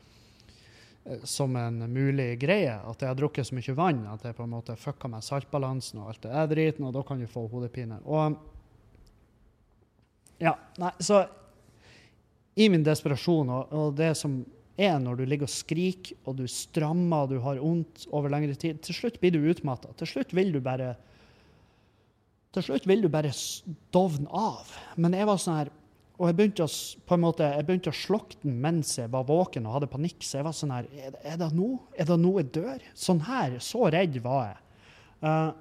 eh, 1.06 1.22
som 1.28 1.54
en 1.60 1.84
mulig 1.94 2.32
greie. 2.42 2.74
At 2.74 3.04
jeg 3.04 3.12
har 3.12 3.20
drukket 3.20 3.50
så 3.50 3.58
mye 3.58 3.78
vann 3.78 4.02
at 4.10 4.26
jeg 4.26 4.38
på 4.40 4.48
en 4.48 4.56
måte 4.56 4.78
fucka 4.80 5.12
med 5.12 5.26
saltbalansen 5.26 6.02
og 6.02 6.14
alt 6.14 6.26
det 6.26 6.34
er 6.34 6.52
driten, 6.54 6.88
og 6.90 6.96
da 6.98 7.06
kan 7.06 7.22
du 7.22 7.30
få 7.30 7.46
hodepine. 7.52 8.00
Og 8.10 8.40
ja, 10.42 10.58
nei, 10.82 10.94
så 11.02 11.26
i 12.58 12.72
min 12.74 12.86
desperasjon 12.86 13.50
og, 13.54 13.74
og 13.74 13.98
det 13.98 14.16
som 14.18 14.40
er 14.78 15.00
når 15.02 15.20
du 15.20 15.26
ligger 15.26 15.50
og 15.50 15.54
skriker 15.54 16.30
og 16.30 16.38
du 16.40 16.46
strammer 16.52 17.26
og 17.26 17.34
du 17.34 17.40
har 17.44 17.60
vondt 17.62 18.06
over 18.14 18.32
lengre 18.32 18.56
tid. 18.60 18.80
Til 18.86 18.96
slutt 18.96 19.20
blir 19.22 19.34
du 19.34 19.42
utmatta. 19.50 19.94
Til 19.98 20.12
slutt 20.14 20.36
vil 20.38 20.54
du 20.54 20.62
bare 20.64 20.96
til 22.56 22.64
slutt 22.64 22.88
vil 22.90 23.04
du 23.04 23.10
bare 23.12 23.34
dovne 23.94 24.30
av. 24.34 24.70
Men 24.98 25.14
jeg 25.18 25.28
var 25.30 25.42
sånn 25.42 25.60
her 25.60 25.74
og 26.18 26.32
jeg 26.32 26.38
begynte, 26.40 26.66
å, 26.66 27.02
på 27.06 27.14
en 27.14 27.22
måte, 27.22 27.46
jeg 27.46 27.66
begynte 27.68 27.92
å 27.92 27.98
slokke 27.98 28.40
den 28.42 28.56
mens 28.62 28.96
jeg 28.98 29.12
var 29.14 29.28
våken 29.28 29.68
og 29.70 29.76
hadde 29.76 29.90
panikk. 29.92 30.24
Så 30.26 30.40
jeg 30.40 30.48
var 30.48 30.56
sånn 30.58 30.74
her 30.74 30.88
Er 30.98 31.18
er 31.22 31.38
det 31.38 31.52
nå? 31.54 31.76
Er 31.94 32.10
det 32.10 32.18
nå 32.18 32.32
jeg 32.40 32.50
dør? 32.56 32.88
Sånn 32.98 33.22
her. 33.28 33.60
Så 33.62 33.86
redd 33.94 34.18
var 34.24 34.48
jeg. 34.48 34.64
Uh, 35.22 35.52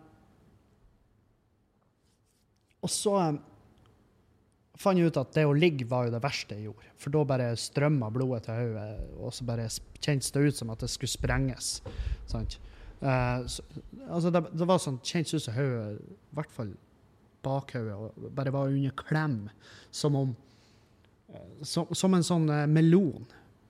og 2.87 2.93
så 2.93 3.12
fant 4.81 5.01
ut 5.01 5.18
at 5.20 5.35
det 5.37 5.47
å 5.49 5.55
ligge 5.57 5.87
var 5.89 6.07
jo 6.07 6.14
det 6.14 6.22
verste 6.24 6.57
jeg 6.57 6.68
gjorde. 6.68 6.93
For 7.01 7.14
da 7.14 7.24
bare 7.29 7.51
strømma 7.61 8.11
blodet 8.14 8.47
til 8.47 8.61
hodet, 8.61 8.89
og 9.20 9.35
så 9.35 9.47
bare 9.49 9.68
kjentes 10.01 10.33
det 10.35 10.45
ut 10.47 10.59
som 10.59 10.72
at 10.74 10.85
det 10.85 10.91
skulle 10.93 11.12
sprenges. 11.12 11.70
Sant? 12.31 12.59
Uh, 13.01 13.45
så, 13.51 13.64
altså 14.09 14.33
det, 14.33 14.43
det, 14.57 14.68
var 14.68 14.81
sånn, 14.83 15.01
kjentes 15.05 15.37
ut 15.37 15.47
som 15.47 15.57
hodet, 15.57 15.97
i 16.01 16.37
hvert 16.39 16.53
fall 16.55 16.74
bakhodet, 17.47 17.97
bare 18.37 18.55
var 18.55 18.72
under 18.72 18.95
klem. 18.99 19.41
Som 19.95 20.18
om 20.18 20.37
eh, 21.31 21.51
som, 21.62 21.93
som 21.95 22.16
en 22.16 22.27
sånn 22.27 22.49
eh, 22.51 22.68
melon 22.70 23.27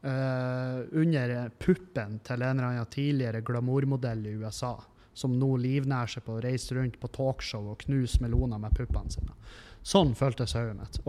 Uh, 0.07 0.85
under 0.95 1.49
puppen 1.59 2.21
til 2.23 2.43
en 2.45 2.61
eller 2.61 2.69
annen 2.69 2.91
tidligere 2.93 3.41
glamourmodell 3.43 4.21
i 4.29 4.35
USA, 4.39 4.77
som 5.17 5.33
nå 5.35 5.49
livnærer 5.59 6.13
seg 6.13 6.23
på 6.23 6.37
å 6.37 6.43
reise 6.45 6.77
rundt 6.77 7.01
på 7.03 7.11
talkshow 7.11 7.73
og 7.73 7.81
knuse 7.81 8.21
meloner 8.23 8.61
med 8.63 8.77
puppene 8.77 9.11
sine. 9.11 9.35
Sånn 9.87 10.15
føltes 10.19 10.57
hodet 10.57 10.75
mitt. 10.81 10.99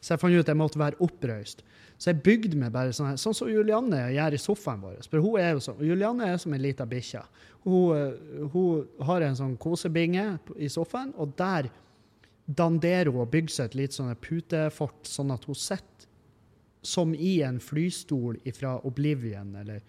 Så 0.00 0.14
jeg 0.14 0.20
fant 0.20 0.34
ut 0.34 0.42
at 0.42 0.50
jeg 0.50 0.58
måtte 0.58 0.80
være 0.80 1.00
opprøyst. 1.04 1.62
Så 2.00 2.10
jeg 2.10 2.22
bygde 2.24 2.56
meg 2.56 2.72
bare 2.72 2.92
sånn, 2.96 3.18
sånn 3.20 3.36
som 3.36 3.50
Julianne 3.52 4.06
gjør 4.14 4.36
i 4.36 4.40
sofaen 4.40 4.80
vår. 4.80 5.02
For 5.04 5.20
hun 5.20 5.36
er 5.40 5.52
jo 5.52 5.64
sånn, 5.64 5.82
Julianne 5.84 6.30
er 6.32 6.40
som 6.40 6.54
en 6.56 6.62
lita 6.62 6.86
bikkje. 6.88 7.20
Hun, 7.66 7.96
eh, 7.96 8.46
hun, 8.54 8.86
har 9.04 9.24
en 9.26 9.36
sånn 9.36 9.56
kosebinge 9.60 10.24
i 10.56 10.70
sofaen, 10.72 11.12
og 11.20 11.34
der 11.36 11.68
danderer 12.48 13.12
hun 13.12 13.22
og 13.26 13.32
bygger 13.32 13.54
seg 13.54 13.68
et 13.68 13.78
lite 13.82 13.98
sånn 13.98 14.14
putefort, 14.24 15.04
sånn 15.06 15.32
at 15.36 15.44
hun 15.48 15.58
sitter 15.58 16.08
som 16.82 17.12
i 17.12 17.42
en 17.44 17.60
flystol 17.60 18.40
fra 18.56 18.78
Oblivion, 18.88 19.52
eller 19.60 19.84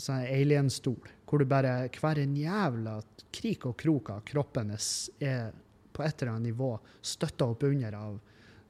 sånn 0.00 0.24
alienstol, 0.24 1.10
hvor 1.26 1.42
du 1.42 1.48
bare 1.48 1.88
hver 1.92 2.20
en 2.22 2.36
jævla 2.38 2.96
krik 3.34 3.66
og 3.68 3.76
krok 3.80 4.10
av 4.14 4.24
kroppen 4.28 4.72
er 4.72 5.52
på 5.96 6.04
et 6.04 6.22
eller 6.22 6.32
annet 6.34 6.50
nivå 6.50 6.70
støtta 7.04 7.48
opp 7.52 7.64
under 7.68 7.96
av 7.96 8.18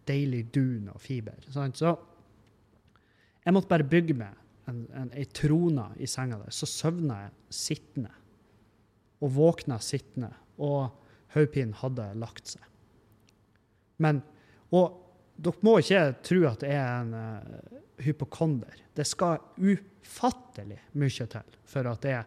deilig 0.07 0.45
dun 0.55 0.91
og 0.93 1.01
fiber. 1.03 1.39
Sant? 1.51 1.79
Så 1.79 1.95
jeg 3.43 3.55
måtte 3.55 3.71
bare 3.71 3.87
bygge 3.87 4.15
meg 4.19 4.35
en, 4.71 4.85
en, 4.99 5.11
ei 5.15 5.27
trone 5.31 5.89
i 6.03 6.09
senga 6.11 6.39
der. 6.43 6.55
Så 6.55 6.69
søvna 6.71 7.21
jeg 7.25 7.35
sittende. 7.55 8.13
Og 9.23 9.35
våkna 9.35 9.79
sittende. 9.83 10.33
Og 10.63 10.91
hodepinen 11.35 11.75
hadde 11.79 12.09
lagt 12.19 12.55
seg. 12.55 12.63
Men 14.03 14.23
Og 14.75 15.06
dere 15.37 15.67
må 15.67 15.77
ikke 15.83 16.03
tro 16.25 16.43
at 16.49 16.65
jeg 16.65 16.77
er 16.77 17.03
en 17.03 17.15
uh, 17.15 17.83
hypokonder. 18.05 18.83
Det 18.97 19.07
skal 19.09 19.43
ufattelig 19.57 20.81
mye 20.97 21.29
til 21.33 21.57
for 21.69 21.91
at 21.91 22.09
jeg 22.09 22.25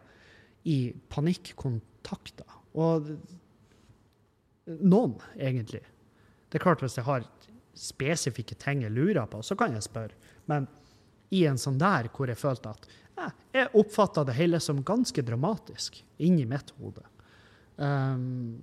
i 0.70 0.78
panikkontakter. 1.10 2.58
Og 2.78 3.08
noen, 4.66 5.16
egentlig. 5.36 5.82
Det 6.50 6.58
er 6.58 6.62
klart 6.62 6.82
Hvis 6.82 6.98
jeg 6.98 7.06
har 7.06 7.24
spesifikke 7.74 8.54
ting 8.58 8.82
jeg 8.84 8.92
lurer 8.92 9.26
på, 9.30 9.42
så 9.42 9.56
kan 9.56 9.74
jeg 9.74 9.86
spørre. 9.86 10.14
Men 10.50 10.68
i 11.30 11.44
en 11.46 11.58
sånn 11.58 11.78
der 11.80 12.10
hvor 12.12 12.28
jeg 12.28 12.38
følte 12.38 12.74
at 12.74 12.88
eh, 13.16 13.34
jeg 13.54 13.72
oppfatta 13.78 14.24
det 14.26 14.36
hele 14.36 14.60
som 14.60 14.82
ganske 14.84 15.22
dramatisk 15.22 16.02
inni 16.18 16.44
mitt 16.50 16.72
hode. 16.80 17.06
Um, 17.80 18.58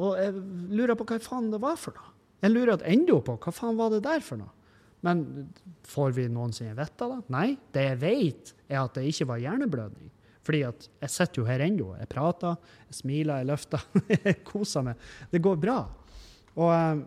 og 0.00 0.18
jeg 0.18 0.34
lurer 0.74 0.98
på 0.98 1.06
hva 1.08 1.20
faen 1.22 1.50
det 1.52 1.60
var 1.62 1.78
for 1.80 1.96
noe. 1.96 2.12
Jeg 2.40 2.54
lurer 2.54 2.80
ennå 2.88 3.20
på 3.24 3.36
hva 3.36 3.52
faen 3.52 3.78
var 3.78 3.92
det 3.92 4.02
der 4.06 4.24
for 4.24 4.40
noe. 4.40 4.54
Men 5.04 5.22
får 5.88 6.12
vi 6.16 6.26
noensinne 6.28 6.76
vite 6.76 7.08
det? 7.08 7.20
Nei. 7.32 7.46
Det 7.72 7.84
jeg 7.86 8.00
vet, 8.02 8.50
er 8.68 8.82
at 8.82 8.96
det 8.98 9.06
ikke 9.08 9.28
var 9.32 9.40
hjerneblødning. 9.40 10.10
Fordi 10.44 10.60
at 10.68 10.88
jeg 11.04 11.12
sitter 11.12 11.42
jo 11.42 11.46
her 11.48 11.64
ennå. 11.64 11.94
Jeg 12.00 12.10
prater, 12.12 12.58
jeg 12.88 12.98
smiler, 13.00 13.40
jeg 13.40 13.48
løfter. 13.48 13.86
jeg 14.26 14.36
koser 14.44 14.84
meg. 14.84 15.08
Det 15.32 15.40
går 15.44 15.56
bra. 15.60 15.78
Og, 16.56 16.68
ehm, 16.74 17.02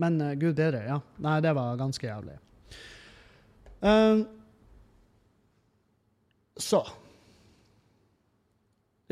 men 0.00 0.18
uh, 0.22 0.32
gud 0.38 0.56
bedre, 0.58 0.82
ja. 0.88 0.98
Nei, 1.24 1.38
det 1.44 1.52
var 1.56 1.78
ganske 1.80 2.08
jævlig. 2.08 2.36
Um, 3.84 4.24
så 6.56 6.80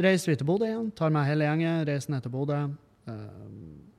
reiser 0.00 0.32
vi 0.32 0.38
til 0.40 0.48
Bodø 0.48 0.66
igjen. 0.66 0.90
Tar 0.96 1.12
med 1.12 1.28
hele 1.28 1.46
gjengen, 1.46 1.84
reiser 1.88 2.14
ned 2.14 2.24
til 2.24 2.32
Bodø. 2.34 2.58
Um, 3.06 3.91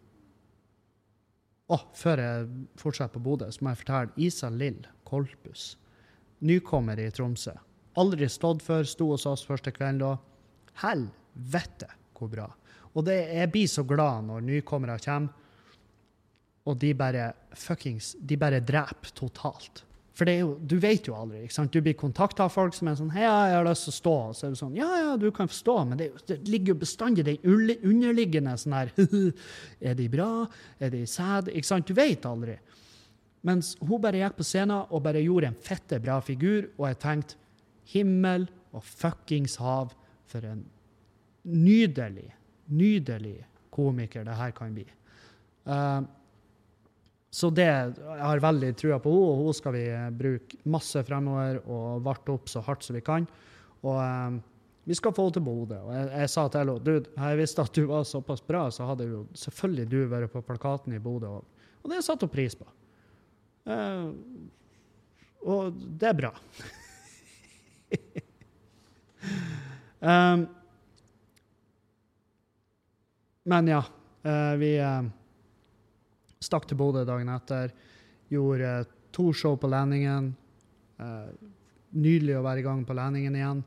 oh, 1.71 1.85
før 1.95 2.21
jeg 2.21 2.47
fortsetter 2.79 3.13
på 3.15 3.23
Bodø, 3.23 3.49
så 3.51 3.63
må 3.63 3.73
jeg 3.73 3.81
fortelle 3.83 4.25
Isa 4.27 4.49
Lill 4.51 4.81
Kolpus. 5.07 5.73
Nykommer 6.43 6.99
i 6.99 7.09
Tromsø. 7.13 7.53
Aldri 7.99 8.27
stått 8.31 8.63
før. 8.65 8.83
Sto 8.89 9.11
hos 9.13 9.27
oss 9.29 9.45
første 9.47 9.71
kvelden 9.75 10.01
da. 10.01 10.15
Helvete 10.81 11.89
hvor 12.17 12.31
bra. 12.31 12.49
Og 12.93 13.05
det, 13.07 13.17
jeg 13.33 13.51
blir 13.53 13.69
så 13.69 13.85
glad 13.87 14.27
når 14.27 14.45
nykommere 14.45 14.99
kommer, 15.01 15.39
og 16.63 16.77
de 16.79 16.93
bare 16.95 17.33
fuckings 17.59 18.13
De 18.23 18.37
bare 18.39 18.61
dreper 18.63 19.11
totalt. 19.17 19.83
For 20.13 20.29
jo, 20.29 20.51
du 20.61 20.75
vet 20.77 21.07
jo 21.09 21.15
aldri. 21.17 21.41
ikke 21.43 21.55
sant? 21.55 21.73
Du 21.73 21.81
blir 21.81 21.95
kontakta 21.97 22.45
av 22.45 22.53
folk 22.53 22.75
som 22.77 22.87
er 22.87 22.95
sånn 22.99 23.09
'Hei, 23.09 23.23
jeg 23.23 23.55
har 23.55 23.65
lyst 23.65 23.87
til 23.87 23.93
å 23.93 23.97
stå.' 23.97 24.17
Og 24.29 24.35
så 24.35 24.45
er 24.45 24.51
det 24.51 24.59
sånn 24.59 24.75
'Ja, 24.75 24.89
ja, 24.97 25.17
du 25.17 25.31
kan 25.31 25.47
stå', 25.47 25.87
men 25.89 25.97
det, 25.97 26.11
det 26.27 26.47
ligger 26.47 26.73
jo 26.73 26.81
bestandig 26.85 27.25
den 27.25 27.37
underliggende 27.81 28.53
sånn 28.57 28.73
her 28.73 28.91
'Er 29.81 29.95
de 29.95 30.07
bra? 30.07 30.47
Er 30.79 30.89
de 30.89 31.05
sad?' 31.05 31.49
Ikke 31.49 31.65
sant? 31.65 31.87
Du 31.87 31.93
vet 31.93 32.25
aldri. 32.25 32.59
Mens 33.43 33.75
hun 33.81 34.01
bare 34.01 34.21
gikk 34.21 34.37
på 34.37 34.45
scenen 34.45 34.85
og 34.89 35.03
bare 35.03 35.23
gjorde 35.23 35.47
en 35.47 35.55
fette 35.55 35.99
bra 35.99 36.19
figur, 36.21 36.69
og 36.77 36.87
jeg 36.87 36.99
tenkte 36.99 37.35
'Himmel 37.89 38.47
og 38.71 38.83
fuckings 38.83 39.55
hav, 39.55 39.93
for 40.27 40.45
en 40.45 40.63
nydelig, 41.43 42.33
nydelig 42.69 43.45
komiker 43.71 44.23
det 44.23 44.35
her 44.35 44.51
kan 44.51 44.75
bli'. 44.75 44.85
Uh, 45.65 46.05
så 47.33 47.49
det 47.49 47.65
jeg 47.65 48.19
har 48.21 48.37
veldig 48.43 48.67
trua 48.77 48.99
på 49.01 49.09
henne, 49.09 49.29
og 49.33 49.39
hun 49.47 49.55
skal 49.57 49.73
vi 49.73 49.87
bruke 50.19 50.57
masse 50.69 51.01
fremover 51.07 51.55
og 51.65 52.03
varte 52.05 52.29
opp 52.35 52.45
så 52.51 52.61
hardt 52.61 52.85
som 52.85 52.93
vi 52.93 53.01
kan. 53.05 53.25
Og 53.81 53.97
um, 53.97 54.37
vi 54.85 54.93
skal 54.99 55.15
få 55.15 55.23
henne 55.25 55.35
til 55.39 55.45
Bodø. 55.47 55.79
Og 55.79 55.91
jeg, 55.95 56.05
jeg 56.11 56.29
sa 56.29 56.43
til 56.45 56.59
henne 56.61 56.83
dude, 56.85 57.09
jeg 57.17 57.39
visste 57.39 57.65
at 57.65 57.73
du 57.73 57.83
var 57.89 58.03
såpass 58.05 58.41
bra, 58.45 58.69
så 58.69 58.85
hadde 58.85 59.09
jo 59.09 59.25
selvfølgelig 59.39 59.87
du 59.89 60.05
vært 60.11 60.33
på 60.35 60.45
plakaten 60.45 60.93
i 60.93 61.01
Bodø 61.01 61.27
òg. 61.39 61.45
Og 61.81 61.89
det 61.89 62.05
satte 62.05 62.25
hun 62.27 62.35
pris 62.35 62.53
på. 62.59 62.67
Uh, 63.65 64.13
og 65.41 65.73
det 65.73 66.07
er 66.11 66.19
bra. 66.21 66.31
um, 70.05 70.45
men 73.55 73.73
ja, 73.73 73.81
uh, 73.81 74.53
vi 74.61 74.77
uh, 74.77 75.01
Stakk 76.43 76.67
til 76.67 76.79
Bodø 76.79 77.05
dagen 77.07 77.31
etter. 77.31 77.73
Gjorde 78.31 78.83
to 79.15 79.31
show 79.35 79.55
på 79.59 79.69
Landingen. 79.71 80.33
Uh, 80.99 81.29
nydelig 81.93 82.37
å 82.39 82.45
være 82.45 82.63
i 82.63 82.67
gang 82.67 82.83
på 82.87 82.97
Landingen 82.97 83.37
igjen. 83.37 83.63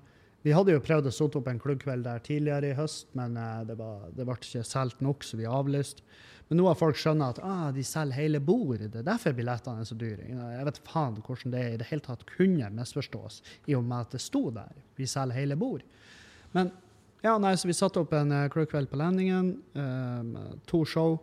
Vi 0.47 0.55
hadde 0.55 0.77
jo 0.77 0.83
prøvd 0.83 1.09
å 1.11 1.15
sette 1.15 1.41
opp 1.41 1.49
en 1.51 1.59
klubbkveld 1.59 2.07
der 2.07 2.23
tidligere 2.23 2.71
i 2.71 2.79
høst, 2.79 3.09
men 3.19 3.35
uh, 3.39 3.65
det, 3.67 3.79
var, 3.81 4.09
det, 4.15 4.27
ble 4.27 4.37
ikke 4.39 4.65
solgt 4.67 5.03
nok, 5.03 5.27
så 5.27 5.39
vi 5.41 5.49
avlyste. 5.51 6.05
Men 6.47 6.61
nå 6.61 6.69
har 6.69 6.79
folk 6.79 6.99
skjønt 7.01 7.25
at 7.27 7.41
ah, 7.43 7.69
de 7.75 7.83
selger 7.83 8.21
hele 8.21 8.39
bordet, 8.39 8.93
Det 8.93 9.01
er 9.01 9.09
derfor 9.09 9.35
billettene 9.35 9.83
er 9.83 9.89
så 9.89 9.97
dyre. 9.99 10.29
Jeg 10.31 10.67
vet 10.69 10.83
faen 10.87 11.17
hvordan 11.19 11.55
det 11.57 11.63
i 11.73 11.79
det 11.81 11.89
hele 11.89 12.05
tatt 12.05 12.23
kunne 12.31 12.69
misforstås, 12.77 13.41
i 13.67 13.75
og 13.75 13.83
med 13.83 14.07
at 14.07 14.15
det 14.15 14.23
sto 14.23 14.45
der. 14.55 14.77
Vi 14.95 15.09
selger 15.11 15.41
hele 15.41 15.59
bord. 15.59 15.83
Men 16.55 16.71
ja, 17.25 17.35
nei, 17.43 17.57
så 17.59 17.67
vi 17.67 17.75
satte 17.75 18.05
opp 18.05 18.15
en 18.15 18.31
uh, 18.31 18.47
klubbkveld 18.53 18.93
på 18.93 19.01
Landingen. 19.01 19.57
Um, 19.75 20.37
to 20.71 20.85
show. 20.87 21.19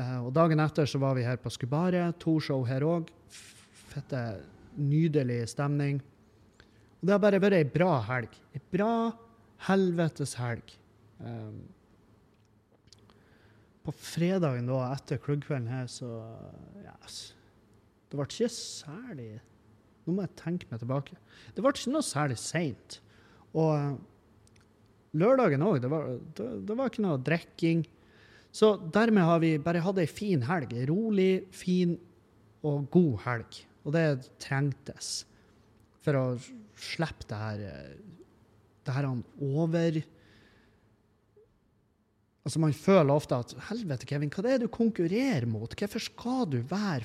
Uh, 0.00 0.20
og 0.24 0.30
dagen 0.32 0.62
etter 0.62 0.88
så 0.88 1.00
var 1.02 1.18
vi 1.18 1.26
her 1.26 1.40
på 1.40 1.52
Skubaret. 1.52 2.16
To 2.22 2.38
show 2.40 2.64
her 2.64 2.86
òg. 2.86 3.10
Fette, 3.90 4.22
nydelig 4.80 5.42
stemning. 5.52 5.98
Og 7.00 7.08
det 7.08 7.16
har 7.16 7.20
bare 7.22 7.40
vært 7.42 7.58
ei 7.58 7.66
bra 7.68 7.98
helg. 8.08 8.32
Ei 8.56 8.62
bra 8.72 8.92
helvetes 9.66 10.36
helg. 10.40 10.72
Um, 11.20 11.60
på 13.84 13.92
fredagen 13.96 14.68
da, 14.68 14.80
etter 14.94 15.20
klubbkvelden 15.20 15.68
her, 15.72 15.86
så 15.88 16.08
yes, 16.80 17.32
Det 18.08 18.16
ble 18.16 18.26
ikke 18.28 18.48
særlig 18.52 19.30
Nå 20.04 20.14
må 20.16 20.24
jeg 20.24 20.36
tenke 20.40 20.68
meg 20.70 20.80
tilbake. 20.80 21.16
Det 21.52 21.62
ble 21.62 21.72
ikke 21.74 21.92
noe 21.92 22.04
særlig 22.04 22.38
seint. 22.40 22.96
Og 23.52 23.72
uh, 23.76 23.98
lørdagen 25.20 25.64
òg, 25.66 25.80
det, 25.84 25.90
det, 26.38 26.46
det, 26.68 26.76
var 26.78 26.88
ikke 26.88 27.04
noe 27.04 27.20
drikking. 27.20 27.84
Så 28.52 28.74
dermed 28.92 29.24
har 29.24 29.42
vi 29.42 29.56
bare 29.62 29.82
hatt 29.84 29.98
ei 30.02 30.08
fin 30.10 30.42
helg. 30.42 30.72
en 30.74 30.88
rolig, 30.90 31.46
fin 31.54 31.98
og 32.66 32.90
god 32.90 33.18
helg. 33.24 33.60
Og 33.84 33.94
det 33.94 34.06
trengtes 34.42 35.24
for 36.02 36.16
å 36.18 36.24
slippe 36.80 37.28
det 37.28 37.38
her 37.38 37.60
det 38.86 38.94
her 38.96 39.08
over 39.10 40.00
Altså 42.40 42.60
Man 42.62 42.72
føler 42.72 43.12
ofte 43.12 43.36
at 43.36 43.50
helvete, 43.68 44.06
Kevin, 44.08 44.30
hva 44.32 44.42
det 44.42 44.52
er 44.54 44.62
du 44.62 44.70
konkurrerer 44.72 45.44
mot? 45.46 45.74
Hvorfor 45.76 46.00
skal 46.02 46.46
du 46.48 46.56
være 46.64 47.04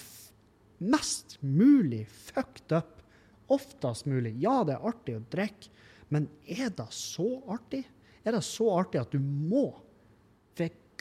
mest 0.80 1.36
mulig 1.43 2.06
fucked 2.08 2.72
up 2.72 3.04
oftest 3.52 4.08
mulig? 4.08 4.32
Ja, 4.39 4.62
det 4.64 4.78
er 4.78 4.88
artig 4.88 5.18
å 5.20 5.26
drikke, 5.36 5.68
men 6.08 6.30
er 6.48 6.72
det 6.72 6.88
så 6.96 7.28
artig? 7.52 7.84
Er 8.24 8.38
det 8.38 8.46
så 8.48 8.70
artig 8.78 9.04
at 9.04 9.12
du 9.12 9.20
må 9.20 9.74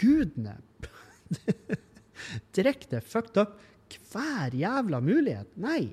gudene 0.00 0.58
Direkte 2.56 3.00
fucked 3.04 3.38
up 3.40 3.60
hver 4.10 4.54
jævla 4.56 4.98
mulighet. 5.04 5.50
Nei. 5.60 5.92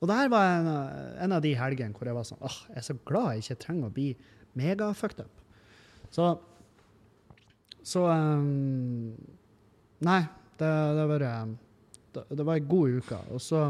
Og 0.00 0.08
det 0.08 0.16
her 0.18 0.30
var 0.32 0.48
en, 0.58 0.68
en, 1.24 1.34
av 1.36 1.42
de 1.44 1.52
helgene 1.56 1.94
hvor 1.96 2.08
jeg 2.08 2.16
var 2.16 2.26
sånn 2.28 2.42
åh, 2.44 2.58
jeg 2.70 2.80
er 2.80 2.86
så 2.86 2.96
glad 3.08 3.28
jeg 3.32 3.44
ikke 3.44 3.62
trenger 3.64 3.88
å 3.88 3.94
bli 3.94 4.08
mega 4.58 4.90
fucked 4.96 5.22
up. 5.24 5.42
Så, 6.12 6.28
så 7.86 8.04
um, 8.10 9.14
Nei, 10.06 10.20
det, 10.60 10.72
det, 10.98 11.06
var, 11.08 11.24
det, 12.12 12.24
det 12.36 12.44
var 12.44 12.58
ei 12.58 12.66
god 12.68 12.98
uke. 13.00 13.20
Og 13.32 13.40
så 13.42 13.62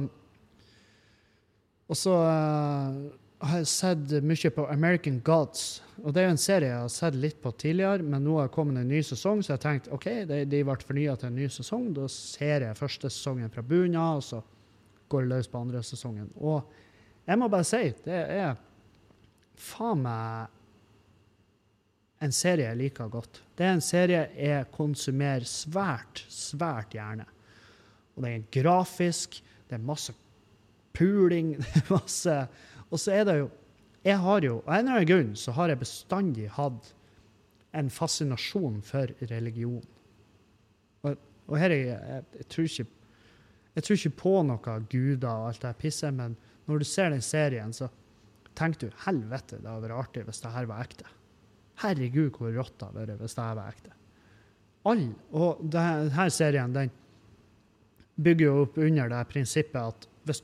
Og 1.86 1.94
så 1.94 2.14
uh, 2.18 2.96
har 3.38 3.60
jeg 3.60 3.68
sett 3.68 4.12
mye 4.24 4.50
på 4.54 4.64
American 4.72 5.20
Gods. 5.24 5.82
Og 6.02 6.14
det 6.14 6.22
er 6.22 6.28
jo 6.30 6.34
en 6.36 6.40
serie 6.40 6.70
jeg 6.70 6.80
har 6.80 6.92
sett 6.92 7.16
litt 7.20 7.38
på 7.42 7.52
tidligere, 7.60 8.04
men 8.04 8.24
nå 8.24 8.38
har 8.38 8.48
det 8.48 8.54
kommet 8.56 8.80
en 8.80 8.88
ny 8.88 9.02
sesong, 9.04 9.42
så 9.44 9.54
jeg 9.54 9.64
tenkte 9.64 9.92
OK, 9.96 10.08
de, 10.28 10.42
de 10.48 10.62
ble 10.64 10.76
fornya 10.88 11.16
til 11.20 11.30
en 11.30 11.38
ny 11.40 11.48
sesong. 11.52 11.90
Da 11.96 12.08
ser 12.12 12.64
jeg 12.64 12.78
første 12.78 13.10
sesongen 13.12 13.52
fra 13.52 13.64
bunnen 13.66 13.98
av, 14.00 14.22
og 14.22 14.24
så 14.24 14.42
går 15.12 15.24
det 15.24 15.32
løs 15.34 15.50
på 15.52 15.62
andre 15.62 15.82
sesongen. 15.86 16.30
Og 16.40 16.64
jeg 17.26 17.40
må 17.40 17.48
bare 17.52 17.68
si, 17.68 17.82
det 18.06 18.20
er 18.36 18.56
faen 19.56 20.04
meg 20.04 20.52
en 22.24 22.32
serie 22.32 22.70
jeg 22.70 22.80
liker 22.80 23.10
godt. 23.12 23.42
Det 23.56 23.66
er 23.66 23.74
en 23.76 23.84
serie 23.84 24.22
jeg 24.32 24.70
konsumerer 24.72 25.44
svært, 25.48 26.24
svært 26.32 26.96
gjerne. 26.96 27.26
Og 28.16 28.24
det 28.24 28.30
er 28.32 28.46
grafisk, 28.62 29.36
det 29.68 29.76
er 29.76 29.84
masse 29.84 30.14
puling, 30.96 31.52
det 31.60 31.82
er 31.82 31.92
masse 31.92 32.38
Og 32.90 33.00
så 33.02 33.14
er 33.16 33.24
det 33.28 33.38
jo 33.40 33.46
Jeg 34.06 34.20
har 34.22 34.44
jo, 34.44 34.60
av 34.68 34.74
en 34.76 34.84
eller 34.84 35.00
annen 35.00 35.08
grunn, 35.08 35.30
så 35.34 35.50
har 35.56 35.68
jeg 35.68 35.80
bestandig 35.80 36.44
hatt 36.54 36.92
en 37.74 37.88
fascinasjon 37.90 38.76
for 38.86 39.10
religion. 39.32 39.82
Og, 41.02 41.16
og 41.48 41.56
her 41.58 41.74
er 41.74 41.80
jeg, 41.80 41.96
jeg, 42.12 42.26
jeg, 42.38 42.46
tror 42.52 42.68
ikke 42.68 42.86
jeg 43.76 43.84
tror 43.84 43.98
ikke 43.98 44.20
på 44.22 44.34
noe 44.46 44.76
guder 44.92 45.26
og 45.32 45.48
alt 45.50 45.66
det 45.66 45.74
pisset, 45.82 46.14
men 46.14 46.36
når 46.70 46.80
du 46.80 46.86
ser 46.88 47.10
den 47.12 47.24
serien, 47.24 47.74
så 47.76 47.90
tenker 48.56 48.86
du 48.86 49.02
helvete, 49.04 49.58
det 49.60 49.68
hadde 49.68 49.84
vært 49.84 49.98
artig 49.98 50.24
hvis 50.28 50.40
det 50.44 50.52
her 50.54 50.70
var 50.70 50.86
ekte. 50.86 51.10
Herregud, 51.82 52.30
hvor 52.38 52.54
rått 52.56 52.78
det 52.78 52.88
hadde 52.88 53.02
vært 53.02 53.24
hvis 53.26 53.36
det 53.36 53.44
her 53.44 53.58
var 53.58 53.74
ekte. 53.74 53.92
All, 54.86 55.02
og 55.34 55.66
denne 55.74 56.28
serien 56.30 56.72
den 56.72 56.94
bygger 58.16 58.46
jo 58.46 58.62
opp 58.62 58.78
under 58.80 59.10
det 59.12 59.22
prinsippet 59.28 59.80
at 59.82 60.08
hvis, 60.26 60.42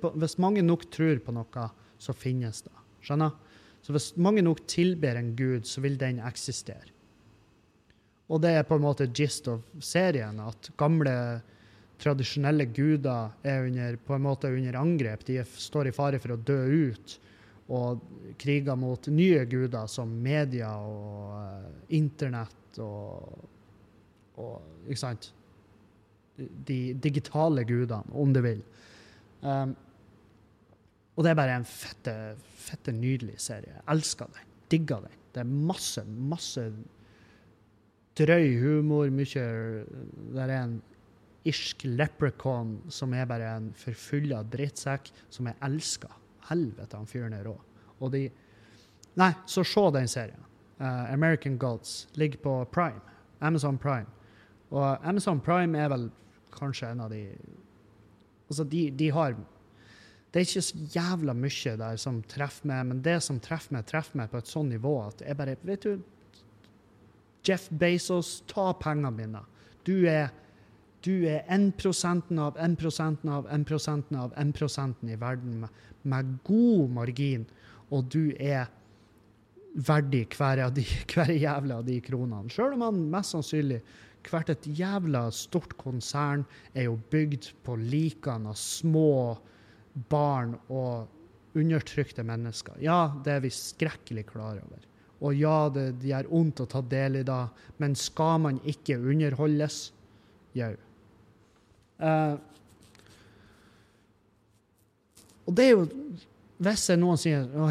på, 0.00 0.12
hvis, 0.18 0.38
mange 0.42 0.64
nok 0.66 0.88
tror 0.90 1.20
på 1.22 1.34
noe, 1.34 1.66
så 2.02 2.14
finnes 2.16 2.64
det. 2.66 2.74
Skjønner? 3.06 3.36
Så 3.82 3.94
hvis 3.94 4.12
mange 4.18 4.42
nok 4.42 4.64
tilber 4.70 5.18
en 5.18 5.32
gud, 5.38 5.66
så 5.66 5.82
vil 5.82 5.98
den 5.98 6.20
eksistere. 6.22 6.90
Og 8.32 8.40
det 8.42 8.54
er 8.56 8.66
på 8.66 8.78
en 8.78 8.84
måte 8.84 9.10
gist 9.12 9.48
of 9.50 9.64
serien, 9.82 10.38
at 10.40 10.70
gamle, 10.80 11.14
tradisjonelle 12.02 12.66
guder 12.74 13.34
er 13.46 13.66
under, 13.68 13.98
på 14.02 14.16
en 14.16 14.24
måte 14.24 14.50
under 14.50 14.78
angrep. 14.80 15.26
De 15.28 15.42
står 15.44 15.90
i 15.90 15.94
fare 15.94 16.18
for 16.22 16.34
å 16.34 16.40
dø 16.40 16.58
ut 16.90 17.18
og 17.72 18.02
kriger 18.42 18.76
mot 18.76 19.06
nye 19.12 19.44
guder 19.48 19.86
som 19.90 20.10
media 20.22 20.72
og 20.82 21.36
uh, 21.38 21.68
internett 21.94 22.80
og, 22.82 23.46
og 24.42 24.88
Ikke 24.88 24.98
sant? 24.98 25.30
De 26.36 26.94
digitale 26.98 27.62
gudene, 27.68 28.16
om 28.18 28.32
du 28.34 28.40
vil. 28.42 28.62
Um, 29.42 29.74
og 31.16 31.24
det 31.24 31.32
er 31.32 31.38
bare 31.38 31.58
en 31.58 31.68
fette, 31.68 32.14
fette 32.38 32.94
nydelig 32.96 33.36
serie. 33.42 33.74
Jeg 33.74 33.88
elsker 33.94 34.30
den. 34.32 34.54
Digger 34.72 35.04
den. 35.04 35.18
Det 35.34 35.42
er 35.42 35.50
masse, 35.72 36.04
masse 36.06 36.64
drøy 38.18 38.56
humor. 38.60 39.10
Mye 39.12 39.44
Det 40.32 40.40
er 40.46 40.54
en 40.56 40.78
irsk 41.48 41.84
leprechaun 41.84 42.76
som 42.92 43.14
er 43.18 43.26
bare 43.26 43.50
en 43.56 43.72
forfulla 43.76 44.42
drittsekk 44.46 45.10
som 45.32 45.48
jeg 45.50 45.58
elsker 45.66 46.12
helvete, 46.48 46.96
han 46.96 47.08
fyren 47.08 47.34
er 47.36 47.46
rå. 47.48 47.56
Og 48.00 48.12
de 48.14 48.28
Nei, 49.12 49.28
så 49.44 49.60
se 49.60 49.82
den 49.92 50.06
serien. 50.08 50.40
Uh, 50.80 51.12
American 51.12 51.58
Gods 51.60 52.08
ligger 52.16 52.38
på 52.40 52.52
Prime. 52.72 53.00
Amazon 53.40 53.76
Prime. 53.78 54.06
Og 54.70 55.08
Amazon 55.08 55.40
Prime 55.40 55.78
er 55.78 55.90
vel 55.92 56.06
kanskje 56.54 56.88
en 56.88 57.02
av 57.04 57.10
de 57.12 57.26
Altså, 58.52 58.68
de, 58.68 58.84
de 58.90 59.08
har 59.10 59.34
Det 60.32 60.40
er 60.40 60.46
ikke 60.46 60.64
så 60.64 60.84
jævla 60.94 61.34
mye 61.36 61.72
der 61.80 61.96
som 62.00 62.22
treffer 62.28 62.68
meg, 62.68 62.86
men 62.88 63.02
det 63.04 63.18
som 63.24 63.40
treffer 63.40 63.76
meg, 63.76 63.88
treffer 63.88 64.20
meg 64.20 64.30
på 64.32 64.40
et 64.40 64.48
sånt 64.48 64.72
nivå 64.72 64.94
at 65.06 65.24
jeg 65.24 65.36
bare 65.36 65.56
Vet 65.64 65.88
du, 65.88 66.04
Jeff 67.44 67.66
Bezos, 67.74 68.42
ta 68.46 68.70
pengene 68.78 69.10
mine. 69.16 69.42
Du 69.84 70.06
er 70.06 70.30
du 71.02 71.24
er 71.26 71.42
1% 71.50 72.38
av 72.38 72.58
1% 72.62 73.24
av 73.26 73.48
1% 73.50 74.12
av 74.14 74.34
1% 74.38 75.08
i 75.10 75.16
verden 75.18 75.56
med, 75.64 75.80
med, 76.02 76.36
god 76.46 76.94
margin, 76.94 77.46
og 77.90 78.06
du 78.12 78.30
er 78.38 78.70
verdig 79.74 80.28
hver, 80.36 80.62
av 80.68 80.76
de, 80.76 80.84
hver 81.12 81.32
jævla 81.34 81.80
av 81.80 81.88
de 81.88 81.98
kronene. 82.04 82.52
Sjøl 82.52 82.76
om 82.76 82.86
han 82.86 83.02
mest 83.10 83.34
sannsynlig 83.34 83.80
hvert 84.30 84.52
et 84.52 84.68
jævla 84.78 85.26
stort 85.34 85.74
konsern 85.80 86.44
er 86.74 86.86
jo 86.88 86.98
bygd 87.10 87.50
på 87.66 87.76
likene 87.80 88.52
av 88.52 88.58
små 88.60 89.38
barn 90.12 90.54
og 90.72 91.58
undertrykte 91.58 92.24
mennesker. 92.24 92.78
Ja, 92.80 93.12
det 93.24 93.34
er 93.34 93.44
vi 93.44 93.52
skrekkelig 93.52 94.26
klar 94.30 94.60
over. 94.62 94.86
Og 95.22 95.36
ja, 95.38 95.68
det, 95.70 96.00
gjør 96.02 96.30
vondt 96.32 96.64
å 96.64 96.68
ta 96.70 96.80
del 96.82 97.20
i 97.20 97.26
det, 97.26 97.42
men 97.78 97.94
skal 97.98 98.40
man 98.42 98.58
ikke 98.68 98.98
underholdes? 98.98 99.92
Jau. 100.56 100.72
Uh, 102.02 102.34
og 105.46 105.54
det 105.56 105.64
er 105.64 105.70
jo 105.70 105.84
Hvis 106.62 106.82
jeg 106.90 106.98
noensinne 107.00 107.70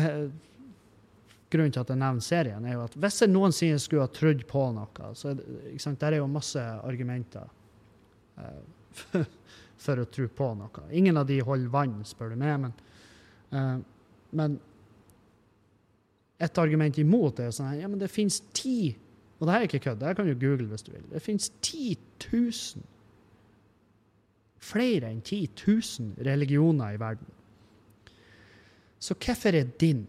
Grunnen 1.52 1.74
til 1.74 1.84
at 1.84 1.90
jeg 1.92 2.00
nevner 2.00 2.24
serien, 2.24 2.66
er 2.66 2.78
jo 2.78 2.86
at 2.86 2.96
hvis 3.04 3.22
jeg 3.24 3.32
noensinne 3.32 3.80
skulle 3.82 4.06
ha 4.06 4.12
trodd 4.16 4.46
på 4.48 4.64
noe, 4.76 5.12
så 5.20 5.34
sant, 5.84 6.00
der 6.00 6.16
er 6.16 6.22
jo 6.22 6.30
masse 6.32 6.62
argumenter 6.62 7.50
uh, 8.40 9.18
for 9.84 10.00
å 10.00 10.08
tro 10.08 10.30
på 10.32 10.48
noe. 10.56 10.86
Ingen 10.96 11.20
av 11.20 11.28
de 11.28 11.42
holder 11.44 11.74
vann, 11.74 11.98
spør 12.08 12.32
du 12.34 12.40
meg, 12.40 12.56
men, 12.68 12.76
uh, 13.52 13.78
men 14.40 14.56
et 16.42 16.58
argument 16.58 16.98
imot 16.98 17.40
er 17.44 17.52
sånn 17.54 17.76
ja, 17.78 17.90
men 17.92 18.00
det 18.02 18.10
finnes 18.10 18.40
ti 18.58 18.96
Og 19.38 19.46
det 19.46 19.54
her 19.54 19.60
er 19.60 19.68
ikke 19.68 19.84
kødd, 19.84 20.00
det 20.02 20.08
her 20.10 20.18
kan 20.18 20.30
du 20.30 20.34
google 20.38 20.70
hvis 20.70 20.86
du 20.86 20.92
vil. 20.94 21.06
Det 21.10 21.22
finnes 21.22 21.48
10 21.66 21.98
000 22.32 22.88
flere 24.62 25.10
enn 25.10 25.22
10 25.26 25.48
000 25.58 26.26
religioner 26.28 26.94
i 26.94 27.00
verden. 27.02 27.32
Så 29.02 29.18
hvorfor 29.18 29.58
er 29.58 29.72
din? 29.82 30.06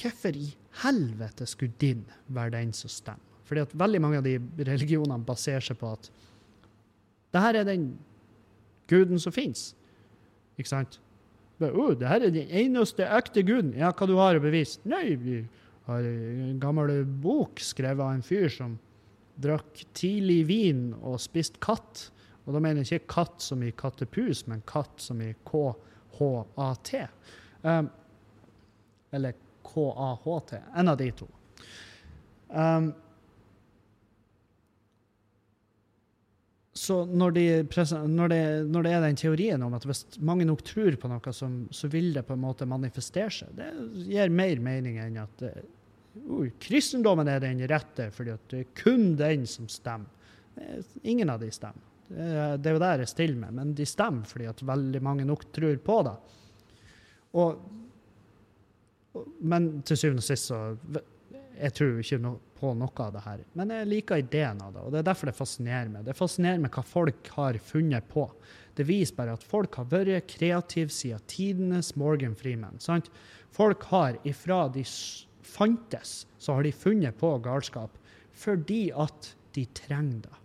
Hvorfor 0.00 0.36
i 0.36 0.48
helvete 0.82 1.46
skulle 1.46 1.76
din 1.80 2.04
være 2.26 2.56
den 2.56 2.72
som 2.76 2.90
stemmer? 2.92 3.30
Fordi 3.44 3.60
at 3.60 3.74
veldig 3.76 4.00
mange 4.00 4.18
av 4.18 4.26
de 4.26 4.38
religionene 4.64 5.24
baserer 5.26 5.64
seg 5.64 5.76
på 5.80 5.92
at 5.94 6.08
det 7.34 7.42
her 7.42 7.58
er 7.60 7.66
den 7.68 7.90
guden 8.88 9.20
som 9.20 9.34
fins. 9.34 9.72
Ikke 10.56 10.70
sant? 10.70 11.00
Oh, 11.60 11.92
det 11.96 12.08
her 12.08 12.24
er 12.24 12.32
den 12.34 12.50
eneste 12.50 13.06
ekte 13.06 13.44
guden. 13.46 13.74
Ja, 13.78 13.92
hva 13.94 14.08
du 14.08 14.16
har 14.18 14.38
å 14.38 14.42
bevise? 14.42 14.80
Nei, 14.88 15.14
vi 15.18 15.42
har 15.88 16.06
en 16.08 16.58
gammel 16.62 17.04
bok 17.04 17.60
skrevet 17.62 18.02
av 18.02 18.14
en 18.16 18.24
fyr 18.24 18.48
som 18.52 18.78
drakk 19.42 19.84
tidlig 19.96 20.44
vin 20.48 20.86
og 21.02 21.20
spiste 21.22 21.60
katt. 21.62 22.08
Og 22.44 22.54
da 22.54 22.62
mener 22.62 22.84
jeg 22.84 23.00
ikke 23.00 23.14
katt 23.16 23.44
som 23.44 23.62
i 23.64 23.72
kattepus, 23.76 24.44
men 24.50 24.64
katt 24.68 25.00
som 25.02 25.20
i 25.24 25.32
KHAT. 25.48 26.92
Um, 27.64 27.88
eller 29.14 29.36
KAHT. 29.64 30.54
En 30.76 30.92
av 30.92 30.98
de 31.00 31.08
to. 31.16 31.28
Um, 32.48 32.92
så 36.74 37.04
når, 37.06 37.30
de, 37.36 37.44
når, 38.08 38.28
det, 38.28 38.40
når, 38.68 38.82
det, 38.82 38.92
er 38.92 39.04
den 39.06 39.18
teorien 39.18 39.62
om 39.62 39.76
at 39.76 39.86
hvis 39.86 40.04
mange 40.26 40.46
nok 40.48 40.64
tror 40.66 40.98
på 41.00 41.10
noe, 41.10 41.32
som, 41.34 41.62
så 41.70 41.88
vil 41.90 42.10
det 42.16 42.26
på 42.26 42.34
en 42.34 42.42
måte 42.42 42.68
manifestere 42.68 43.30
seg, 43.32 43.54
det 43.56 43.70
gir 44.10 44.34
mer 44.34 44.60
mening 44.62 44.98
enn 45.02 45.22
at 45.22 45.46
uh, 45.46 46.44
kristendommen 46.62 47.30
er 47.30 47.42
den 47.42 47.62
rette, 47.70 48.10
fordi 48.14 48.36
det 48.50 48.60
er 48.60 48.76
kun 48.78 49.14
den 49.18 49.46
som 49.50 49.70
stemmer. 49.70 50.10
Ingen 51.02 51.32
av 51.32 51.40
de 51.42 51.48
stemmer. 51.50 51.90
Det 52.06 52.68
er 52.68 52.76
jo 52.76 52.82
der 52.82 53.00
jeg 53.02 53.10
stiller 53.10 53.38
med, 53.40 53.54
men 53.56 53.72
de 53.74 53.86
stemmer 53.88 54.28
fordi 54.28 54.46
at 54.46 54.60
veldig 54.62 55.00
mange 55.02 55.24
nok 55.26 55.48
tror 55.54 55.78
på 55.82 55.96
det. 56.06 56.12
Og, 57.34 57.64
men 59.40 59.68
til 59.86 59.98
syvende 60.00 60.22
og 60.24 60.26
sist 60.26 60.50
så 60.50 60.58
Jeg 61.54 61.70
tror 61.76 62.00
ikke 62.02 62.18
no, 62.18 62.32
på 62.58 62.72
noe 62.74 63.04
av 63.04 63.12
det 63.14 63.20
her. 63.22 63.42
Men 63.54 63.70
jeg 63.70 63.86
liker 63.86 64.18
ideen 64.18 64.62
av 64.64 64.72
det, 64.74 64.82
og 64.82 64.90
det 64.90 64.98
er 65.00 65.06
derfor 65.06 65.30
det 65.30 65.36
fascinerer 65.38 65.90
meg. 65.92 66.06
Det 66.08 66.16
fascinerer 66.18 66.58
meg 66.64 66.74
hva 66.74 66.82
folk 66.82 67.30
har 67.36 67.58
funnet 67.62 68.08
på. 68.10 68.24
Det 68.74 68.86
viser 68.88 69.14
bare 69.14 69.36
at 69.38 69.46
folk 69.46 69.78
har 69.78 69.86
vært 69.92 70.26
kreative 70.34 70.90
siden 70.90 71.22
tidenes 71.30 71.92
Morgan 72.00 72.34
Freeman. 72.34 72.80
Sant? 72.82 73.06
Folk 73.54 73.86
har 73.92 74.18
ifra 74.26 74.64
de 74.74 74.82
fantes, 75.46 76.24
så 76.42 76.56
har 76.58 76.66
de 76.66 76.74
funnet 76.74 77.14
på 77.20 77.36
galskap 77.44 78.00
fordi 78.34 78.88
at 78.90 79.30
de 79.54 79.62
trenger 79.78 80.24
det. 80.26 80.40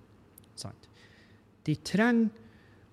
De 1.66 1.76
trenger 1.86 2.30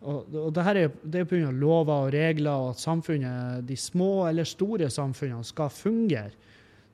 og, 0.06 0.34
og 0.38 0.50
det 0.54 0.64
her 0.66 0.78
er, 0.80 0.98
det 1.02 1.22
er 1.22 1.28
pga. 1.28 1.50
lover 1.50 2.06
og 2.06 2.12
regler, 2.14 2.52
og 2.54 2.74
at 2.74 2.82
samfunnet, 2.82 3.64
de 3.66 3.76
små 3.78 4.26
eller 4.28 4.46
store 4.46 4.90
samfunnene 4.92 5.46
skal 5.46 5.72
fungere. 5.72 6.32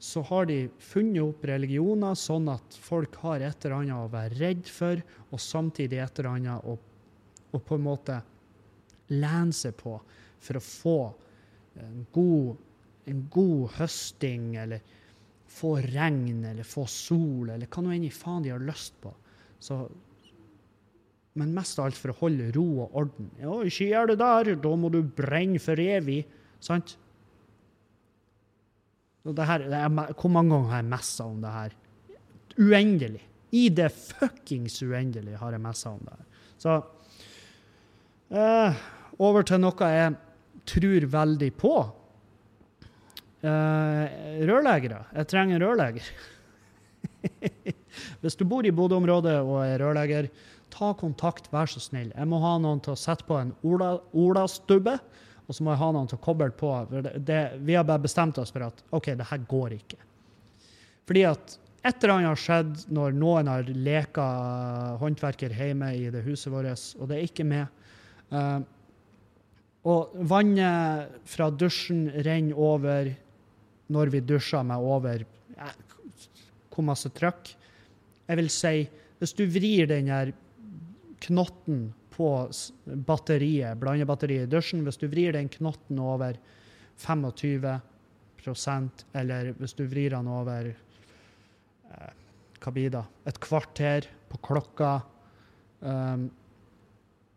så 0.02 0.18
har 0.26 0.46
de 0.46 0.68
funnet 0.82 1.22
opp 1.22 1.44
religioner 1.46 2.16
sånn 2.18 2.48
at 2.50 2.74
folk 2.74 3.14
har 3.22 3.38
et 3.46 3.64
eller 3.64 3.76
annet 3.76 4.00
å 4.00 4.08
være 4.10 4.38
redd 4.40 4.66
for, 4.66 4.98
og 5.30 5.40
samtidig 5.40 6.00
et 6.02 6.18
eller 6.18 6.30
annet 6.32 6.64
å, 6.66 6.74
å 7.52 7.58
på 7.62 7.78
en 7.78 7.84
måte 7.84 8.16
lene 9.14 9.54
seg 9.54 9.76
på 9.78 9.94
for 10.42 10.58
å 10.58 10.64
få 10.64 10.96
en 11.78 12.02
god, 12.12 12.56
en 13.06 13.22
god 13.30 13.76
høsting, 13.78 14.56
eller 14.58 14.82
få 15.52 15.76
regn, 15.84 16.44
eller 16.50 16.66
få 16.66 16.86
sol, 16.90 17.52
eller 17.52 17.68
hva 17.70 17.84
nå 17.84 17.92
enn 17.94 18.08
i 18.08 18.12
faen 18.14 18.42
de 18.42 18.52
har 18.54 18.64
lyst 18.64 18.96
på. 19.02 19.12
Så, 19.62 19.84
men 21.38 21.54
mest 21.56 21.78
av 21.80 21.88
alt 21.88 21.98
for 21.98 22.12
å 22.12 22.18
holde 22.20 22.50
ro 22.56 22.66
og 22.84 22.96
orden. 23.02 23.30
Ja, 23.40 23.54
ikke 23.64 23.88
gjør 23.88 24.12
det 24.12 24.18
der, 24.20 24.52
da 24.60 24.72
må 24.76 24.90
du 24.92 25.00
brenne 25.02 25.60
for 25.62 25.80
evig. 25.80 26.22
Sant? 26.62 26.96
Det 29.22 29.46
her, 29.46 29.64
det 29.70 29.78
er, 29.78 29.92
hvor 30.18 30.32
mange 30.34 30.52
ganger 30.52 30.72
har 30.74 30.82
jeg 30.82 30.90
messa 30.90 31.28
om 31.30 31.38
det 31.42 31.52
her? 31.54 31.76
Uendelig. 32.58 33.22
I 33.52 33.68
det 33.72 33.88
fuckings 33.94 34.80
uendelige 34.82 35.40
har 35.40 35.54
jeg 35.54 35.62
messa 35.62 35.92
om 35.92 36.02
det 36.04 36.16
her. 36.16 36.28
Så 36.62 36.76
eh, 38.32 38.84
over 39.22 39.46
til 39.46 39.60
noe 39.62 39.90
jeg 39.92 40.14
tror 40.68 41.08
veldig 41.16 41.50
på. 41.58 41.74
Uh, 43.42 44.04
rørleggere. 44.46 45.00
Jeg 45.16 45.28
trenger 45.32 45.56
en 45.56 45.64
rørlegger. 45.64 46.10
Hvis 48.22 48.38
du 48.38 48.44
bor 48.46 48.66
i 48.66 48.70
Bodø-området 48.70 49.34
og 49.42 49.56
er 49.64 49.82
rørlegger, 49.82 50.28
ta 50.72 50.92
kontakt, 50.98 51.50
vær 51.52 51.70
så 51.70 51.80
snill. 51.82 52.10
Jeg 52.16 52.28
må 52.28 52.40
ha 52.42 52.56
noen 52.62 52.80
til 52.82 52.96
å 52.96 52.98
sette 52.98 53.28
på 53.28 53.36
en 53.38 53.52
Ola-stubbe. 53.62 54.96
Ola 54.96 55.22
og 55.52 55.56
så 55.56 55.64
må 55.64 55.74
jeg 55.74 55.82
ha 55.82 55.90
noen 55.94 56.08
til 56.10 56.16
å 56.16 56.22
koble 56.24 56.48
på. 56.56 56.70
Det, 56.88 57.16
det, 57.28 57.40
vi 57.66 57.74
har 57.76 57.86
bare 57.86 58.04
bestemt 58.04 58.38
oss 58.40 58.52
for 58.54 58.64
at 58.68 58.78
OK, 58.94 59.10
det 59.18 59.26
her 59.28 59.42
går 59.50 59.74
ikke. 59.76 59.98
Fordi 61.08 61.24
at 61.28 61.56
et 61.82 61.96
eller 61.98 62.14
annet 62.14 62.30
har 62.30 62.40
skjedd 62.40 62.84
når 62.94 63.16
noen 63.18 63.50
har 63.50 63.66
leka 63.66 64.26
håndverker 65.00 65.54
hjemme 65.58 65.90
i 65.98 66.06
det 66.14 66.22
huset 66.24 66.52
vårt, 66.54 66.86
og 66.96 67.10
det 67.10 67.18
er 67.18 67.26
ikke 67.26 67.46
med. 67.48 67.82
Uh, 68.32 68.62
og 69.90 70.14
vannet 70.30 71.18
fra 71.26 71.50
dusjen 71.50 72.06
renner 72.22 72.56
over 72.56 73.10
når 73.92 74.12
vi 74.14 74.22
dusjer 74.24 74.62
med 74.64 74.78
over 74.78 75.24
hvor 76.72 76.86
masse 76.86 77.10
trykk. 77.12 77.50
Jeg 78.30 78.38
vil 78.38 78.48
si, 78.54 78.76
hvis 79.18 79.34
du 79.36 79.42
vrir 79.50 79.90
den 79.90 80.08
der 80.08 80.30
knotten 81.22 81.92
på 82.12 82.50
batteriet, 82.84 83.78
blandebatteriet 83.80 84.48
i 84.48 84.50
dusjen. 84.52 84.84
Hvis 84.86 85.00
du 85.00 85.08
vrir 85.10 85.32
den 85.36 85.48
knotten 85.52 85.98
over 86.02 86.36
25% 87.00 87.80
eller 89.18 89.54
hvis 89.58 89.74
du 89.78 89.86
vrir 89.88 90.10
den 90.14 90.28
over 90.30 90.68
eh, 90.72 92.12
hva 92.62 92.74
blir 92.74 92.92
det, 92.94 93.02
et 93.26 93.40
kvarter 93.42 94.06
på 94.30 94.38
klokka, 94.46 94.92
um, 95.80 96.28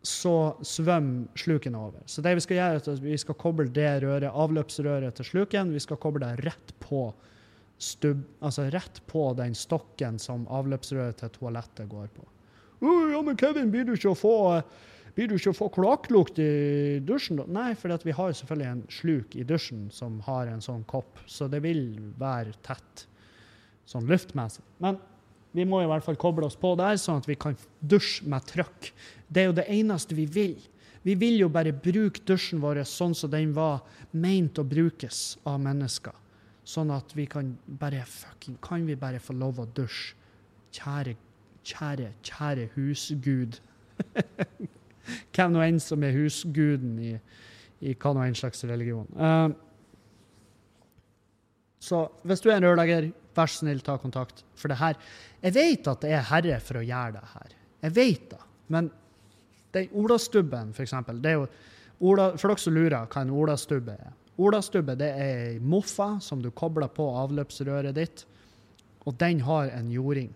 så 0.06 0.54
svømmer 0.62 1.26
sluken 1.34 1.74
over. 1.74 2.04
Så 2.06 2.22
det 2.22 2.36
vi 2.38 2.44
skal 2.44 2.60
gjøre, 2.60 2.76
er 2.78 2.84
at 2.94 3.02
vi 3.02 3.16
skal 3.18 3.38
koble 3.42 3.66
det 3.74 3.90
røret, 4.04 4.28
avløpsrøret 4.30 5.18
til 5.18 5.26
sluken. 5.32 5.74
Vi 5.74 5.82
skal 5.82 5.98
koble 5.98 6.22
det 6.22 6.46
rett 6.46 6.70
på 6.78 7.08
stubb, 7.82 8.22
altså 8.38 8.68
rett 8.70 9.02
på 9.10 9.26
den 9.40 9.58
stokken 9.58 10.22
som 10.22 10.46
avløpsrøret 10.46 11.18
til 11.24 11.34
toalettet 11.34 11.90
går 11.90 12.06
på 12.14 12.35
ja, 12.80 13.22
men 13.22 13.38
Kevin, 13.40 13.70
blir 13.72 13.86
du 13.88 13.94
ikke 13.96 14.12
å 14.12 14.18
få 14.18 14.36
blir 15.16 15.32
få 15.56 15.70
kloakklukt 15.72 16.38
i 16.38 17.00
dusjen? 17.00 17.38
da? 17.40 17.46
Nei, 17.48 17.70
for 17.74 17.88
vi 18.04 18.12
har 18.12 18.34
selvfølgelig 18.36 18.68
en 18.68 18.82
sluk 18.92 19.36
i 19.36 19.44
dusjen 19.48 19.86
som 19.90 20.18
har 20.26 20.50
en 20.52 20.60
sånn 20.60 20.84
kopp, 20.84 21.22
så 21.24 21.48
det 21.48 21.62
vil 21.64 22.12
være 22.20 22.52
tett 22.66 23.06
sånn 23.88 24.04
luftmessig. 24.10 24.64
Men 24.82 24.98
vi 25.56 25.64
må 25.64 25.80
i 25.80 25.88
hvert 25.88 26.04
fall 26.04 26.18
koble 26.20 26.44
oss 26.44 26.58
på 26.60 26.74
der, 26.76 26.98
sånn 27.00 27.22
at 27.22 27.28
vi 27.30 27.38
kan 27.40 27.56
dusje 27.80 28.28
med 28.28 28.44
trøkk. 28.50 28.90
Det 29.28 29.40
er 29.40 29.48
jo 29.48 29.56
det 29.56 29.68
eneste 29.72 30.16
vi 30.18 30.26
vil. 30.28 30.58
Vi 31.06 31.14
vil 31.16 31.40
jo 31.40 31.48
bare 31.48 31.72
bruke 31.72 32.20
dusjen 32.28 32.60
vår 32.60 32.82
sånn 32.84 33.14
som 33.16 33.32
den 33.32 33.54
var 33.56 33.86
meint 34.12 34.58
å 34.60 34.66
brukes 34.68 35.38
av 35.48 35.62
mennesker. 35.64 36.12
Sånn 36.66 36.90
at 36.92 37.14
vi 37.14 37.28
kan 37.30 37.54
bare 37.64 38.02
fucking 38.10 38.56
Kan 38.60 38.88
vi 38.88 38.96
bare 38.98 39.22
få 39.22 39.36
lov 39.38 39.60
å 39.62 39.68
dusje? 39.70 40.16
Kjære 40.74 41.14
Kjære, 41.66 42.12
kjære 42.26 42.68
husgud. 42.76 43.58
Hvem 45.34 45.54
nå 45.54 45.62
enn 45.64 45.78
som 45.82 46.02
er 46.06 46.14
husguden 46.16 46.98
i, 47.02 47.12
i 47.82 47.94
hva 47.94 48.12
nå 48.14 48.24
enn 48.26 48.38
slags 48.38 48.64
religion. 48.66 49.06
Uh, 49.14 49.50
så 51.82 52.06
hvis 52.26 52.42
du 52.42 52.50
er 52.50 52.58
en 52.58 52.66
rørlegger, 52.66 53.10
vær 53.36 53.50
så 53.50 53.62
snill, 53.62 53.82
ta 53.84 53.96
kontakt. 54.00 54.44
For 54.58 54.72
det 54.72 54.80
her 54.80 54.98
Jeg 55.42 55.54
vet 55.54 55.88
at 55.90 56.02
det 56.02 56.12
er 56.16 56.28
herre 56.30 56.60
for 56.64 56.80
å 56.80 56.84
gjøre 56.86 57.18
det 57.18 57.32
her. 57.34 57.56
Jeg 57.86 57.96
vet 57.96 58.30
det. 58.32 58.42
Men 58.72 58.90
den 59.76 59.90
olastubben, 59.94 60.72
for 60.74 60.86
eksempel 60.86 61.20
det 61.22 61.34
er 61.34 61.42
jo, 61.42 61.48
Ola, 62.06 62.34
For 62.36 62.50
dere 62.50 62.60
som 62.60 62.74
lurer 62.76 63.06
hva 63.08 63.22
en 63.24 63.32
olastubbe 63.32 63.94
er. 63.96 64.16
Olastubbe 64.36 64.96
er 65.00 65.20
ei 65.24 65.60
moffa 65.64 66.18
som 66.20 66.42
du 66.44 66.50
kobler 66.52 66.90
på 66.92 67.06
avløpsrøret 67.22 67.96
ditt, 67.96 68.26
og 69.08 69.16
den 69.16 69.40
har 69.46 69.70
en 69.72 69.88
jording. 69.92 70.28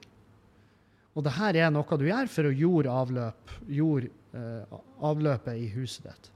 Og 1.19 1.27
det 1.27 1.37
her 1.37 1.59
er 1.59 1.73
noe 1.75 1.99
du 1.99 2.07
gjør 2.07 2.29
for 2.31 2.49
å 2.49 2.55
jorde 2.55 2.99
avløp, 3.03 3.57
jord, 3.69 4.07
eh, 4.35 4.77
avløpet 5.03 5.59
i 5.59 5.71
huset 5.75 6.07
ditt. 6.07 6.31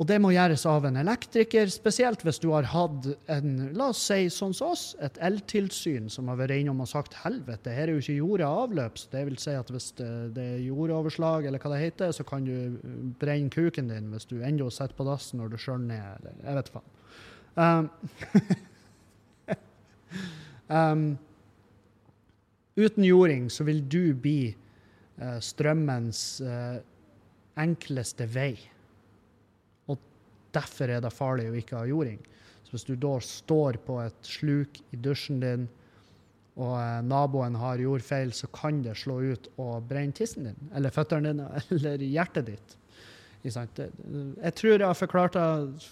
Og 0.00 0.06
det 0.08 0.16
må 0.18 0.32
gjøres 0.32 0.64
av 0.66 0.86
en 0.88 0.96
elektriker, 0.98 1.68
spesielt 1.70 2.24
hvis 2.24 2.40
du 2.42 2.48
har 2.50 2.66
hatt 2.72 3.06
en, 3.30 3.50
la 3.76 3.90
oss 3.92 4.00
si 4.08 4.24
sånn 4.32 4.54
som 4.56 4.72
oss, 4.72 4.84
et 5.04 5.18
eltilsyn 5.22 6.08
som 6.10 6.30
har 6.32 6.40
vært 6.40 6.56
innom 6.56 6.80
og 6.82 6.88
sagt 6.90 7.14
helvete, 7.20 7.70
her 7.70 7.86
er 7.86 7.92
jo 7.94 8.02
ikke 8.02 8.16
jorda 8.16 8.48
avløp. 8.64 8.96
Så 8.98 9.12
det 9.12 9.22
vil 9.28 9.36
si 9.38 9.54
at 9.54 9.70
hvis 9.70 9.90
det, 10.00 10.10
det, 10.38 10.46
er 10.56 10.64
jordoverslag, 10.64 11.46
eller 11.46 11.62
hva 11.62 11.74
det 11.74 11.82
heter, 11.84 12.14
så 12.16 12.26
kan 12.26 12.48
du 12.48 12.80
brenne 13.20 13.52
kuken 13.52 13.92
din 13.92 14.08
hvis 14.14 14.26
du 14.32 14.40
ennå 14.40 14.72
sitter 14.72 14.96
på 14.96 15.06
dassen 15.06 15.42
når 15.42 15.52
du 15.52 15.60
skjønner 15.60 15.92
ned, 15.92 16.26
eller 16.32 16.48
jeg 16.48 16.58
vet 16.58 16.72
faen. 16.74 16.90
Um, 17.52 17.90
um, 20.80 21.06
Uten 22.76 23.04
jording 23.04 23.50
så 23.52 23.66
vil 23.68 23.82
du 23.84 24.14
bli 24.16 24.54
uh, 25.20 25.38
strømmens 25.44 26.40
uh, 26.40 26.78
enkleste 27.60 28.26
vei. 28.32 28.54
Og 29.92 30.00
derfor 30.56 30.92
er 30.92 31.04
det 31.04 31.12
farlig 31.12 31.50
å 31.50 31.58
ikke 31.58 31.82
ha 31.82 31.88
jording. 31.88 32.20
Så 32.64 32.76
hvis 32.76 32.88
du 32.88 32.94
da 32.96 33.18
står 33.20 33.80
på 33.84 33.98
et 34.00 34.28
sluk 34.28 34.80
i 34.92 35.00
dusjen 35.04 35.42
din, 35.42 35.68
og 36.56 36.76
uh, 36.76 37.00
naboen 37.04 37.56
har 37.60 37.80
jordfeil, 37.80 38.32
så 38.36 38.48
kan 38.52 38.80
det 38.84 38.96
slå 39.00 39.20
ut 39.34 39.50
og 39.60 39.84
brenne 39.88 40.16
tissen 40.16 40.48
din, 40.48 40.70
eller 40.76 40.94
føttene 40.94 41.32
dine, 41.32 41.50
eller 41.76 42.06
hjertet 42.08 42.48
ditt. 42.54 42.78
Jeg 43.42 44.54
tror 44.54 44.76
jeg 44.76 44.86
har 44.86 44.94
forklart 44.96 45.34
det 45.34 45.88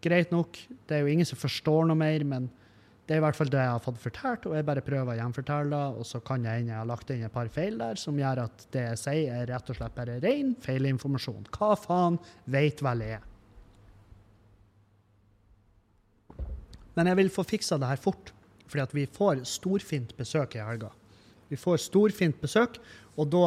greit 0.00 0.30
nok. 0.32 0.56
Det 0.88 0.96
er 0.96 1.04
jo 1.04 1.12
ingen 1.12 1.28
som 1.28 1.38
forstår 1.38 1.84
noe 1.86 1.98
mer, 1.98 2.24
men 2.24 2.48
det 3.10 3.16
er 3.16 3.18
i 3.18 3.22
hvert 3.24 3.34
fall 3.34 3.48
det 3.50 3.58
jeg 3.58 3.70
har 3.74 3.80
fått 3.82 3.96
fortalt, 3.98 4.44
og 4.46 4.52
jeg 4.54 4.64
bare 4.68 4.82
prøver 4.86 5.08
å 5.10 5.14
gjenfortelle 5.18 5.74
det. 5.74 5.98
Og 5.98 6.06
så 6.06 6.20
kan 6.22 6.44
jeg 6.46 6.60
hende 6.60 6.70
jeg 6.70 6.78
har 6.78 6.86
lagt 6.86 7.08
inn 7.10 7.24
et 7.26 7.34
par 7.34 7.48
feil 7.50 7.80
der 7.80 7.98
som 7.98 8.14
gjør 8.14 8.44
at 8.44 8.62
det 8.70 8.84
jeg 8.84 9.00
sier, 9.00 9.32
er 9.34 9.50
rett 9.50 9.72
og 9.72 9.78
slett 9.80 9.96
bare 9.96 10.20
ren 10.22 10.52
feilinformasjon. 10.62 11.48
Hva 11.50 11.72
faen 11.74 12.20
veit 12.54 12.78
vel 12.86 13.02
jeg? 13.08 13.18
Men 16.94 17.10
jeg 17.10 17.18
vil 17.18 17.32
få 17.34 17.46
fiksa 17.50 17.80
det 17.82 17.90
her 17.90 18.04
fort, 18.06 18.30
fordi 18.70 18.86
at 18.86 18.96
vi 19.00 19.08
får 19.18 19.42
storfint 19.56 20.14
besøk 20.14 20.54
i 20.54 20.62
helga. 20.62 20.94
Vi 21.50 21.58
får 21.58 21.82
storfint 21.88 22.38
besøk, 22.38 22.78
og 23.18 23.34
da 23.34 23.44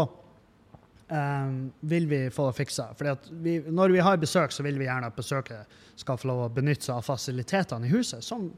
um, 1.07 1.57
vil 1.87 2.11
vi 2.11 2.23
få 2.35 2.51
det 2.51 2.59
fiksa. 2.59 2.91
For 2.99 3.15
når 3.79 3.95
vi 3.95 4.03
har 4.11 4.19
besøk, 4.19 4.51
så 4.51 4.67
vil 4.67 4.75
vi 4.75 4.91
gjerne 4.91 5.07
at 5.07 5.15
besøket 5.15 5.81
skal 5.95 6.19
få 6.19 6.33
lov 6.35 6.49
å 6.49 6.53
benytte 6.59 6.91
seg 6.91 6.97
av 6.99 7.11
fasilitetene 7.13 7.87
i 7.87 7.95
huset. 7.95 8.19
som 8.19 8.49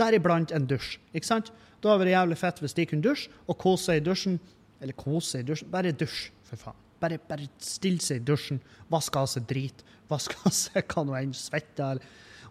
Deriblant 0.00 0.52
en 0.54 0.66
dusj. 0.66 0.98
ikke 1.14 1.28
sant? 1.28 1.52
Da 1.80 1.92
hadde 1.92 2.04
det 2.04 2.08
vært 2.08 2.16
jævlig 2.16 2.38
fett 2.40 2.62
hvis 2.62 2.76
de 2.76 2.86
kunne 2.88 3.04
dusje 3.04 3.42
og 3.46 3.58
kose 3.60 3.90
seg 3.90 4.00
i 4.00 4.04
dusjen. 4.06 4.38
Eller 4.80 4.96
kose 4.98 5.34
seg 5.34 5.44
i 5.44 5.48
dusjen. 5.50 5.70
Bare 5.72 5.92
dusj, 5.92 6.30
for 6.48 6.60
faen. 6.60 6.80
Bare, 7.02 7.18
bare 7.28 7.50
stille 7.60 8.00
seg 8.00 8.22
i 8.22 8.24
dusjen, 8.24 8.60
vaske 8.88 9.20
av 9.20 9.28
seg 9.28 9.44
drit, 9.50 9.84
vaske 10.12 10.38
av 10.46 10.54
seg 10.56 10.86
hva 10.88 11.04
nå 11.04 11.16
enn, 11.18 11.34
svette 11.36 11.90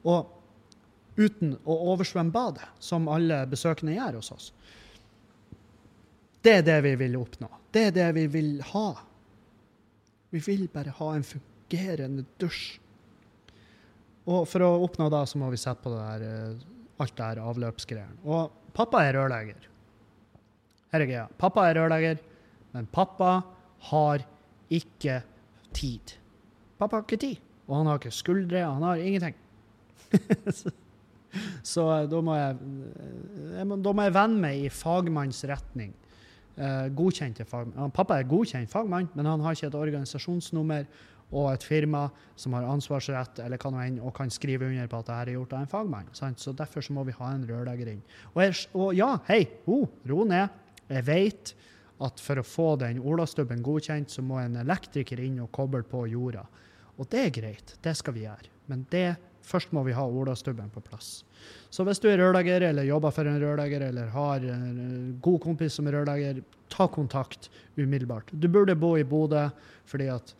Og 0.03 0.29
uten 1.17 1.55
å 1.65 1.77
oversvømme 1.93 2.33
badet, 2.33 2.67
som 2.81 3.09
alle 3.09 3.43
besøkende 3.49 3.95
gjør 3.95 4.19
hos 4.19 4.31
oss. 4.33 4.51
Det 6.43 6.59
er 6.59 6.63
det 6.67 6.79
vi 6.83 6.93
vil 6.99 7.17
oppnå. 7.17 7.47
Det 7.73 7.87
er 7.89 7.95
det 7.95 8.07
vi 8.17 8.27
vil 8.27 8.53
ha. 8.73 8.87
Vi 10.33 10.41
vil 10.43 10.67
bare 10.73 10.93
ha 10.97 11.11
en 11.15 11.25
fungerende 11.25 12.25
dusj. 12.41 12.79
Og 14.27 14.45
for 14.47 14.63
å 14.65 14.75
oppnå 14.85 15.09
det, 15.11 15.23
så 15.29 15.39
må 15.39 15.49
vi 15.51 15.59
sette 15.61 15.83
på 15.83 15.91
det 15.93 16.03
der 16.03 16.25
eh, 16.27 16.72
alt 17.03 17.15
det 17.17 17.29
her 17.29 17.41
avløpsgreiene. 17.43 18.19
Og 18.25 18.73
pappa 18.75 19.03
er 19.05 19.17
rørlegger. 19.17 19.69
Her 20.93 21.03
er 21.03 21.09
greia. 21.09 21.25
Pappa 21.39 21.67
er 21.69 21.79
rørlegger, 21.79 22.21
men 22.73 22.89
pappa 22.93 23.39
har 23.89 24.25
ikke 24.73 25.21
tid. 25.73 26.15
Pappa 26.79 26.99
har 26.99 27.05
ikke 27.05 27.21
tid, 27.21 27.41
og 27.67 27.77
han 27.79 27.91
har 27.91 28.01
ikke 28.01 28.13
skuldre, 28.13 28.65
han 28.65 28.85
har 28.85 29.01
ingenting. 29.01 29.35
Så 31.65 31.87
eh, 31.89 32.07
da 32.09 32.21
må 32.21 32.35
jeg, 32.37 32.57
eh, 32.61 33.57
jeg 33.57 33.67
må, 33.69 33.77
Da 33.81 33.93
må 33.95 34.05
jeg 34.05 34.15
vende 34.15 34.41
meg 34.43 34.65
i 34.65 34.71
fagmanns 34.73 35.41
retning. 35.49 35.93
Eh, 36.53 36.89
godkjente 36.93 37.47
fagmann. 37.49 37.93
Pappa 37.95 38.19
er 38.19 38.29
godkjent 38.29 38.69
fagmann, 38.69 39.09
men 39.17 39.29
han 39.29 39.41
har 39.41 39.57
ikke 39.57 39.71
et 39.71 39.79
organisasjonsnummer 39.79 40.85
og 41.34 41.49
et 41.49 41.65
firma 41.65 42.05
som 42.39 42.53
har 42.53 42.67
ansvarsrett 42.69 43.41
eller 43.43 43.61
enn, 43.81 43.99
og 43.99 44.13
kan 44.15 44.31
skrive 44.31 44.69
under 44.69 44.88
på 44.88 45.01
at 45.01 45.09
dette 45.09 45.19
er 45.25 45.36
gjort 45.38 45.53
av 45.57 45.65
en 45.65 45.71
fagmann. 45.71 46.13
Sant? 46.13 46.39
Så 46.39 46.53
Derfor 46.53 46.86
så 46.86 46.93
må 46.93 47.03
vi 47.07 47.17
ha 47.17 47.34
en 47.34 47.47
rørlegger 47.49 47.93
inn. 47.95 48.01
Og, 48.34 48.65
og 48.77 48.93
ja, 48.97 49.17
hei, 49.27 49.43
oh, 49.65 49.88
ro 50.09 50.23
ned. 50.29 50.61
Jeg 50.89 51.07
vet 51.09 51.53
at 52.03 52.21
for 52.21 52.39
å 52.39 52.45
få 52.45 52.69
den 52.81 53.01
olastubben 53.01 53.63
godkjent, 53.65 54.11
så 54.11 54.23
må 54.25 54.39
en 54.41 54.59
elektriker 54.61 55.21
inn 55.23 55.41
og 55.43 55.51
koble 55.55 55.84
på 55.88 56.05
jorda. 56.11 56.45
Og 56.99 57.09
det 57.09 57.27
er 57.27 57.34
greit, 57.34 57.77
det 57.81 57.95
skal 57.97 58.15
vi 58.17 58.25
gjøre. 58.27 58.51
Men 58.69 58.86
det, 58.91 59.15
først 59.43 59.73
må 59.75 59.84
vi 59.88 59.95
ha 59.95 60.03
olastubben 60.05 60.69
på 60.73 60.84
plass. 60.86 61.23
Så 61.73 61.86
hvis 61.88 61.99
du 61.99 62.07
er 62.11 62.19
rørlegger, 62.21 62.69
eller 62.69 62.88
jobber 62.88 63.13
for 63.15 63.27
en 63.27 63.41
rørlegger, 63.41 63.88
eller 63.89 64.11
har 64.13 64.45
en 64.53 65.17
god 65.23 65.41
kompis 65.43 65.79
som 65.79 65.89
er 65.89 65.97
rørlegger, 65.97 66.43
ta 66.73 66.88
kontakt 66.91 67.49
umiddelbart. 67.77 68.31
Du 68.31 68.47
burde 68.51 68.77
bo 68.79 68.95
i 68.97 69.05
Bodø, 69.07 69.47
fordi 69.89 70.09
at 70.13 70.36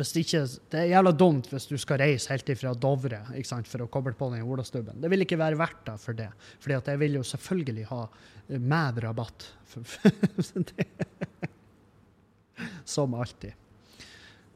hvis 0.00 0.16
ikke, 0.16 0.46
Det 0.72 0.80
er 0.80 0.92
jævla 0.94 1.12
dumt 1.12 1.50
hvis 1.52 1.68
du 1.68 1.76
skal 1.78 2.00
reise 2.00 2.32
helt 2.32 2.48
ifra 2.48 2.72
Dovre 2.74 3.20
sant, 3.44 3.68
for 3.68 3.84
å 3.84 3.92
koble 3.92 4.14
på 4.16 4.30
den 4.32 4.42
olastubben. 4.42 5.00
Det 5.00 5.10
vil 5.12 5.26
ikke 5.26 5.40
være 5.40 5.60
verdt 5.60 5.86
det 5.86 5.96
for 6.00 6.16
det. 6.16 6.30
For 6.60 6.74
jeg 6.74 7.00
vil 7.00 7.20
jo 7.20 7.24
selvfølgelig 7.26 7.86
ha 7.90 8.02
eh, 8.48 8.58
med 8.58 9.02
rabatt. 9.04 9.52
Som 12.84 13.14
alltid. 13.14 13.52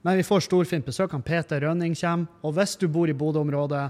Men 0.04 0.18
vi 0.20 0.26
får 0.26 0.44
storfint 0.44 0.84
besøk. 0.84 1.12
Han 1.12 1.24
Peter 1.24 1.62
Rønning 1.64 1.94
kommer. 1.96 2.28
Og 2.44 2.52
hvis 2.58 2.76
du 2.76 2.88
bor 2.92 3.08
i 3.08 3.16
Bodø-området 3.16 3.86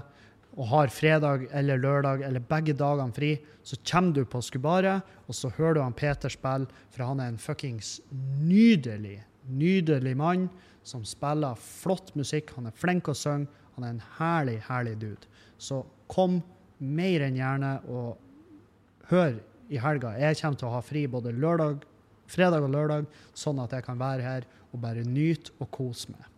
og 0.55 0.69
har 0.71 0.93
fredag 0.93 1.49
eller 1.51 1.81
lørdag 1.81 2.23
eller 2.23 2.39
begge 2.39 2.75
dagene 2.79 3.15
fri, 3.15 3.33
så 3.65 3.75
kommer 3.83 4.15
du 4.15 4.23
på 4.23 4.39
Skubaret, 4.45 5.03
og 5.27 5.35
så 5.35 5.49
hører 5.57 5.75
du 5.75 5.81
han 5.83 5.97
Peter 5.97 6.31
spille, 6.31 6.69
for 6.93 7.03
han 7.03 7.19
er 7.19 7.33
en 7.33 7.41
fuckings 7.41 7.97
nydelig, 8.39 9.17
nydelig 9.51 10.15
mann 10.15 10.47
som 10.85 11.05
spiller 11.07 11.57
flott 11.59 12.13
musikk. 12.15 12.53
Han 12.55 12.69
er 12.69 12.77
flink 12.77 13.09
å 13.09 13.17
synge. 13.17 13.49
Han 13.75 13.83
er 13.83 13.95
en 13.95 14.03
herlig, 14.19 14.59
herlig 14.69 14.95
dude. 15.01 15.31
Så 15.57 15.81
kom 16.11 16.39
mer 16.77 17.25
enn 17.25 17.39
gjerne 17.39 17.73
og 17.91 19.09
hør 19.09 19.39
i 19.71 19.81
helga. 19.81 20.13
Jeg 20.21 20.39
kommer 20.39 20.61
til 20.61 20.69
å 20.69 20.75
ha 20.75 20.83
fri 20.85 21.05
både 21.11 21.33
lørdag, 21.35 21.83
fredag 22.31 22.65
og 22.65 22.71
lørdag, 22.73 23.09
sånn 23.37 23.59
at 23.63 23.73
jeg 23.75 23.85
kan 23.85 23.99
være 23.99 24.25
her 24.25 24.47
og 24.71 24.81
bare 24.83 25.03
nyte 25.07 25.53
og 25.59 25.69
kose 25.73 26.13
meg. 26.13 26.31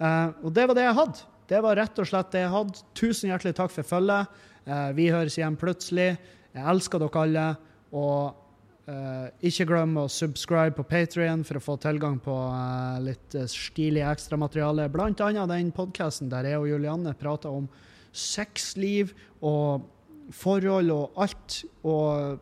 Uh, 0.00 0.32
og 0.46 0.52
det 0.56 0.66
var 0.68 0.76
det 0.76 0.86
jeg 0.86 0.98
hadde. 0.98 1.24
Det 1.50 1.62
var 1.64 1.76
rett 1.80 1.98
og 2.00 2.08
slett 2.08 2.30
det 2.32 2.44
jeg 2.44 2.54
hadde. 2.54 2.84
Tusen 2.96 3.30
hjertelig 3.30 3.56
takk 3.58 3.72
for 3.74 3.86
følget. 3.86 4.38
Uh, 4.64 4.90
vi 4.96 5.10
høres 5.12 5.36
igjen 5.38 5.58
plutselig. 5.60 6.14
Jeg 6.56 6.68
elsker 6.72 7.02
dere 7.02 7.24
alle. 7.24 7.48
Og 7.90 8.49
Uh, 8.88 9.28
ikke 9.44 9.66
glem 9.68 9.92
å 10.00 10.06
subscribe 10.10 10.72
på 10.74 10.86
Patrion 10.88 11.42
for 11.46 11.58
å 11.58 11.62
få 11.62 11.74
tilgang 11.82 12.16
på 12.22 12.32
uh, 12.32 12.96
litt 13.04 13.36
uh, 13.36 13.44
stilig 13.46 14.02
ekstramateriale. 14.08 14.88
Blant 14.90 15.20
annet 15.22 15.52
den 15.52 15.68
podkasten 15.76 16.30
der 16.32 16.48
jeg 16.48 16.58
og 16.58 16.70
Julianne 16.70 17.12
prater 17.20 17.52
om 17.52 17.68
sexliv 18.16 19.12
og 19.44 19.84
forhold 20.34 20.90
og 20.94 21.20
alt. 21.20 21.60
Og 21.84 22.40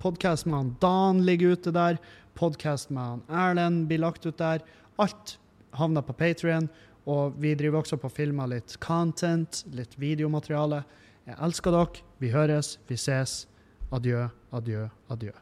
podkast 0.00 0.46
med 0.46 0.58
han 0.60 0.72
Dan 0.80 1.24
ligger 1.26 1.58
ute 1.58 1.74
der. 1.74 1.98
Podkast 2.38 2.94
med 2.94 3.02
han 3.02 3.26
Erlend 3.42 3.88
blir 3.90 4.04
lagt 4.06 4.24
ut 4.30 4.38
der. 4.38 4.62
Alt 5.02 5.36
havner 5.76 6.06
på 6.06 6.16
Patrion. 6.16 6.70
Og 7.10 7.34
vi 7.42 7.56
driver 7.58 7.82
også 7.82 7.98
på 7.98 8.06
å 8.08 8.14
filme 8.14 8.46
litt 8.54 8.78
content, 8.80 9.64
litt 9.74 9.98
videomateriale. 9.98 10.84
Jeg 11.26 11.40
elsker 11.42 11.74
dere. 11.74 12.04
Vi 12.22 12.30
høres, 12.32 12.76
vi 12.88 12.96
ses. 13.00 13.49
Adjø, 13.90 14.28
adjø, 14.52 14.88
adjø. 15.10 15.32